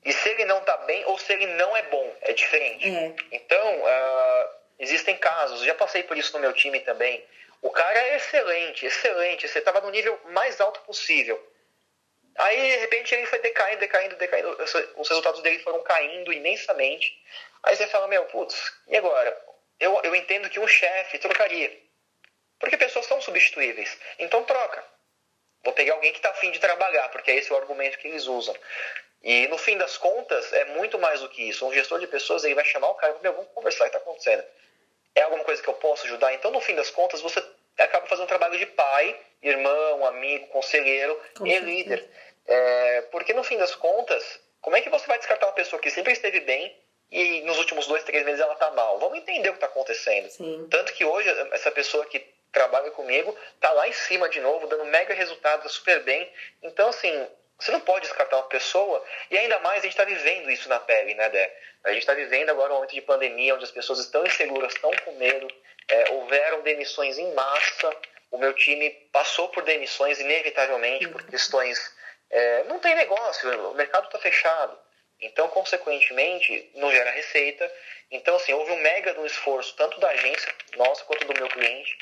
e 0.03 0.11
se 0.13 0.29
ele 0.29 0.45
não 0.45 0.61
tá 0.61 0.77
bem 0.77 1.05
ou 1.05 1.17
se 1.17 1.31
ele 1.33 1.47
não 1.47 1.75
é 1.75 1.83
bom. 1.83 2.15
É 2.21 2.33
diferente. 2.33 2.89
É. 2.89 3.13
Então, 3.31 3.79
uh, 3.81 4.49
existem 4.79 5.15
casos, 5.17 5.63
já 5.63 5.75
passei 5.75 6.03
por 6.03 6.17
isso 6.17 6.33
no 6.33 6.39
meu 6.39 6.53
time 6.53 6.79
também. 6.79 7.23
O 7.61 7.69
cara 7.69 7.99
é 7.99 8.15
excelente, 8.15 8.85
excelente. 8.85 9.47
Você 9.47 9.61
tava 9.61 9.81
no 9.81 9.91
nível 9.91 10.19
mais 10.25 10.59
alto 10.59 10.79
possível. 10.81 11.39
Aí, 12.37 12.57
de 12.57 12.77
repente, 12.77 13.13
ele 13.13 13.27
foi 13.27 13.39
decaindo, 13.39 13.79
decaindo, 13.79 14.15
decaindo. 14.15 14.57
Os 14.95 15.09
resultados 15.09 15.41
dele 15.41 15.59
foram 15.59 15.83
caindo 15.83 16.33
imensamente. 16.33 17.13
Aí 17.61 17.75
você 17.75 17.85
fala, 17.87 18.07
meu, 18.07 18.25
putz, 18.25 18.73
e 18.87 18.97
agora? 18.97 19.39
Eu, 19.79 19.99
eu 20.03 20.15
entendo 20.15 20.49
que 20.49 20.59
um 20.59 20.67
chefe 20.67 21.19
trocaria. 21.19 21.77
Porque 22.59 22.77
pessoas 22.77 23.05
são 23.05 23.21
substituíveis. 23.21 23.97
Então 24.17 24.43
troca. 24.43 24.83
Vou 25.63 25.73
pegar 25.73 25.93
alguém 25.93 26.11
que 26.11 26.19
está 26.19 26.29
afim 26.29 26.51
de 26.51 26.59
trabalhar, 26.59 27.09
porque 27.09 27.31
esse 27.31 27.51
é 27.51 27.55
o 27.55 27.57
argumento 27.57 27.97
que 27.97 28.07
eles 28.07 28.25
usam. 28.25 28.55
E 29.23 29.47
no 29.47 29.57
fim 29.57 29.77
das 29.77 29.97
contas, 29.97 30.51
é 30.53 30.65
muito 30.65 30.97
mais 30.97 31.19
do 31.19 31.29
que 31.29 31.43
isso. 31.43 31.65
Um 31.65 31.73
gestor 31.73 31.99
de 31.99 32.07
pessoas 32.07 32.43
ele 32.43 32.55
vai 32.55 32.65
chamar 32.65 32.89
o 32.89 32.95
cara 32.95 33.15
e 33.19 33.21
meu, 33.21 33.33
vamos 33.33 33.51
conversar, 33.53 33.85
o 33.85 33.89
que 33.89 33.95
está 33.95 33.99
acontecendo? 33.99 34.43
É 35.13 35.21
alguma 35.21 35.43
coisa 35.43 35.61
que 35.61 35.67
eu 35.67 35.73
posso 35.75 36.05
ajudar? 36.05 36.33
Então, 36.33 36.49
no 36.49 36.59
fim 36.59 36.73
das 36.73 36.89
contas, 36.89 37.21
você 37.21 37.43
acaba 37.77 38.07
fazendo 38.07 38.25
um 38.25 38.27
trabalho 38.27 38.57
de 38.57 38.65
pai, 38.65 39.19
irmão, 39.41 40.05
amigo, 40.05 40.47
conselheiro 40.47 41.19
Com 41.37 41.45
e 41.45 41.59
líder. 41.59 42.07
É, 42.47 43.01
porque 43.11 43.33
no 43.33 43.43
fim 43.43 43.57
das 43.57 43.75
contas, 43.75 44.39
como 44.61 44.75
é 44.75 44.81
que 44.81 44.89
você 44.89 45.05
vai 45.05 45.17
descartar 45.17 45.47
uma 45.47 45.53
pessoa 45.53 45.81
que 45.81 45.91
sempre 45.91 46.13
esteve 46.13 46.39
bem 46.39 46.75
e 47.11 47.41
nos 47.41 47.57
últimos 47.57 47.85
dois, 47.87 48.03
três 48.03 48.25
meses 48.25 48.41
ela 48.41 48.53
está 48.53 48.71
mal? 48.71 48.97
Vamos 48.99 49.19
entender 49.19 49.49
o 49.49 49.53
que 49.53 49.57
está 49.57 49.67
acontecendo. 49.67 50.29
Sim. 50.29 50.67
Tanto 50.71 50.93
que 50.93 51.05
hoje, 51.05 51.29
essa 51.51 51.71
pessoa 51.71 52.05
que 52.05 52.25
trabalha 52.51 52.91
comigo, 52.91 53.35
tá 53.59 53.71
lá 53.71 53.87
em 53.87 53.93
cima 53.93 54.29
de 54.29 54.39
novo, 54.41 54.67
dando 54.67 54.85
mega 54.85 55.13
resultado, 55.13 55.67
super 55.69 56.01
bem. 56.03 56.31
Então, 56.61 56.89
assim, 56.89 57.27
você 57.59 57.71
não 57.71 57.79
pode 57.79 58.07
descartar 58.07 58.37
uma 58.37 58.47
pessoa, 58.47 59.03
e 59.29 59.37
ainda 59.37 59.59
mais 59.59 59.79
a 59.79 59.83
gente 59.83 59.91
está 59.91 60.03
vivendo 60.03 60.49
isso 60.49 60.67
na 60.67 60.79
pele, 60.79 61.13
né, 61.13 61.29
Dé? 61.29 61.55
A 61.83 61.89
gente 61.89 62.01
está 62.01 62.13
vivendo 62.13 62.49
agora 62.49 62.71
um 62.71 62.75
momento 62.75 62.93
de 62.93 63.01
pandemia, 63.01 63.55
onde 63.55 63.63
as 63.63 63.71
pessoas 63.71 63.99
estão 63.99 64.25
inseguras, 64.25 64.73
estão 64.73 64.91
com 65.03 65.13
medo, 65.13 65.47
é, 65.87 66.11
houveram 66.11 66.61
demissões 66.61 67.17
em 67.17 67.33
massa, 67.33 67.95
o 68.31 68.37
meu 68.37 68.53
time 68.53 68.89
passou 69.11 69.49
por 69.49 69.63
demissões 69.63 70.19
inevitavelmente 70.19 71.07
por 71.07 71.23
questões. 71.23 71.77
É, 72.29 72.63
não 72.63 72.79
tem 72.79 72.95
negócio, 72.95 73.69
o 73.69 73.75
mercado 73.75 74.05
está 74.05 74.17
fechado. 74.19 74.77
Então, 75.19 75.47
consequentemente, 75.49 76.71
não 76.75 76.91
gera 76.91 77.11
receita. 77.11 77.71
Então, 78.09 78.35
assim, 78.35 78.53
houve 78.53 78.71
um 78.71 78.79
mega 78.79 79.19
um 79.19 79.25
esforço, 79.25 79.75
tanto 79.75 79.99
da 79.99 80.09
agência, 80.09 80.51
nossa, 80.77 81.03
quanto 81.03 81.25
do 81.27 81.33
meu 81.33 81.47
cliente, 81.47 81.97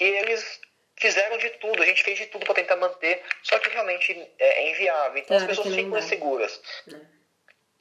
que 0.00 0.04
eles 0.04 0.58
fizeram 0.96 1.36
de 1.36 1.50
tudo, 1.50 1.82
a 1.82 1.84
gente 1.84 2.02
fez 2.02 2.16
de 2.16 2.24
tudo 2.24 2.46
para 2.46 2.54
tentar 2.54 2.76
manter, 2.76 3.22
só 3.42 3.58
que 3.58 3.68
realmente 3.68 4.12
é, 4.38 4.62
é 4.62 4.70
inviável. 4.70 5.18
Então 5.18 5.36
claro 5.36 5.42
as 5.42 5.58
pessoas 5.58 5.74
ficam 5.74 5.98
inseguras. 5.98 6.58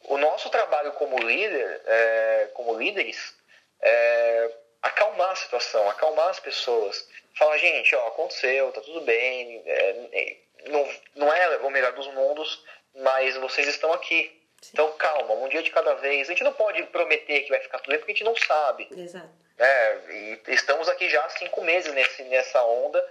O 0.03 0.17
nosso 0.17 0.49
trabalho 0.49 0.91
como 0.93 1.17
líder, 1.17 1.81
é, 1.85 2.49
como 2.53 2.77
líderes, 2.77 3.33
é 3.81 4.51
acalmar 4.81 5.31
a 5.31 5.35
situação, 5.37 5.89
acalmar 5.89 6.27
as 6.27 6.41
pessoas. 6.41 7.07
Falar, 7.37 7.57
gente, 7.57 7.95
ó, 7.95 8.07
aconteceu, 8.07 8.69
tá 8.73 8.81
tudo 8.81 8.99
bem, 9.01 9.63
é, 9.65 10.09
é 10.11 10.37
não, 10.67 10.89
não 11.15 11.33
é 11.33 11.57
o 11.59 11.69
melhor 11.69 11.93
dos 11.93 12.07
mundos, 12.07 12.65
mas 12.95 13.37
vocês 13.37 13.65
estão 13.69 13.93
aqui. 13.93 14.37
Sim. 14.61 14.71
Então, 14.73 14.91
calma, 14.97 15.35
um 15.35 15.47
dia 15.47 15.63
de 15.63 15.71
cada 15.71 15.93
vez. 15.95 16.27
A 16.27 16.33
gente 16.33 16.43
não 16.43 16.51
pode 16.51 16.83
prometer 16.87 17.43
que 17.43 17.49
vai 17.49 17.61
ficar 17.61 17.79
tudo 17.79 17.91
bem 17.91 17.99
porque 17.99 18.11
a 18.11 18.15
gente 18.15 18.25
não 18.25 18.35
sabe. 18.35 18.89
Exato. 18.91 19.48
É, 19.59 19.97
e 20.09 20.41
estamos 20.47 20.87
aqui 20.87 21.09
já 21.09 21.21
há 21.23 21.29
cinco 21.31 21.61
meses 21.61 21.93
nesse, 21.93 22.23
nessa 22.23 22.63
onda 22.63 23.05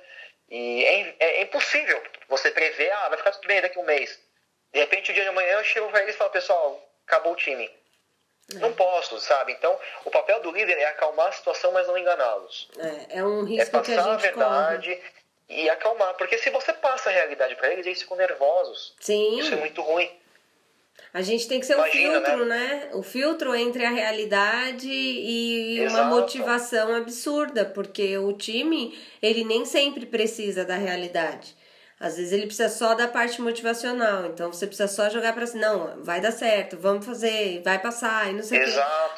e 0.49 0.85
é, 0.85 1.01
é, 1.19 1.41
é, 1.41 1.43
impossível 1.43 2.03
você 2.27 2.51
prever, 2.51 2.91
ah, 2.91 3.09
vai 3.11 3.19
ficar 3.19 3.33
tudo 3.33 3.47
bem 3.47 3.61
daqui 3.61 3.79
a 3.79 3.83
um 3.83 3.85
mês. 3.85 4.19
De 4.73 4.81
repente, 4.81 5.11
o 5.11 5.15
dia 5.15 5.25
de 5.25 5.29
amanhã 5.29 5.59
eu 5.59 5.65
chego 5.65 5.89
pra 5.91 6.03
eles 6.03 6.15
e 6.15 6.19
falo, 6.19 6.31
pessoal, 6.31 6.83
acabou 7.07 7.33
o 7.33 7.37
time. 7.37 7.71
Não 8.55 8.73
posso, 8.73 9.21
sabe? 9.21 9.53
Então, 9.53 9.79
o 10.07 10.11
papel 10.11 10.41
do 10.41 10.51
líder 10.51 10.79
é 10.79 10.87
acalmar 10.87 11.29
a 11.29 11.33
situação, 11.33 11.71
mas 11.71 11.87
não 11.87 11.99
enganá-los. 11.99 12.71
É, 12.79 13.19
é 13.19 13.25
um 13.25 13.45
risco 13.45 13.77
é 13.77 13.81
que 13.83 13.93
a 13.93 13.95
gente 13.95 13.97
passar 13.97 14.15
a 14.15 14.17
verdade 14.17 14.97
corre. 14.97 15.13
e 15.51 15.69
acalmar. 15.69 16.15
Porque 16.15 16.39
se 16.39 16.49
você 16.49 16.73
passa 16.73 17.11
a 17.11 17.13
realidade 17.13 17.57
para 17.57 17.71
eles, 17.71 17.85
eles 17.85 18.01
ficam 18.01 18.17
nervosos. 18.17 18.95
Sim. 19.01 19.39
Isso 19.39 19.53
é 19.53 19.57
muito 19.59 19.83
ruim. 19.83 20.18
A 21.13 21.23
gente 21.23 21.49
tem 21.49 21.59
que 21.59 21.67
ser 21.67 21.75
Imagina, 21.75 22.19
o 22.19 22.23
filtro, 22.23 22.45
né? 22.45 22.89
O 22.93 23.03
filtro 23.03 23.55
entre 23.55 23.85
a 23.85 23.91
realidade 23.91 24.89
e 24.91 25.79
uma 25.81 25.87
Exato. 25.87 26.09
motivação 26.15 26.95
absurda, 26.95 27.65
porque 27.65 28.19
o 28.19 28.33
time, 28.35 28.97
ele 29.23 29.45
nem 29.45 29.65
sempre 29.65 30.05
precisa 30.07 30.65
da 30.65 30.77
realidade. 30.77 31.57
Às 32.01 32.17
vezes 32.17 32.33
ele 32.33 32.47
precisa 32.47 32.69
só 32.69 32.95
da 32.95 33.09
parte 33.09 33.43
motivacional, 33.43 34.27
então 34.27 34.53
você 34.53 34.69
precisa 34.69 34.87
só 34.87 35.11
jogar 35.11 35.33
pra 35.33 35.45
cima, 35.47 35.67
não, 35.67 36.05
vai 36.05 36.21
dar 36.21 36.31
certo, 36.31 36.77
vamos 36.77 37.05
fazer, 37.05 37.61
vai 37.65 37.77
passar, 37.81 38.31
e 38.31 38.35
não 38.35 38.43
sei 38.45 38.61
o 38.61 38.65
quê. 38.65 38.71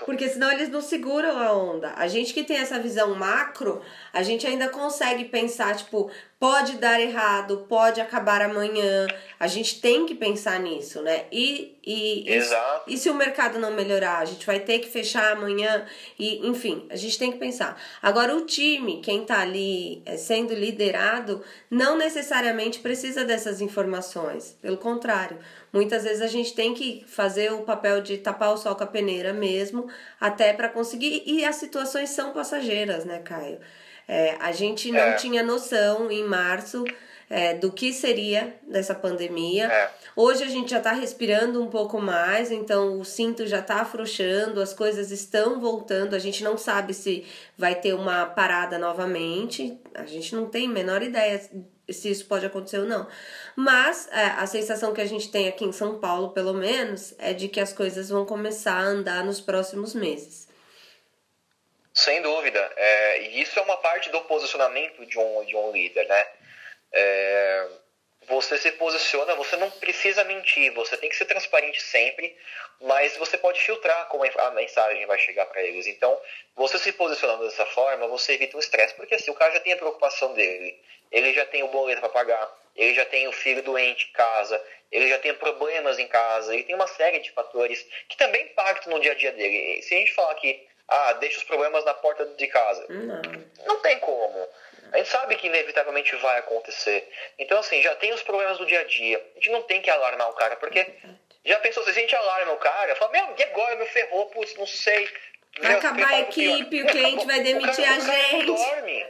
Porque 0.06 0.26
senão 0.30 0.50
eles 0.50 0.70
não 0.70 0.80
seguram 0.80 1.38
a 1.38 1.52
onda. 1.52 1.92
A 1.94 2.08
gente 2.08 2.32
que 2.32 2.42
tem 2.42 2.56
essa 2.56 2.78
visão 2.78 3.14
macro, 3.14 3.82
a 4.14 4.22
gente 4.22 4.46
ainda 4.46 4.70
consegue 4.70 5.26
pensar, 5.26 5.76
tipo, 5.76 6.10
pode 6.40 6.78
dar 6.78 6.98
errado, 6.98 7.66
pode 7.68 8.00
acabar 8.00 8.40
amanhã. 8.40 9.06
A 9.38 9.46
gente 9.46 9.78
tem 9.78 10.06
que 10.06 10.14
pensar 10.14 10.58
nisso, 10.58 11.02
né? 11.02 11.26
E, 11.30 11.76
e, 11.84 12.26
e, 12.26 12.32
Exato. 12.32 12.90
e 12.90 12.96
se 12.96 13.10
o 13.10 13.14
mercado 13.14 13.58
não 13.58 13.70
melhorar, 13.74 14.20
a 14.20 14.24
gente 14.24 14.46
vai 14.46 14.58
ter 14.58 14.78
que 14.78 14.88
fechar 14.88 15.32
amanhã. 15.32 15.84
E, 16.18 16.48
enfim, 16.48 16.86
a 16.88 16.96
gente 16.96 17.18
tem 17.18 17.30
que 17.30 17.36
pensar. 17.36 17.78
Agora, 18.00 18.34
o 18.34 18.46
time, 18.46 19.02
quem 19.02 19.22
tá 19.22 19.40
ali 19.40 20.02
eh, 20.06 20.16
sendo 20.16 20.54
liderado, 20.54 21.44
não 21.70 21.98
necessariamente 21.98 22.78
precisa 22.78 23.22
dessas 23.22 23.60
informações. 23.60 24.56
Pelo 24.62 24.78
contrário, 24.78 25.38
muitas 25.70 26.04
vezes 26.04 26.22
a 26.22 26.26
gente 26.26 26.54
tem 26.54 26.72
que 26.72 27.04
fazer 27.06 27.52
o 27.52 27.64
papel 27.64 28.00
de 28.00 28.16
tapar 28.16 28.54
o 28.54 28.56
sol 28.56 28.74
com 28.74 28.84
a 28.84 28.86
peneira 28.86 29.34
mesmo, 29.34 29.90
até 30.18 30.54
para 30.54 30.70
conseguir. 30.70 31.22
E 31.26 31.44
as 31.44 31.56
situações 31.56 32.08
são 32.08 32.32
passageiras, 32.32 33.04
né, 33.04 33.18
Caio? 33.18 33.58
É, 34.12 34.34
a 34.40 34.50
gente 34.50 34.90
não 34.90 34.98
É. 34.98 35.12
tinha 35.14 35.40
noção 35.40 36.10
em 36.10 36.24
março 36.24 36.84
é, 37.32 37.54
do 37.54 37.70
que 37.70 37.92
seria 37.92 38.56
dessa 38.66 38.92
pandemia. 38.92 39.66
É. 39.66 39.90
Hoje 40.16 40.42
a 40.42 40.48
gente 40.48 40.72
já 40.72 40.78
está 40.78 40.90
respirando 40.90 41.62
um 41.62 41.68
pouco 41.68 42.00
mais, 42.00 42.50
então 42.50 42.98
o 42.98 43.04
cinto 43.04 43.46
já 43.46 43.60
está 43.60 43.76
afrouxando, 43.82 44.60
as 44.60 44.74
coisas 44.74 45.12
estão 45.12 45.60
voltando. 45.60 46.14
A 46.14 46.18
gente 46.18 46.42
não 46.42 46.58
sabe 46.58 46.92
se 46.92 47.24
vai 47.56 47.76
ter 47.76 47.94
uma 47.94 48.26
parada 48.26 48.80
novamente, 48.80 49.78
a 49.94 50.04
gente 50.06 50.34
não 50.34 50.46
tem 50.46 50.66
a 50.66 50.70
menor 50.70 51.04
ideia 51.04 51.40
se 51.88 52.10
isso 52.10 52.26
pode 52.26 52.44
acontecer 52.46 52.80
ou 52.80 52.86
não. 52.86 53.06
Mas 53.54 54.08
é, 54.10 54.24
a 54.26 54.46
sensação 54.46 54.92
que 54.92 55.00
a 55.00 55.06
gente 55.06 55.30
tem 55.30 55.46
aqui 55.46 55.64
em 55.64 55.72
São 55.72 56.00
Paulo, 56.00 56.30
pelo 56.30 56.52
menos, 56.52 57.14
é 57.16 57.32
de 57.32 57.46
que 57.46 57.60
as 57.60 57.72
coisas 57.72 58.08
vão 58.08 58.26
começar 58.26 58.74
a 58.74 58.82
andar 58.82 59.24
nos 59.24 59.40
próximos 59.40 59.94
meses. 59.94 60.49
Sem 61.92 62.22
dúvida. 62.22 62.72
É, 62.76 63.22
e 63.22 63.40
isso 63.42 63.58
é 63.58 63.62
uma 63.62 63.76
parte 63.78 64.10
do 64.10 64.20
posicionamento 64.22 65.04
de 65.06 65.18
um, 65.18 65.44
de 65.44 65.56
um 65.56 65.72
líder, 65.72 66.06
né? 66.06 66.26
É, 66.92 67.68
você 68.26 68.58
se 68.58 68.70
posiciona, 68.72 69.34
você 69.34 69.56
não 69.56 69.70
precisa 69.70 70.22
mentir, 70.24 70.72
você 70.72 70.96
tem 70.96 71.08
que 71.08 71.16
ser 71.16 71.24
transparente 71.24 71.82
sempre, 71.82 72.36
mas 72.80 73.16
você 73.16 73.36
pode 73.36 73.60
filtrar 73.60 74.06
como 74.08 74.24
a 74.24 74.50
mensagem 74.52 75.04
vai 75.06 75.18
chegar 75.18 75.46
para 75.46 75.62
eles. 75.62 75.86
Então, 75.86 76.18
você 76.54 76.78
se 76.78 76.92
posicionando 76.92 77.44
dessa 77.44 77.66
forma, 77.66 78.06
você 78.06 78.34
evita 78.34 78.56
o 78.56 78.60
estresse, 78.60 78.94
porque 78.94 79.14
assim, 79.14 79.30
o 79.30 79.34
cara 79.34 79.52
já 79.52 79.60
tem 79.60 79.72
a 79.72 79.76
preocupação 79.76 80.32
dele, 80.34 80.80
ele 81.10 81.32
já 81.32 81.44
tem 81.46 81.62
o 81.62 81.68
boleto 81.68 82.00
para 82.00 82.08
pagar, 82.08 82.56
ele 82.76 82.94
já 82.94 83.04
tem 83.04 83.26
o 83.26 83.32
filho 83.32 83.62
doente 83.62 84.08
em 84.08 84.12
casa, 84.12 84.64
ele 84.92 85.08
já 85.08 85.18
tem 85.18 85.34
problemas 85.34 85.98
em 85.98 86.06
casa, 86.06 86.54
ele 86.54 86.64
tem 86.64 86.74
uma 86.74 86.86
série 86.86 87.18
de 87.18 87.32
fatores 87.32 87.84
que 88.08 88.16
também 88.16 88.44
impactam 88.44 88.92
no 88.92 89.00
dia 89.00 89.12
a 89.12 89.16
dia 89.16 89.32
dele. 89.32 89.82
Se 89.82 89.94
a 89.94 89.98
gente 89.98 90.14
falar 90.14 90.34
que, 90.36 90.66
ah, 90.90 91.12
deixa 91.14 91.38
os 91.38 91.44
problemas 91.44 91.84
na 91.84 91.94
porta 91.94 92.26
de 92.26 92.46
casa, 92.48 92.84
Não. 92.88 93.22
não 93.66 93.80
tem 93.80 93.98
como. 94.00 94.48
A 94.92 94.96
gente 94.98 95.08
sabe 95.08 95.36
que 95.36 95.46
inevitavelmente 95.46 96.16
vai 96.16 96.38
acontecer. 96.38 97.08
Então, 97.38 97.60
assim, 97.60 97.80
já 97.80 97.94
tem 97.94 98.12
os 98.12 98.22
problemas 98.24 98.58
do 98.58 98.66
dia 98.66 98.80
a 98.80 98.84
dia. 98.84 99.24
A 99.32 99.34
gente 99.36 99.50
não 99.50 99.62
tem 99.62 99.80
que 99.80 99.88
alarmar 99.88 100.28
o 100.28 100.32
cara, 100.34 100.56
porque 100.56 100.84
já 101.44 101.58
pensou, 101.60 101.84
se 101.84 101.90
a 101.90 101.92
gente 101.92 102.14
alarma 102.14 102.52
o 102.52 102.58
cara, 102.58 102.96
fala, 102.96 103.12
meu, 103.12 103.34
e 103.38 103.42
agora, 103.44 103.76
meu 103.76 103.86
ferrou, 103.86 104.26
putz, 104.26 104.54
não 104.56 104.66
sei. 104.66 105.08
Vai 105.58 105.70
Meu, 105.70 105.78
acabar 105.78 106.02
a 106.02 106.24
pro 106.24 106.34
pior. 106.34 106.54
equipe, 106.54 106.82
o 106.82 106.86
cliente 106.86 107.26
vai 107.26 107.40
demitir 107.40 107.84
cara, 107.84 107.94
a 107.94 107.98
o 107.98 108.06
cara 108.06 108.18
gente. 108.18 108.46
Não 108.46 108.54
dorme. 108.54 109.06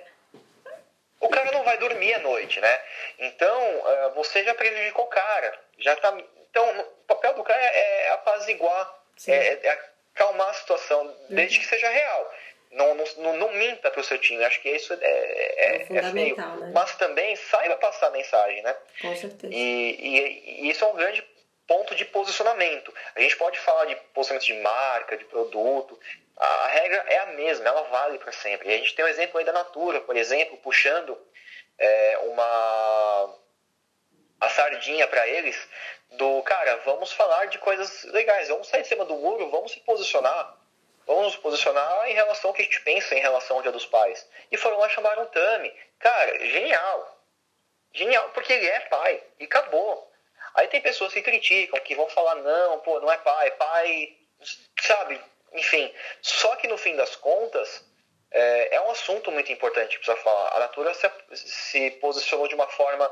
O 1.20 1.28
cara 1.28 1.52
não 1.52 1.62
vai 1.64 1.76
dormir 1.78 2.14
à 2.14 2.18
noite, 2.20 2.60
né? 2.60 2.80
Então, 3.18 3.60
eh, 3.86 4.10
você 4.14 4.42
já 4.42 4.54
prejudicou 4.54 5.04
o 5.04 5.08
cara. 5.08 5.58
Já 5.78 5.96
tá... 5.96 6.16
Então, 6.50 6.80
o 6.80 6.84
papel 7.06 7.34
do 7.34 7.44
cara 7.44 7.62
é, 7.62 8.06
é 8.06 8.08
apaziguar, 8.10 9.02
Sim. 9.16 9.32
é, 9.32 9.60
é 9.66 9.89
acalmar 10.14 10.48
a 10.50 10.54
situação, 10.54 11.16
desde 11.28 11.58
que 11.58 11.66
seja 11.66 11.88
real. 11.88 12.34
Não, 12.72 12.94
não, 12.94 13.04
não, 13.16 13.36
não 13.36 13.52
minta 13.52 13.90
pro 13.90 14.04
seu 14.04 14.16
time. 14.18 14.44
Acho 14.44 14.60
que 14.60 14.68
isso 14.70 14.92
é, 14.92 14.96
é, 15.02 15.02
É 15.02 15.74
é 15.74 15.78
feio. 15.78 15.86
fundamental, 15.86 16.56
né? 16.56 16.70
Mas 16.72 16.94
também 16.96 17.34
saiba 17.36 17.74
passar 17.76 18.06
a 18.08 18.10
mensagem, 18.12 18.62
né? 18.62 18.76
Com 19.00 19.16
certeza. 19.16 19.52
E, 19.52 19.58
e- 19.58 20.62
e 20.66 20.70
isso 20.70 20.84
é 20.84 20.88
um 20.88 20.94
grande 20.94 21.20
ponto 21.66 21.94
de 21.96 22.04
posicionamento. 22.04 22.94
A 23.16 23.20
gente 23.20 23.36
pode 23.36 23.58
falar 23.58 23.86
de 23.86 23.96
posicionamento 24.14 24.46
de 24.46 24.54
marca, 24.60 25.16
de 25.16 25.24
produto. 25.24 25.98
A 26.36 26.66
regra 26.68 27.04
é 27.08 27.18
a 27.18 27.26
mesma, 27.26 27.66
ela 27.68 27.82
vale 27.82 28.18
para 28.18 28.30
sempre. 28.32 28.68
E 28.68 28.74
a 28.74 28.76
gente 28.78 28.94
tem 28.94 29.04
um 29.04 29.08
exemplo 29.08 29.38
aí 29.38 29.44
da 29.44 29.52
Natura, 29.52 30.00
por 30.00 30.16
exemplo, 30.16 30.56
puxando 30.58 31.18
é, 31.78 32.18
uma 32.22 33.34
a 34.40 34.48
sardinha 34.48 35.06
para 35.06 35.26
eles 35.28 35.56
do 36.12 36.42
cara, 36.42 36.76
vamos 36.84 37.12
falar 37.12 37.46
de 37.46 37.58
coisas 37.58 38.04
legais, 38.04 38.48
vamos 38.48 38.66
sair 38.66 38.82
de 38.82 38.88
cima 38.88 39.04
do 39.04 39.16
muro, 39.16 39.50
vamos 39.50 39.72
se 39.72 39.80
posicionar. 39.80 40.56
Vamos 41.06 41.24
nos 41.24 41.36
posicionar 41.36 42.08
em 42.08 42.14
relação 42.14 42.50
ao 42.50 42.54
que 42.54 42.62
a 42.62 42.64
gente 42.64 42.80
pensa 42.82 43.14
em 43.14 43.20
relação 43.20 43.56
ao 43.56 43.62
Dia 43.62 43.72
dos 43.72 43.86
Pais. 43.86 44.28
E 44.50 44.56
foram 44.56 44.78
lá 44.78 44.88
chamaram 44.88 45.24
o 45.24 45.26
Tami. 45.26 45.74
Cara, 45.98 46.46
genial. 46.46 47.20
Genial, 47.92 48.30
porque 48.30 48.52
ele 48.52 48.66
é 48.66 48.80
pai. 48.80 49.20
E 49.40 49.44
acabou. 49.44 50.08
Aí 50.54 50.68
tem 50.68 50.80
pessoas 50.80 51.12
que 51.12 51.22
criticam, 51.22 51.80
que 51.80 51.94
vão 51.94 52.08
falar, 52.08 52.36
não, 52.36 52.78
pô, 52.80 53.00
não 53.00 53.10
é 53.10 53.18
pai, 53.18 53.50
pai, 53.52 54.16
sabe? 54.80 55.20
Enfim. 55.52 55.92
Só 56.22 56.54
que 56.56 56.68
no 56.68 56.78
fim 56.78 56.94
das 56.94 57.16
contas, 57.16 57.84
é, 58.30 58.76
é 58.76 58.80
um 58.80 58.90
assunto 58.90 59.32
muito 59.32 59.50
importante 59.50 59.98
que 59.98 60.04
precisa 60.04 60.22
falar. 60.22 60.54
A 60.54 60.60
Natura 60.60 60.94
se, 60.94 61.10
se 61.34 61.90
posicionou 61.92 62.46
de 62.46 62.54
uma 62.54 62.68
forma 62.68 63.10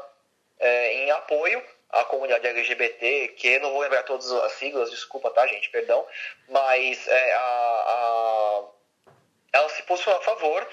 é, 0.59 0.95
em 0.95 1.11
apoio 1.11 1.63
à 1.91 2.05
comunidade 2.05 2.47
LGBT, 2.47 3.29
que 3.37 3.59
não 3.61 3.73
vou 3.73 3.81
lembrar 3.81 4.03
todas 4.03 4.31
as 4.31 4.53
siglas, 4.53 4.91
desculpa, 4.91 5.31
tá, 5.31 5.47
gente, 5.47 5.71
perdão, 5.71 6.07
mas 6.49 7.07
é, 7.09 7.33
a, 7.33 7.39
a, 7.39 8.65
ela 9.53 9.69
se 9.71 9.83
posicionou 9.85 10.21
a 10.21 10.25
favor, 10.25 10.69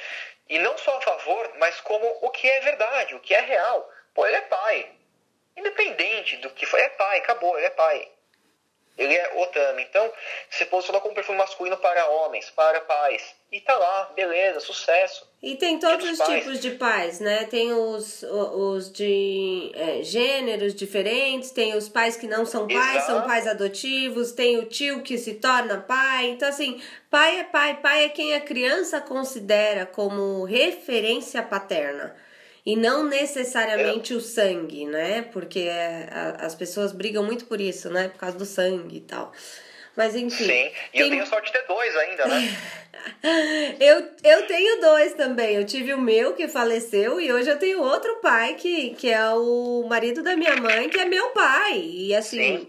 e 0.48 0.60
não 0.60 0.78
só 0.78 0.98
a 0.98 1.02
favor, 1.02 1.54
mas 1.58 1.82
como 1.82 2.06
o 2.22 2.30
que 2.30 2.48
é 2.48 2.60
verdade, 2.62 3.16
o 3.16 3.20
que 3.20 3.34
é 3.34 3.42
real. 3.42 3.90
Pô, 4.14 4.26
ele 4.28 4.38
é 4.38 4.42
pai. 4.42 4.92
Independente 5.58 6.38
do 6.38 6.50
que 6.52 6.66
foi, 6.66 6.82
é 6.82 6.90
pai, 6.90 7.18
acabou, 7.18 7.58
ele 7.58 7.68
é 7.68 7.72
pai. 7.72 8.12
Ele 8.98 9.14
é 9.14 9.44
Otami. 9.44 9.84
Então, 9.84 10.10
se 10.50 10.66
posicionou 10.66 11.02
como 11.02 11.14
perfume 11.14 11.38
masculino 11.38 11.78
para 11.78 12.08
homens, 12.08 12.50
para 12.50 12.80
pais. 12.82 13.36
E 13.52 13.60
tá 13.60 13.78
lá, 13.78 14.12
beleza, 14.16 14.60
sucesso. 14.60 15.30
E 15.42 15.56
tem 15.56 15.78
todos 15.80 16.10
os 16.10 16.18
pais. 16.18 16.44
tipos 16.44 16.60
de 16.60 16.72
pais, 16.72 17.20
né? 17.20 17.46
Tem 17.46 17.72
os, 17.74 18.24
os 18.24 18.92
de 18.92 19.72
é, 19.76 20.02
gêneros 20.02 20.74
diferentes, 20.74 21.52
tem 21.52 21.76
os 21.76 21.88
pais 21.88 22.16
que 22.16 22.28
não 22.28 22.46
são 22.46 22.68
pais, 22.68 22.96
Exato. 22.96 23.06
são 23.06 23.22
pais 23.22 23.48
adotivos, 23.48 24.32
tem 24.32 24.58
o 24.58 24.66
tio 24.66 25.02
que 25.04 25.18
se 25.18 25.36
torna 25.36 25.78
pai. 25.78 26.28
Então, 26.28 26.50
assim, 26.50 26.82
pai 27.10 27.40
é 27.40 27.44
pai, 27.44 27.80
pai 27.82 28.06
é 28.06 28.10
quem 28.10 28.34
a 28.34 28.42
criança 28.42 29.00
considera 29.02 29.86
como 29.86 30.46
referência 30.46 31.44
paterna. 31.44 32.16
E 32.66 32.76
não 32.76 33.04
necessariamente 33.06 34.14
o 34.14 34.20
sangue, 34.22 34.86
né? 34.86 35.22
Porque 35.32 35.60
é, 35.60 36.08
a- 36.12 36.46
as 36.46 36.56
pessoas 36.56 36.92
brigam 36.92 37.24
muito 37.24 37.46
por 37.46 37.62
isso, 37.62 37.90
né? 37.90 38.08
Por 38.10 38.18
causa 38.20 38.38
do 38.38 38.46
sangue 38.46 38.98
e 38.98 39.02
tal. 39.02 39.32
Mas 39.96 40.16
enfim. 40.16 40.46
Sim. 40.46 40.52
E 40.94 41.00
eu 41.00 41.04
tem- 41.04 41.10
tenho 41.12 41.28
sorte 41.28 41.46
de 41.52 41.60
ter 41.60 41.68
dois 41.68 41.96
ainda, 41.96 42.26
né? 42.28 42.58
eu, 43.80 44.10
eu 44.24 44.48
tenho 44.48 44.82
dois 44.82 45.14
também. 45.14 45.56
Eu 45.56 45.66
tive 45.66 45.94
o 45.94 46.02
meu 46.02 46.34
que 46.34 46.48
faleceu 46.48 47.20
e 47.22 47.32
hoje 47.32 47.50
eu 47.50 47.58
tenho 47.60 47.82
outro 47.82 48.16
pai 48.16 48.56
que, 48.56 48.92
que 48.96 49.10
é 49.12 49.30
o 49.30 49.86
marido 49.88 50.22
da 50.24 50.36
minha 50.36 50.56
mãe, 50.58 50.90
que 50.90 51.00
é 51.00 51.06
meu 51.06 51.30
pai. 51.30 51.80
E 51.82 52.16
assim. 52.16 52.58
Sim. 52.58 52.68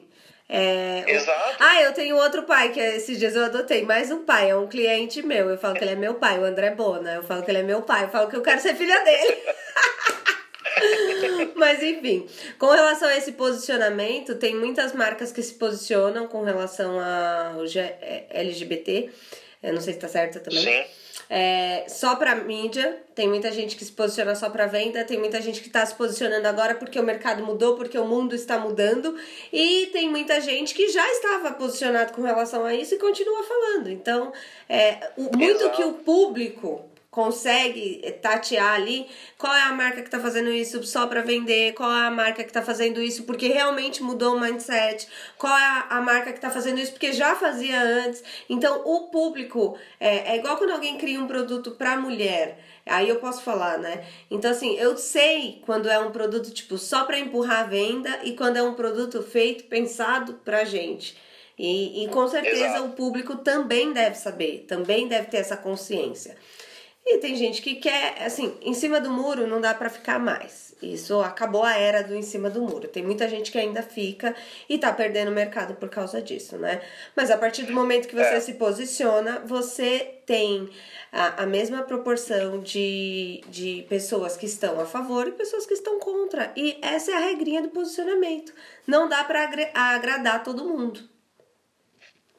É, 0.49 1.03
o- 1.07 1.11
Exato. 1.11 1.57
Ah, 1.59 1.83
eu 1.83 1.93
tenho 1.93 2.17
outro 2.17 2.45
pai, 2.45 2.71
que 2.71 2.79
é- 2.81 2.97
esses 2.97 3.19
dias 3.19 3.35
eu 3.35 3.45
adotei 3.45 3.83
mais 3.83 4.11
um 4.13 4.25
pai, 4.25 4.51
é 4.51 4.57
um 4.57 4.69
cliente 4.69 5.21
meu. 5.23 5.51
Eu 5.51 5.59
falo 5.59 5.75
que 5.75 5.83
ele 5.83 5.91
é 5.93 5.97
meu 5.97 6.15
pai, 6.15 6.39
o 6.39 6.45
André 6.45 6.71
Bona. 6.71 7.15
Eu 7.15 7.23
falo 7.25 7.43
que 7.43 7.51
ele 7.51 7.59
é 7.59 7.63
meu 7.63 7.83
pai, 7.83 8.05
eu 8.05 8.09
falo 8.11 8.29
que 8.31 8.37
eu 8.37 8.43
quero 8.43 8.61
ser 8.61 8.75
filha 8.77 9.03
dele. 9.05 9.37
Mas 11.57 11.83
enfim, 11.83 12.29
com 12.59 12.69
relação 12.71 13.09
a 13.09 13.17
esse 13.17 13.33
posicionamento, 13.33 14.37
tem 14.37 14.55
muitas 14.55 14.93
marcas 14.93 15.33
que 15.33 15.43
se 15.43 15.55
posicionam 15.55 16.29
com 16.29 16.45
relação 16.45 16.93
ao 17.01 17.65
é, 17.65 18.27
LGBT. 18.31 19.11
Eu 19.63 19.73
não 19.75 19.81
sei 19.81 19.95
se 19.95 19.99
tá 19.99 20.07
certa 20.09 20.39
também. 20.39 20.63
Sim. 20.63 20.85
É, 21.29 21.87
só 21.89 22.15
para 22.15 22.35
mídia, 22.37 23.03
tem 23.15 23.29
muita 23.29 23.51
gente 23.51 23.77
que 23.77 23.85
se 23.85 23.91
posiciona 23.91 24.35
só 24.35 24.49
para 24.49 24.67
venda, 24.67 25.05
tem 25.05 25.19
muita 25.19 25.41
gente 25.41 25.61
que 25.61 25.67
está 25.67 25.85
se 25.85 25.95
posicionando 25.95 26.47
agora 26.47 26.75
porque 26.75 27.01
o 27.01 27.03
mercado 27.03 27.45
mudou, 27.45 27.77
porque 27.77 27.99
o 27.99 28.07
mundo 28.07 28.35
está 28.35 28.59
mudando, 28.59 29.17
e 29.53 29.87
tem 29.93 30.09
muita 30.09 30.41
gente 30.41 30.75
que 30.75 30.89
já 30.89 31.07
estava 31.13 31.53
posicionado 31.53 32.13
com 32.13 32.23
relação 32.23 32.65
a 32.65 32.75
isso 32.75 32.95
e 32.95 32.99
continua 32.99 33.43
falando. 33.43 33.91
Então, 33.91 34.33
é, 34.69 35.11
o, 35.17 35.37
muito 35.37 35.71
que 35.71 35.83
o 35.83 35.95
público 35.95 36.85
consegue 37.17 38.03
tatear 38.21 38.75
ali 38.75 39.07
qual 39.39 39.55
é 39.55 39.63
a 39.63 39.73
marca 39.73 40.03
que 40.03 40.09
está 40.09 40.21
fazendo 40.21 40.51
isso 40.51 40.83
só 40.83 41.07
para 41.07 41.23
vender, 41.23 41.73
qual 41.73 41.91
é 41.91 42.09
a 42.09 42.11
marca 42.11 42.45
que 42.45 42.51
está 42.51 42.61
fazendo 42.61 43.01
isso 43.01 43.23
porque 43.23 43.49
realmente 43.49 44.03
mudou 44.03 44.37
o 44.37 44.41
mindset, 44.41 45.09
qual 45.39 45.57
é 45.57 45.87
a, 45.89 45.99
marca 46.03 46.31
que 46.31 46.37
está 46.37 46.51
fazendo 46.51 46.79
isso 46.79 46.93
porque 46.93 47.15
já 47.15 47.35
fazia 47.35 47.81
antes. 47.81 48.23
Então, 48.51 48.83
o 48.85 49.09
público 49.09 49.79
é, 49.99 50.33
é 50.33 50.37
igual 50.37 50.59
quando 50.59 50.73
alguém 50.73 50.99
cria 50.99 51.19
um 51.19 51.27
produto 51.27 51.71
para 51.71 51.97
mulher. 51.97 52.59
Aí 52.85 53.09
eu 53.09 53.17
posso 53.17 53.43
falar, 53.43 53.79
né? 53.79 54.05
Então, 54.31 54.51
assim, 54.51 54.77
eu 54.77 54.95
sei 54.99 55.63
quando 55.65 55.89
é 55.89 55.99
um 55.99 56.11
produto 56.11 56.51
tipo 56.51 56.77
só 56.77 57.05
para 57.05 57.19
empurrar 57.19 57.61
a 57.61 57.67
venda 57.67 58.11
e 58.25 58.37
quando 58.37 58.59
é 58.59 58.63
um 58.63 58.75
produto 58.75 59.23
feito, 59.23 59.65
pensado 59.65 60.35
pra 60.45 60.65
gente. 60.65 61.17
E, 61.59 62.05
e 62.05 62.09
com 62.09 62.29
certeza 62.29 62.67
Exato. 62.67 62.85
o 62.85 62.89
público 62.91 63.37
também 63.37 63.95
deve 63.95 64.17
saber, 64.17 64.67
também 64.69 65.09
deve 65.09 65.29
ter 65.29 65.39
essa 65.39 65.57
consciência. 65.57 66.37
E 67.09 67.19
tem 67.19 67.37
gente 67.37 67.63
que 67.63 67.77
quer, 67.77 68.21
assim, 68.21 68.59
em 68.61 68.75
cima 68.75 69.01
do 69.01 69.09
muro 69.09 69.47
não 69.47 69.61
dá 69.61 69.73
para 69.73 69.89
ficar 69.89 70.19
mais. 70.19 70.75
Isso 70.83 71.21
acabou 71.21 71.63
a 71.63 71.79
era 71.79 72.03
do 72.03 72.17
em 72.17 72.23
cima 72.23 72.51
do 72.51 72.61
muro. 72.61 72.89
Tem 72.89 73.03
muita 73.03 73.29
gente 73.29 73.53
que 73.53 73.59
ainda 73.59 73.81
fica 73.81 74.35
e 74.69 74.77
tá 74.77 74.93
perdendo 74.93 75.31
o 75.31 75.35
mercado 75.35 75.77
por 75.77 75.89
causa 75.89 76.21
disso, 76.21 76.59
né? 76.59 76.83
Mas 77.15 77.31
a 77.31 77.39
partir 77.39 77.63
do 77.63 77.73
momento 77.73 78.09
que 78.09 78.15
você 78.15 78.35
é. 78.35 78.41
se 78.41 78.55
posiciona, 78.55 79.39
você 79.47 80.17
tem 80.27 80.69
a, 81.13 81.45
a 81.45 81.47
mesma 81.47 81.83
proporção 81.85 82.61
de, 82.61 83.41
de 83.49 83.87
pessoas 83.89 84.37
que 84.37 84.47
estão 84.47 84.81
a 84.81 84.85
favor 84.85 85.29
e 85.29 85.33
pessoas 85.33 85.65
que 85.65 85.75
estão 85.75 86.01
contra. 86.01 86.53
E 86.57 86.77
essa 86.83 87.13
é 87.13 87.15
a 87.15 87.21
regrinha 87.21 87.63
do 87.63 87.69
posicionamento. 87.69 88.53
Não 88.85 89.09
dá 89.09 89.23
para 89.23 89.49
agradar 89.73 90.43
todo 90.43 90.65
mundo. 90.65 91.16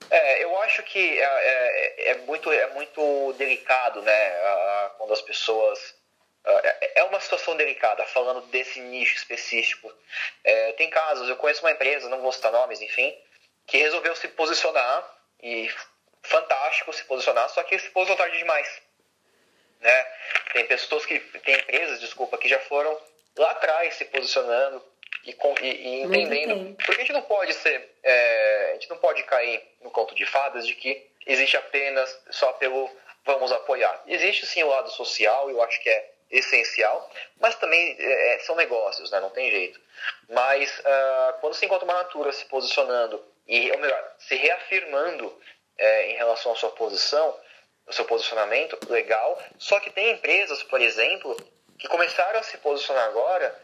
É, 0.10 0.44
eu 0.44 0.62
acho 0.62 0.84
que 0.84 1.20
é, 1.20 1.24
é, 1.24 2.12
é, 2.12 2.16
muito, 2.20 2.52
é 2.52 2.68
muito 2.68 3.34
delicado, 3.34 4.02
né, 4.02 4.90
quando 4.98 5.14
as 5.14 5.22
pessoas... 5.22 5.96
É, 6.46 7.00
é 7.02 7.04
uma 7.04 7.20
situação 7.20 7.58
delicada, 7.58 8.06
falando 8.06 8.42
desse 8.48 8.80
nicho 8.80 9.18
específico. 9.18 9.94
É, 10.44 10.72
tem 10.74 10.90
casos, 10.90 11.28
eu 11.28 11.36
conheço 11.36 11.62
uma 11.62 11.72
empresa, 11.72 12.08
não 12.08 12.22
vou 12.22 12.32
citar 12.32 12.52
nomes, 12.54 12.82
enfim, 12.82 13.14
que 13.66 13.78
resolveu 13.78 14.16
se 14.16 14.30
posicionar, 14.30 15.18
e 15.42 15.72
fantástico 16.24 16.94
se 16.94 17.04
posicionar, 17.04 17.50
só 17.50 17.64
que 17.64 17.78
se 17.80 17.90
posicionou 17.90 18.18
tarde 18.18 18.38
demais. 18.38 18.82
Né? 19.80 20.04
Tem 20.54 20.66
pessoas 20.66 21.06
que, 21.06 21.20
tem 21.20 21.56
empresas, 21.56 22.00
desculpa, 22.00 22.38
que 22.38 22.50
já 22.50 22.60
foram 22.60 23.00
lá 23.36 23.52
atrás 23.52 23.96
se 23.96 24.06
posicionando, 24.06 24.84
e, 25.26 25.36
e, 25.62 26.04
entendendo. 26.04 26.76
Porque 26.76 26.92
a 26.92 26.96
gente 26.96 27.14
não 27.14 27.22
pode 27.22 27.54
ser. 27.54 27.90
É, 28.04 28.70
a 28.72 28.74
gente 28.74 28.90
não 28.90 28.98
pode 28.98 29.24
cair 29.24 29.62
no 29.82 29.92
conto 29.92 30.16
de 30.16 30.26
fadas 30.26 30.66
de 30.66 30.74
que 30.76 31.06
existe 31.26 31.58
apenas 31.58 32.20
só 32.30 32.54
pelo 32.54 32.90
vamos 33.26 33.52
apoiar. 33.52 34.02
Existe 34.08 34.46
sim 34.46 34.64
o 34.64 34.70
lado 34.70 34.90
social, 34.90 35.50
eu 35.50 35.62
acho 35.62 35.82
que 35.82 35.90
é 35.90 36.12
essencial, 36.32 37.10
mas 37.40 37.56
também 37.56 37.96
é, 38.00 38.36
é, 38.36 38.40
são 38.40 38.56
negócios, 38.56 39.12
né? 39.12 39.20
não 39.20 39.30
tem 39.30 39.52
jeito. 39.52 39.80
Mas 40.30 40.80
uh, 40.80 41.40
quando 41.42 41.54
se 41.54 41.66
encontra 41.66 41.86
uma 41.86 41.94
natura 41.94 42.32
se 42.32 42.46
posicionando, 42.46 43.24
e, 43.48 43.72
ou 43.72 43.78
melhor, 43.80 44.16
se 44.20 44.36
reafirmando 44.36 45.34
é, 45.78 46.12
em 46.12 46.16
relação 46.16 46.52
à 46.52 46.56
sua 46.56 46.72
posição, 46.72 47.38
o 47.86 47.94
seu 47.94 48.06
posicionamento, 48.06 48.78
legal. 48.90 49.42
Só 49.58 49.80
que 49.80 49.90
tem 49.90 50.12
empresas, 50.12 50.62
por 50.64 50.82
exemplo, 50.82 51.36
que 51.80 51.88
começaram 51.88 52.40
a 52.40 52.44
se 52.44 52.58
posicionar 52.58 53.06
agora 53.06 53.58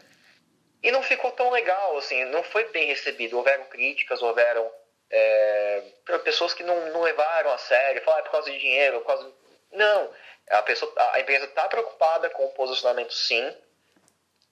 e 0.84 0.92
não 0.92 1.02
ficou 1.02 1.32
tão 1.32 1.50
legal, 1.50 1.96
assim, 1.96 2.26
não 2.26 2.42
foi 2.42 2.64
bem 2.68 2.86
recebido. 2.86 3.38
Houveram 3.38 3.64
críticas, 3.64 4.20
houveram 4.20 4.70
é, 5.10 5.82
pessoas 6.22 6.52
que 6.52 6.62
não, 6.62 6.92
não 6.92 7.00
levaram 7.00 7.50
a 7.50 7.58
sério, 7.58 8.02
falaram 8.02 8.22
ah, 8.22 8.26
é 8.26 8.28
por 8.28 8.32
causa 8.32 8.50
de 8.50 8.58
dinheiro, 8.58 9.00
por 9.00 9.06
causa. 9.06 9.32
Não, 9.72 10.10
a, 10.50 10.62
pessoa, 10.62 10.92
a 11.12 11.20
empresa 11.20 11.46
está 11.46 11.66
preocupada 11.68 12.28
com 12.28 12.44
o 12.44 12.52
posicionamento, 12.52 13.14
sim, 13.14 13.56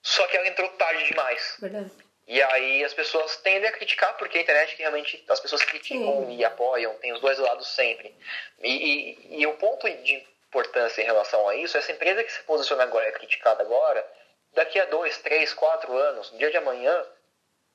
só 0.01 0.25
que 0.25 0.35
ela 0.35 0.47
entrou 0.47 0.67
tarde 0.69 1.03
demais. 1.05 1.57
Verdade. 1.61 1.91
E 2.27 2.41
aí 2.41 2.83
as 2.83 2.95
pessoas 2.95 3.37
tendem 3.37 3.69
a 3.69 3.71
criticar, 3.71 4.17
porque 4.17 4.39
a 4.39 4.41
internet 4.41 4.75
realmente 4.77 5.23
as 5.29 5.39
pessoas 5.39 5.63
criticam 5.63 6.25
sim. 6.25 6.37
e 6.37 6.43
apoiam, 6.43 6.95
tem 6.95 7.13
os 7.13 7.21
dois 7.21 7.37
lados 7.37 7.67
sempre. 7.75 8.15
E, 8.59 8.71
e, 8.71 9.41
e 9.41 9.45
o 9.45 9.53
ponto 9.57 9.87
de 9.87 10.25
importância 10.47 11.03
em 11.03 11.05
relação 11.05 11.47
a 11.47 11.55
isso, 11.55 11.77
essa 11.77 11.91
empresa 11.91 12.23
que 12.23 12.31
se 12.31 12.41
posiciona 12.41 12.81
agora, 12.81 13.05
é 13.05 13.11
criticada 13.11 13.61
agora, 13.61 14.03
daqui 14.53 14.79
a 14.79 14.85
dois, 14.85 15.17
três, 15.19 15.53
quatro 15.53 15.95
anos, 15.95 16.31
no 16.31 16.37
dia 16.37 16.51
de 16.51 16.57
amanhã, 16.57 17.05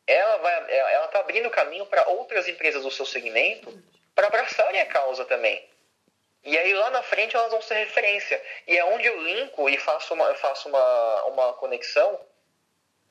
ela 0.06 0.36
vai, 0.38 0.74
ela 0.74 1.06
está 1.06 1.20
abrindo 1.20 1.50
caminho 1.50 1.84
para 1.86 2.08
outras 2.08 2.48
empresas 2.48 2.82
do 2.82 2.90
seu 2.90 3.04
segmento 3.04 3.70
para 4.14 4.28
abraçarem 4.28 4.80
a 4.80 4.86
causa 4.86 5.24
também. 5.26 5.68
E 6.44 6.56
aí 6.56 6.72
lá 6.72 6.90
na 6.90 7.02
frente 7.02 7.36
elas 7.36 7.50
vão 7.50 7.60
ser 7.60 7.74
referência. 7.74 8.42
E 8.66 8.76
é 8.76 8.84
onde 8.84 9.06
eu 9.06 9.20
linko 9.22 9.68
e 9.68 9.76
faço 9.76 10.14
uma, 10.14 10.34
faço 10.34 10.68
uma, 10.68 11.24
uma 11.24 11.52
conexão 11.54 12.18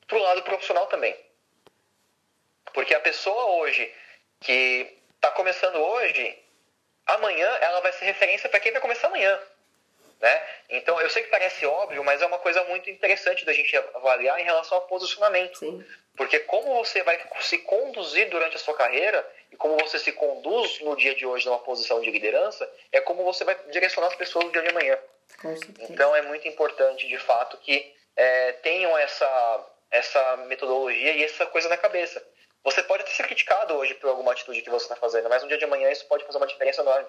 pro 0.06 0.18
lado 0.18 0.42
profissional 0.42 0.86
também. 0.86 1.16
Porque 2.72 2.94
a 2.94 3.00
pessoa 3.00 3.58
hoje 3.58 3.94
que 4.40 4.98
está 5.14 5.30
começando 5.32 5.76
hoje, 5.76 6.36
amanhã 7.06 7.48
ela 7.60 7.80
vai 7.80 7.92
ser 7.92 8.06
referência 8.06 8.48
para 8.48 8.60
quem 8.60 8.72
vai 8.72 8.80
começar 8.80 9.06
amanhã. 9.08 9.38
Né? 10.20 10.42
Então, 10.70 11.00
eu 11.00 11.08
sei 11.10 11.22
que 11.22 11.30
parece 11.30 11.64
óbvio, 11.64 12.02
mas 12.02 12.20
é 12.20 12.26
uma 12.26 12.38
coisa 12.38 12.62
muito 12.64 12.90
interessante 12.90 13.44
da 13.44 13.52
gente 13.52 13.76
avaliar 13.76 14.40
em 14.40 14.44
relação 14.44 14.78
ao 14.78 14.86
posicionamento. 14.86 15.58
Sim. 15.58 15.84
Porque 16.16 16.40
como 16.40 16.74
você 16.74 17.02
vai 17.04 17.20
se 17.40 17.58
conduzir 17.58 18.28
durante 18.28 18.56
a 18.56 18.58
sua 18.58 18.74
carreira 18.74 19.24
e 19.52 19.56
como 19.56 19.76
você 19.78 19.98
se 20.00 20.10
conduz 20.10 20.80
no 20.80 20.96
dia 20.96 21.14
de 21.14 21.24
hoje 21.24 21.46
numa 21.46 21.60
posição 21.60 22.00
de 22.00 22.10
liderança, 22.10 22.68
é 22.90 23.00
como 23.00 23.22
você 23.22 23.44
vai 23.44 23.56
direcionar 23.70 24.08
as 24.08 24.16
pessoas 24.16 24.46
no 24.46 24.50
dia 24.50 24.62
de 24.62 24.70
amanhã. 24.70 24.98
Então, 25.88 26.14
é 26.16 26.22
muito 26.22 26.48
importante, 26.48 27.06
de 27.06 27.18
fato, 27.18 27.56
que 27.58 27.94
é, 28.16 28.52
tenham 28.54 28.98
essa, 28.98 29.66
essa 29.92 30.36
metodologia 30.48 31.12
e 31.12 31.22
essa 31.22 31.46
coisa 31.46 31.68
na 31.68 31.76
cabeça. 31.76 32.20
Você 32.64 32.82
pode 32.82 33.04
até 33.04 33.12
ser 33.12 33.22
criticado 33.22 33.74
hoje 33.74 33.94
por 33.94 34.08
alguma 34.08 34.32
atitude 34.32 34.62
que 34.62 34.70
você 34.70 34.86
está 34.86 34.96
fazendo, 34.96 35.28
mas 35.28 35.42
no 35.42 35.48
dia 35.48 35.56
de 35.56 35.64
amanhã 35.64 35.90
isso 35.92 36.06
pode 36.06 36.24
fazer 36.24 36.38
uma 36.38 36.46
diferença 36.46 36.82
enorme. 36.82 37.08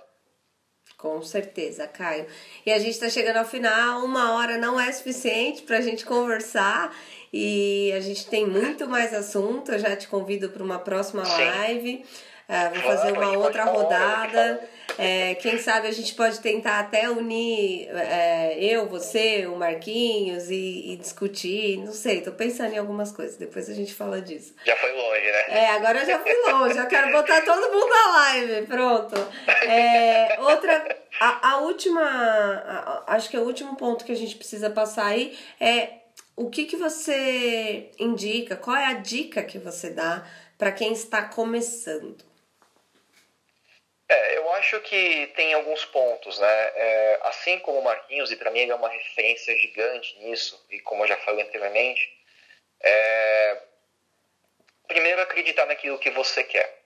Com 0.97 1.21
certeza, 1.21 1.87
Caio. 1.87 2.25
E 2.65 2.71
a 2.71 2.77
gente 2.77 2.91
está 2.91 3.09
chegando 3.09 3.37
ao 3.37 3.45
final, 3.45 4.03
uma 4.03 4.33
hora 4.33 4.57
não 4.57 4.79
é 4.79 4.91
suficiente 4.91 5.61
para 5.61 5.77
a 5.77 5.81
gente 5.81 6.05
conversar 6.05 6.93
e 7.31 7.91
a 7.95 7.99
gente 8.01 8.27
tem 8.27 8.45
muito 8.45 8.87
mais 8.87 9.13
assunto. 9.13 9.71
Eu 9.71 9.79
já 9.79 9.95
te 9.95 10.07
convido 10.07 10.49
para 10.49 10.63
uma 10.63 10.79
próxima 10.79 11.23
live. 11.23 12.03
Uh, 12.49 12.73
vou 12.73 12.83
fazer 12.83 13.11
uma 13.11 13.37
outra 13.37 13.63
rodada. 13.65 14.59
É, 14.97 15.35
quem 15.35 15.57
sabe 15.59 15.87
a 15.87 15.91
gente 15.91 16.15
pode 16.15 16.39
tentar 16.39 16.79
até 16.79 17.09
unir 17.09 17.87
é, 17.95 18.57
eu, 18.59 18.85
você, 18.87 19.45
o 19.45 19.55
Marquinhos 19.55 20.49
e, 20.49 20.91
e, 20.91 20.95
discutir. 20.97 21.77
Não 21.77 21.93
sei, 21.93 22.21
tô 22.21 22.31
pensando 22.31 22.73
em 22.73 22.77
algumas 22.77 23.11
coisas. 23.11 23.37
Depois 23.37 23.69
a 23.69 23.73
gente 23.73 23.93
fala 23.93 24.19
disso. 24.19 24.53
Já 24.65 24.75
foi 24.75 24.91
longe, 24.91 25.31
né? 25.31 25.43
É, 25.47 25.69
agora 25.69 25.99
eu 25.99 26.05
já 26.05 26.19
fui 26.19 26.33
longe. 26.51 26.73
Já 26.73 26.85
quero 26.87 27.11
botar 27.11 27.41
todo 27.43 27.71
mundo 27.71 27.87
na 27.87 28.11
live. 28.17 28.67
Pronto. 28.67 29.15
É, 29.63 30.37
outra. 30.41 30.97
A, 31.19 31.51
a 31.51 31.57
última. 31.59 32.01
A, 32.01 33.15
acho 33.15 33.29
que 33.29 33.37
é 33.37 33.39
o 33.39 33.43
último 33.43 33.77
ponto 33.77 34.03
que 34.03 34.11
a 34.11 34.17
gente 34.17 34.35
precisa 34.35 34.69
passar 34.69 35.05
aí 35.05 35.37
é 35.61 35.99
o 36.35 36.49
que, 36.49 36.65
que 36.65 36.75
você 36.75 37.91
indica, 37.99 38.55
qual 38.55 38.75
é 38.75 38.85
a 38.85 38.93
dica 38.93 39.43
que 39.43 39.59
você 39.59 39.89
dá 39.89 40.25
para 40.57 40.71
quem 40.71 40.93
está 40.93 41.21
começando? 41.21 42.28
É, 44.09 44.37
eu 44.37 44.51
acho 44.53 44.81
que 44.81 45.27
tem 45.35 45.53
alguns 45.53 45.85
pontos, 45.85 46.39
né? 46.39 46.71
É, 46.75 47.19
assim 47.23 47.59
como 47.59 47.77
o 47.77 47.83
Marquinhos, 47.83 48.31
e 48.31 48.35
para 48.35 48.49
mim 48.49 48.61
ele 48.61 48.71
é 48.71 48.75
uma 48.75 48.89
referência 48.89 49.55
gigante 49.55 50.17
nisso, 50.17 50.65
e 50.71 50.79
como 50.79 51.03
eu 51.03 51.07
já 51.07 51.17
falei 51.17 51.45
anteriormente, 51.45 52.11
é, 52.81 53.61
primeiro 54.87 55.21
acreditar 55.21 55.67
naquilo 55.67 55.99
que 55.99 56.09
você 56.09 56.43
quer. 56.43 56.79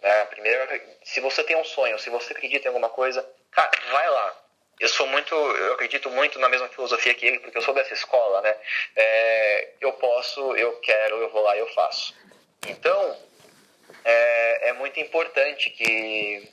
Né? 0.00 0.24
Primeiro, 0.26 0.98
se 1.04 1.20
você 1.20 1.44
tem 1.44 1.54
um 1.54 1.64
sonho, 1.64 1.98
se 1.98 2.08
você 2.08 2.32
acredita 2.32 2.64
em 2.64 2.68
alguma 2.68 2.88
coisa, 2.88 3.28
cara, 3.50 3.70
vai 3.90 4.08
lá. 4.08 4.38
Eu 4.80 4.88
sou 4.88 5.06
muito, 5.06 5.34
eu 5.34 5.74
acredito 5.74 6.10
muito 6.10 6.38
na 6.38 6.48
mesma 6.48 6.68
filosofia 6.68 7.14
que 7.14 7.26
ele, 7.26 7.40
porque 7.40 7.58
eu 7.58 7.62
sou 7.62 7.74
dessa 7.74 7.92
escola, 7.92 8.40
né? 8.40 8.56
É, 8.96 9.68
eu 9.82 9.92
posso, 9.92 10.56
eu 10.56 10.80
quero, 10.80 11.18
eu 11.18 11.30
vou 11.30 11.42
lá 11.42 11.56
eu 11.56 11.68
faço. 11.74 12.14
Então, 12.66 13.16
é, 14.04 14.68
é 14.68 14.72
muito 14.72 14.98
importante 15.00 15.70
que, 15.70 16.48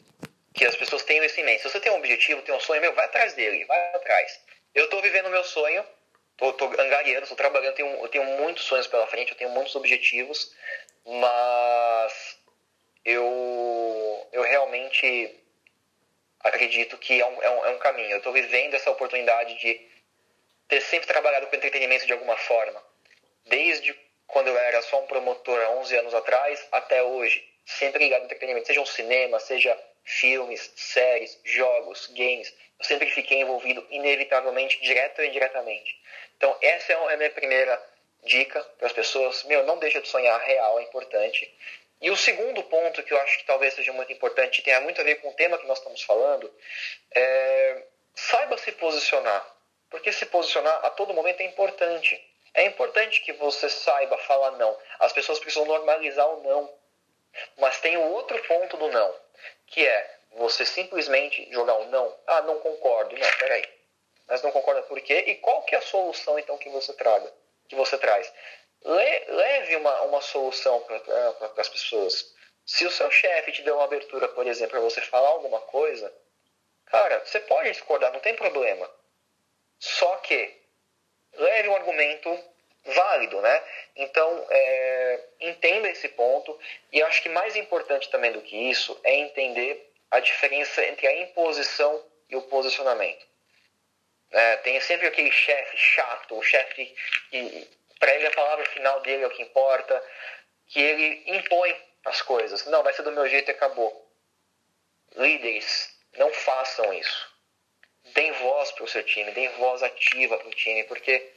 que 0.54 0.66
as 0.66 0.76
pessoas 0.76 1.04
tenham 1.04 1.26
isso 1.26 1.40
em 1.40 1.44
mente. 1.44 1.62
Se 1.62 1.70
você 1.70 1.80
tem 1.80 1.92
um 1.92 1.98
objetivo, 1.98 2.42
tem 2.42 2.54
um 2.54 2.60
sonho, 2.60 2.82
meu, 2.82 2.94
vai 2.94 3.06
atrás 3.06 3.34
dele, 3.34 3.66
vai 3.66 3.96
atrás. 3.96 4.40
Eu 4.74 4.86
estou 4.86 5.02
vivendo 5.02 5.28
o 5.28 5.32
meu 5.32 5.44
sonho, 5.44 5.84
tô 6.38 6.66
angariando, 6.80 7.24
estou 7.24 7.38
trabalhando, 7.38 7.76
tenho, 7.76 7.90
eu 7.90 8.08
tenho 8.08 8.24
muitos 8.24 8.64
sonhos 8.64 8.88
pela 8.88 9.08
frente, 9.08 9.32
eu 9.32 9.38
tenho 9.38 9.50
muitos 9.50 9.76
objetivos, 9.76 10.54
mas 11.06 12.38
eu, 13.04 14.28
eu 14.32 14.44
realmente 14.44 15.36
acredito 16.42 16.98
que 16.98 17.20
é 17.20 17.26
um, 17.26 17.44
é 17.44 17.50
um, 17.50 17.66
é 17.66 17.70
um 17.72 17.80
caminho. 17.80 18.12
Eu 18.12 18.18
estou 18.20 18.32
vivendo 18.32 18.74
essa 18.74 18.92
oportunidade 18.92 19.60
de 19.60 19.90
ter 20.68 20.82
sempre 20.82 21.08
trabalhado 21.08 21.48
com 21.48 21.56
entretenimento 21.56 22.06
de 22.06 22.14
alguma 22.14 22.38
forma. 22.38 22.82
Desde 23.46 23.94
quando 24.30 24.48
eu 24.48 24.58
era 24.58 24.82
só 24.82 25.02
um 25.02 25.08
promotor 25.08 25.60
há 25.62 25.70
11 25.72 25.98
anos 25.98 26.14
atrás 26.14 26.68
até 26.72 27.04
hoje. 27.04 27.48
Sempre 27.66 28.04
ligado 28.04 28.22
ao 28.22 28.26
entretenimento, 28.26 28.68
seja 28.68 28.82
um 28.82 28.86
cinema, 28.86 29.40
seja 29.40 29.78
filmes, 30.04 30.72
séries, 30.76 31.40
jogos, 31.44 32.08
games. 32.08 32.52
Eu 32.80 32.86
sempre 32.86 33.10
fiquei 33.12 33.42
envolvido, 33.42 33.86
inevitavelmente, 33.90 34.82
direto 34.82 35.20
ou 35.20 35.26
indiretamente. 35.26 36.00
Então, 36.38 36.56
essa 36.62 36.94
é 36.94 37.14
a 37.14 37.18
minha 37.18 37.30
primeira 37.30 37.82
dica 38.24 38.64
para 38.78 38.88
as 38.88 38.94
pessoas. 38.94 39.44
Meu, 39.44 39.64
não 39.66 39.78
deixa 39.78 40.02
de 40.02 40.08
sonhar, 40.08 40.40
real, 40.42 40.80
é 40.80 40.84
importante. 40.84 41.54
E 42.02 42.10
o 42.10 42.16
segundo 42.16 42.64
ponto 42.64 43.04
que 43.04 43.14
eu 43.14 43.20
acho 43.20 43.40
que 43.40 43.46
talvez 43.46 43.74
seja 43.74 43.92
muito 43.92 44.12
importante 44.12 44.60
e 44.60 44.64
tenha 44.64 44.80
muito 44.82 45.02
a 45.02 45.04
ver 45.04 45.16
com 45.16 45.30
o 45.30 45.34
tema 45.34 45.58
que 45.58 45.68
nós 45.68 45.78
estamos 45.78 46.02
falando, 46.02 46.52
é 47.14 47.84
saiba 48.16 48.58
se 48.58 48.72
posicionar. 48.74 49.46
Porque 49.90 50.12
se 50.12 50.26
posicionar 50.26 50.86
a 50.86 50.90
todo 50.92 51.14
momento 51.14 51.42
é 51.42 51.46
importante. 51.46 52.29
É 52.54 52.66
importante 52.66 53.22
que 53.22 53.34
você 53.34 53.70
saiba 53.70 54.18
falar 54.20 54.52
não. 54.52 54.78
As 55.00 55.14
pessoas 55.14 55.40
precisam 55.40 55.66
normalizar 55.66 56.28
o 56.28 56.44
não. 56.44 56.80
Mas 57.58 57.80
tem 57.80 57.98
o 57.98 58.12
outro 58.12 58.42
ponto 58.44 58.78
do 58.78 58.88
não, 58.90 59.16
que 59.68 59.86
é 59.86 60.20
você 60.32 60.66
simplesmente 60.66 61.48
jogar 61.52 61.76
um 61.76 61.90
não. 61.90 62.16
Ah, 62.28 62.42
não 62.42 62.60
concordo. 62.60 63.16
Não, 63.16 63.32
peraí. 63.38 63.64
Mas 64.28 64.42
não 64.42 64.52
concorda 64.52 64.84
por 64.84 65.00
quê? 65.02 65.24
E 65.28 65.36
qual 65.36 65.64
que 65.64 65.76
é 65.76 65.78
a 65.78 65.82
solução 65.82 66.38
então 66.38 66.58
que 66.58 66.70
você 66.70 66.94
traga? 66.94 67.32
Que 67.68 67.76
você 67.76 67.98
traz? 67.98 68.32
Le 68.84 69.26
leve 69.28 69.76
uma, 69.76 70.02
uma 70.04 70.22
solução 70.22 70.80
para 70.82 71.52
as 71.58 71.70
pessoas. 71.70 72.34
Se 72.66 72.86
o 72.86 72.92
seu 72.92 73.10
chefe 73.10 73.52
te 73.52 73.64
deu 73.64 73.76
uma 73.76 73.86
abertura, 73.86 74.28
por 74.30 74.46
exemplo, 74.46 74.72
para 74.72 74.80
você 74.80 75.02
falar 75.02 75.30
alguma 75.30 75.60
coisa, 75.62 76.14
cara, 76.86 77.20
você 77.26 77.40
pode 77.40 77.72
discordar, 77.72 78.14
não 78.14 78.20
tem 78.20 78.36
problema. 78.36 78.90
Só 79.80 80.18
que 80.18 80.59
leve 81.34 81.70
um 81.70 81.76
argumento 81.76 82.44
válido, 82.86 83.42
né? 83.42 83.64
Então, 83.96 84.48
é, 84.50 85.20
entenda 85.42 85.90
esse 85.90 86.10
ponto. 86.10 86.58
E 86.92 87.02
acho 87.04 87.22
que 87.22 87.30
mais 87.30 87.56
importante 87.56 88.10
também 88.10 88.32
do 88.32 88.42
que 88.42 88.56
isso 88.56 89.00
é 89.04 89.16
entender 89.16 89.92
a 90.12 90.20
diferença 90.20 90.84
entre 90.86 91.08
a 91.08 91.22
imposição 91.22 92.04
e 92.30 92.36
o 92.36 92.42
posicionamento. 92.44 93.28
É, 94.32 94.58
tem 94.58 94.80
sempre 94.82 95.08
aquele 95.08 95.32
chefe 95.32 95.78
chato, 95.78 96.38
o 96.38 96.44
chefe 96.44 96.96
que, 97.30 97.68
para 98.00 98.14
ele, 98.16 98.28
a 98.28 98.32
palavra 98.32 98.66
final 98.66 99.02
dele 99.02 99.24
é 99.24 99.28
o 99.28 99.32
que 99.32 99.42
importa, 99.42 100.04
que 100.68 100.80
ele 100.80 101.24
impõe 101.38 101.76
as 102.06 102.22
coisas. 102.22 102.66
Não, 102.68 102.84
vai 102.84 102.94
ser 102.94 103.02
do 103.02 103.12
meu 103.12 103.28
jeito 103.28 103.50
e 103.50 103.52
acabou. 103.52 104.08
Líderes, 105.16 105.98
não 106.18 106.32
façam 106.32 106.94
isso. 106.94 107.29
Deem 108.14 108.32
voz 108.34 108.72
para 108.72 108.84
o 108.84 108.88
seu 108.88 109.04
time, 109.04 109.32
deem 109.32 109.50
voz 109.50 109.84
ativa 109.84 110.38
para 110.38 110.48
o 110.48 110.54
time, 110.54 110.84
porque 110.86 111.32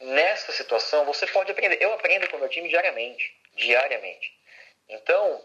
nessa 0.00 0.52
situação 0.52 1.04
você 1.04 1.26
pode 1.26 1.50
aprender. 1.50 1.78
Eu 1.80 1.92
aprendo 1.92 2.28
com 2.28 2.36
o 2.36 2.40
meu 2.40 2.48
time 2.48 2.68
diariamente, 2.68 3.36
diariamente. 3.54 4.36
Então, 4.88 5.44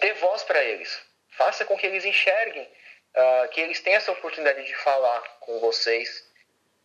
dê 0.00 0.12
voz 0.14 0.42
para 0.42 0.62
eles. 0.62 1.00
Faça 1.30 1.64
com 1.64 1.76
que 1.76 1.86
eles 1.86 2.04
enxerguem, 2.04 2.62
uh, 2.64 3.48
que 3.50 3.60
eles 3.60 3.80
tenham 3.80 3.98
essa 3.98 4.12
oportunidade 4.12 4.64
de 4.64 4.74
falar 4.76 5.20
com 5.40 5.58
vocês, 5.60 6.24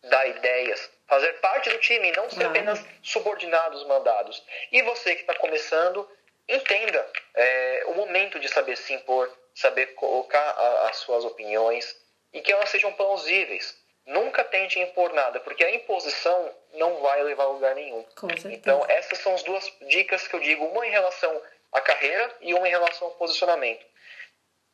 dar 0.04 0.26
ideias, 0.26 0.90
fazer 1.06 1.32
parte 1.40 1.70
do 1.70 1.78
time, 1.78 2.12
não 2.12 2.28
ser 2.28 2.44
apenas 2.44 2.84
subordinados, 3.02 3.84
mandados. 3.86 4.42
E 4.70 4.82
você 4.82 5.14
que 5.14 5.22
está 5.22 5.34
começando, 5.34 6.08
entenda 6.48 7.06
é, 7.34 7.84
o 7.86 7.94
momento 7.94 8.40
de 8.40 8.48
saber 8.48 8.76
se 8.76 8.92
impor, 8.92 9.30
saber 9.54 9.88
colocar 9.94 10.40
a, 10.42 10.88
as 10.88 10.96
suas 10.96 11.24
opiniões 11.24 11.96
e 12.32 12.40
que 12.40 12.52
elas 12.52 12.70
sejam 12.70 12.92
plausíveis. 12.92 13.80
Nunca 14.04 14.42
tente 14.42 14.80
impor 14.80 15.12
nada, 15.12 15.38
porque 15.40 15.64
a 15.64 15.70
imposição 15.70 16.52
não 16.74 17.00
vai 17.00 17.22
levar 17.22 17.44
a 17.44 17.48
lugar 17.48 17.74
nenhum. 17.74 18.04
Então, 18.56 18.84
essas 18.88 19.18
são 19.18 19.34
as 19.34 19.42
duas 19.42 19.72
dicas 19.82 20.26
que 20.26 20.34
eu 20.34 20.40
digo, 20.40 20.64
uma 20.64 20.86
em 20.86 20.90
relação 20.90 21.40
à 21.70 21.80
carreira 21.80 22.34
e 22.40 22.52
uma 22.52 22.66
em 22.66 22.70
relação 22.70 23.08
ao 23.08 23.14
posicionamento. 23.14 23.84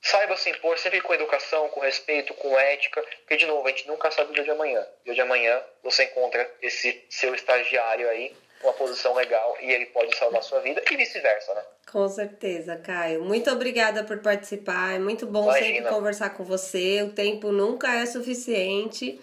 Saiba 0.01 0.37
se 0.37 0.49
impor 0.49 0.79
sempre 0.79 1.01
com 1.01 1.13
educação, 1.13 1.69
com 1.71 1.81
respeito, 1.81 2.33
com 2.35 2.59
ética, 2.59 3.03
porque, 3.03 3.37
de 3.37 3.47
novo, 3.47 3.67
a 3.67 3.71
gente 3.71 3.87
nunca 3.89 4.11
sabe 4.11 4.31
o 4.31 4.35
dia 4.35 4.45
de 4.45 4.51
amanhã. 4.51 4.87
O 5.03 5.05
dia 5.05 5.15
de 5.15 5.21
amanhã 5.21 5.63
você 5.83 6.05
encontra 6.05 6.51
esse 6.63 7.05
seu 7.11 7.35
estagiário 7.35 8.09
aí, 8.09 8.35
uma 8.63 8.73
posição 8.73 9.15
legal, 9.15 9.57
e 9.61 9.71
ele 9.71 9.87
pode 9.87 10.17
salvar 10.17 10.43
sua 10.43 10.61
vida, 10.61 10.83
e 10.91 10.97
vice-versa, 10.97 11.55
né? 11.55 11.63
Com 11.91 12.07
certeza, 12.09 12.77
Caio. 12.77 13.25
Muito 13.25 13.51
obrigada 13.51 14.05
por 14.05 14.19
participar. 14.19 14.95
É 14.95 14.99
muito 14.99 15.27
bom 15.27 15.45
Imagina. 15.45 15.67
sempre 15.67 15.91
conversar 15.91 16.31
com 16.31 16.45
você. 16.45 17.03
O 17.03 17.13
tempo 17.13 17.51
nunca 17.51 17.95
é 17.95 18.05
suficiente. 18.05 19.19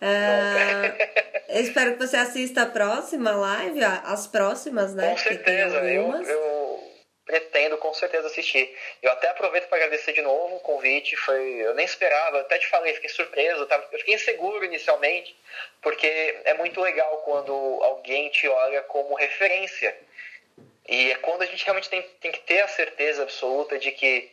Uh, 0.00 1.50
espero 1.58 1.94
que 1.94 2.06
você 2.06 2.16
assista 2.16 2.62
a 2.62 2.66
próxima 2.66 3.32
live, 3.32 3.82
as 3.82 4.28
próximas, 4.28 4.94
né? 4.94 5.10
Com 5.10 5.18
certeza. 5.18 5.76
Eu, 5.78 6.12
eu 6.12 6.51
pretendo 7.32 7.78
com 7.78 7.94
certeza 7.94 8.26
assistir. 8.26 8.76
Eu 9.00 9.10
até 9.10 9.28
aproveito 9.28 9.66
para 9.66 9.78
agradecer 9.78 10.12
de 10.12 10.20
novo 10.20 10.56
o 10.56 10.60
convite. 10.60 11.16
Foi, 11.16 11.42
eu 11.62 11.74
nem 11.74 11.86
esperava, 11.86 12.40
até 12.40 12.58
te 12.58 12.68
falei, 12.68 12.92
fiquei 12.92 13.08
surpreso, 13.08 13.64
tá? 13.66 13.82
eu 13.90 13.98
fiquei 13.98 14.14
inseguro 14.14 14.62
inicialmente, 14.64 15.34
porque 15.80 16.06
é 16.44 16.52
muito 16.54 16.78
legal 16.80 17.22
quando 17.24 17.52
alguém 17.82 18.28
te 18.28 18.46
olha 18.46 18.82
como 18.82 19.14
referência. 19.14 19.96
E 20.86 21.10
é 21.10 21.14
quando 21.16 21.40
a 21.40 21.46
gente 21.46 21.64
realmente 21.64 21.88
tem, 21.88 22.02
tem 22.20 22.32
que 22.32 22.40
ter 22.40 22.60
a 22.60 22.68
certeza 22.68 23.22
absoluta 23.22 23.78
de 23.78 23.92
que 23.92 24.30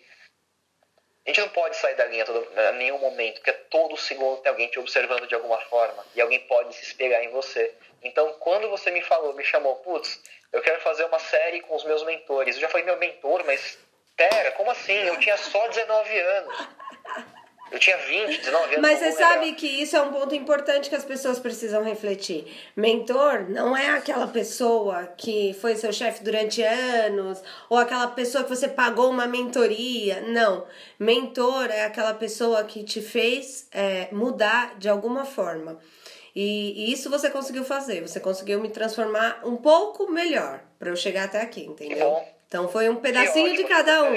a 1.26 1.30
gente 1.30 1.42
não 1.42 1.50
pode 1.50 1.78
sair 1.78 1.96
da 1.96 2.06
linha 2.06 2.26
todo, 2.26 2.48
a 2.58 2.72
nenhum 2.74 2.98
momento, 2.98 3.36
porque 3.36 3.54
todo 3.70 3.96
segundo 3.96 4.42
tem 4.42 4.50
alguém 4.50 4.68
te 4.68 4.80
observando 4.80 5.28
de 5.28 5.36
alguma 5.36 5.60
forma 5.62 6.04
e 6.16 6.20
alguém 6.20 6.40
pode 6.42 6.76
se 6.76 6.84
espelhar 6.84 7.24
em 7.24 7.30
você. 7.30 7.72
Então, 8.02 8.34
quando 8.40 8.70
você 8.70 8.90
me 8.92 9.02
falou, 9.02 9.34
me 9.34 9.44
chamou, 9.44 9.76
putz, 9.78 10.20
eu 10.52 10.62
quero 10.62 10.82
fazer 10.82 11.06
uma 11.06 11.20
série 11.20 11.62
com 11.62 11.76
os 11.76 11.84
meus 11.84 12.04
mentores. 12.06 12.56
Eu 12.56 12.62
já 12.62 12.70
falei 12.70 12.86
meu 12.86 12.98
mentor, 12.98 13.44
mas 13.46 13.78
pera, 14.16 14.52
como 14.52 14.72
assim? 14.72 14.94
Eu 14.94 15.18
tinha 15.20 15.38
só 15.38 15.68
19 15.68 16.20
anos. 16.20 16.68
Eu 17.72 17.78
tinha 17.78 17.98
20, 17.98 18.40
19 18.40 18.76
anos. 18.76 18.82
Mas 18.82 19.00
você 19.00 19.12
sabe 19.12 19.54
que 19.54 19.68
isso 19.68 19.96
é 19.96 20.02
um 20.02 20.12
ponto 20.12 20.34
importante 20.34 20.90
que 20.90 20.96
as 20.96 21.06
pessoas 21.06 21.40
precisam 21.40 21.84
refletir. 21.84 22.46
Mentor 22.76 23.48
não 23.50 23.78
é 23.78 23.90
aquela 23.92 24.28
pessoa 24.28 25.06
que 25.16 25.56
foi 25.62 25.76
seu 25.76 25.94
chefe 25.94 26.24
durante 26.24 26.64
anos, 26.64 27.44
ou 27.70 27.78
aquela 27.78 28.08
pessoa 28.08 28.44
que 28.44 28.50
você 28.50 28.68
pagou 28.68 29.12
uma 29.12 29.28
mentoria. 29.28 30.22
Não. 30.22 30.66
Mentor 30.98 31.70
é 31.70 31.84
aquela 31.84 32.16
pessoa 32.16 32.64
que 32.64 32.84
te 32.84 33.04
fez 33.04 33.68
é, 33.72 34.08
mudar 34.12 34.80
de 34.80 34.90
alguma 34.90 35.24
forma. 35.24 35.80
E, 36.36 36.90
e, 36.90 36.94
isso 36.94 37.10
você 37.10 37.30
conseguiu 37.30 37.64
fazer. 37.64 38.02
Você 38.02 38.20
conseguiu 38.20 38.60
me 38.62 38.70
transformar 38.70 39.42
um 39.44 39.56
pouco 39.56 40.12
melhor 40.12 40.62
para 40.78 40.90
eu 40.90 40.96
chegar 40.96 41.26
até 41.26 41.42
aqui, 41.42 41.66
entendeu? 41.66 42.18
Então 42.48 42.68
foi 42.68 42.90
um 42.90 42.96
pedacinho 42.96 43.56
de 43.56 43.64
cada 43.64 44.04
um. 44.04 44.14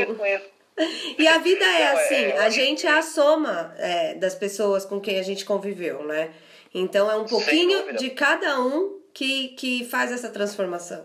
E 1.19 1.29
a 1.29 1.39
vida 1.39 1.65
é, 1.65 1.81
é 1.83 1.93
assim, 1.93 2.25
a 2.39 2.51
gente 2.51 2.87
é 2.87 2.91
a 2.91 3.03
soma 3.03 3.75
é, 3.79 4.15
das 4.15 4.35
pessoas 4.35 4.85
com 4.85 5.01
quem 5.01 5.19
a 5.19 5.23
gente 5.23 5.45
conviveu, 5.45 6.05
né? 6.05 6.31
Então 6.75 7.11
é 7.11 7.17
um 7.17 7.25
pouquinho 7.25 7.97
de 7.97 8.11
cada 8.11 8.61
um 8.61 8.99
que, 9.13 9.49
que 9.49 9.85
faz 9.85 10.11
essa 10.11 10.31
transformação. 10.31 11.05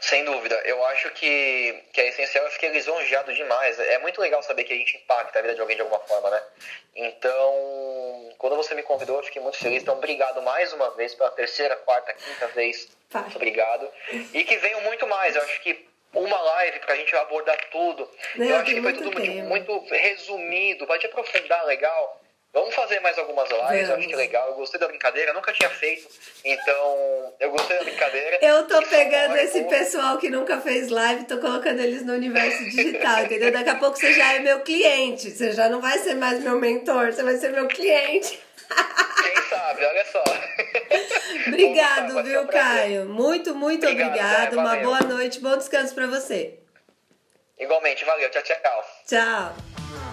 Sem 0.00 0.24
dúvida. 0.24 0.54
Eu 0.64 0.84
acho 0.86 1.10
que, 1.10 1.84
que 1.92 2.00
é 2.00 2.08
essencial. 2.08 2.44
Eu 2.44 2.50
fiquei 2.50 2.70
lisonjeado 2.70 3.32
demais. 3.34 3.78
É 3.78 3.98
muito 3.98 4.20
legal 4.20 4.42
saber 4.42 4.64
que 4.64 4.72
a 4.72 4.76
gente 4.76 4.96
impacta 4.96 5.38
a 5.38 5.42
vida 5.42 5.54
de 5.54 5.60
alguém 5.60 5.76
de 5.76 5.82
alguma 5.82 6.00
forma, 6.00 6.30
né? 6.30 6.42
Então, 6.94 8.34
quando 8.38 8.56
você 8.56 8.74
me 8.74 8.82
convidou, 8.82 9.16
eu 9.16 9.24
fiquei 9.24 9.42
muito 9.42 9.58
feliz. 9.58 9.82
Então, 9.82 9.96
obrigado 9.96 10.40
mais 10.42 10.72
uma 10.72 10.90
vez 10.90 11.14
pela 11.14 11.30
terceira, 11.30 11.76
quarta, 11.76 12.12
quinta 12.14 12.46
vez. 12.48 12.88
Muito 13.12 13.36
obrigado. 13.36 13.88
E 14.32 14.44
que 14.44 14.56
venham 14.58 14.80
muito 14.82 15.06
mais. 15.06 15.34
Eu 15.34 15.42
acho 15.42 15.60
que 15.62 15.88
uma 16.14 16.40
live 16.40 16.78
pra 16.80 16.96
gente 16.96 17.14
abordar 17.16 17.58
tudo. 17.70 18.08
Não, 18.36 18.46
eu 18.46 18.56
acho 18.56 18.74
que 18.74 18.82
foi 18.82 18.92
tudo 18.94 19.12
muito, 19.12 19.44
muito, 19.44 19.84
resumido, 19.90 20.86
te 20.98 21.06
aprofundar 21.06 21.64
legal. 21.66 22.17
Vamos 22.52 22.74
fazer 22.74 22.98
mais 23.00 23.18
algumas 23.18 23.48
lives, 23.48 23.88
eu 23.88 23.96
acho 23.96 24.08
que 24.08 24.14
é 24.14 24.16
legal. 24.16 24.48
Eu 24.48 24.54
gostei 24.54 24.80
da 24.80 24.88
brincadeira, 24.88 25.34
nunca 25.34 25.52
tinha 25.52 25.68
feito, 25.68 26.08
então 26.44 27.34
eu 27.38 27.50
gostei 27.50 27.76
da 27.76 27.84
brincadeira. 27.84 28.38
Eu 28.40 28.66
tô 28.66 28.80
pegando 28.82 29.36
esse 29.36 29.64
pessoal 29.64 30.16
que 30.16 30.30
nunca 30.30 30.58
fez 30.60 30.88
live, 30.88 31.24
tô 31.24 31.38
colocando 31.38 31.80
eles 31.80 32.04
no 32.04 32.14
universo 32.14 32.64
digital, 32.64 33.24
entendeu? 33.24 33.52
Daqui 33.52 33.68
a 33.68 33.76
pouco 33.76 33.98
você 33.98 34.14
já 34.14 34.32
é 34.32 34.38
meu 34.38 34.60
cliente, 34.60 35.30
você 35.30 35.52
já 35.52 35.68
não 35.68 35.80
vai 35.80 35.98
ser 35.98 36.14
mais 36.14 36.42
meu 36.42 36.58
mentor, 36.58 37.12
você 37.12 37.22
vai 37.22 37.36
ser 37.36 37.50
meu 37.50 37.68
cliente. 37.68 38.40
Quem 39.22 39.42
sabe, 39.48 39.84
olha 39.84 40.04
só. 40.06 40.24
Obrigado, 41.46 42.22
viu, 42.22 42.46
Caio? 42.48 43.08
Muito, 43.08 43.54
muito 43.54 43.86
obrigado. 43.86 44.08
obrigado. 44.08 44.54
Uma 44.54 44.76
boa 44.76 45.00
noite, 45.00 45.40
bom 45.40 45.56
descanso 45.56 45.94
para 45.94 46.06
você. 46.06 46.58
Igualmente, 47.58 48.04
valeu. 48.04 48.30
Tchau, 48.30 48.42
tchau. 48.42 48.84
Tchau. 49.06 50.07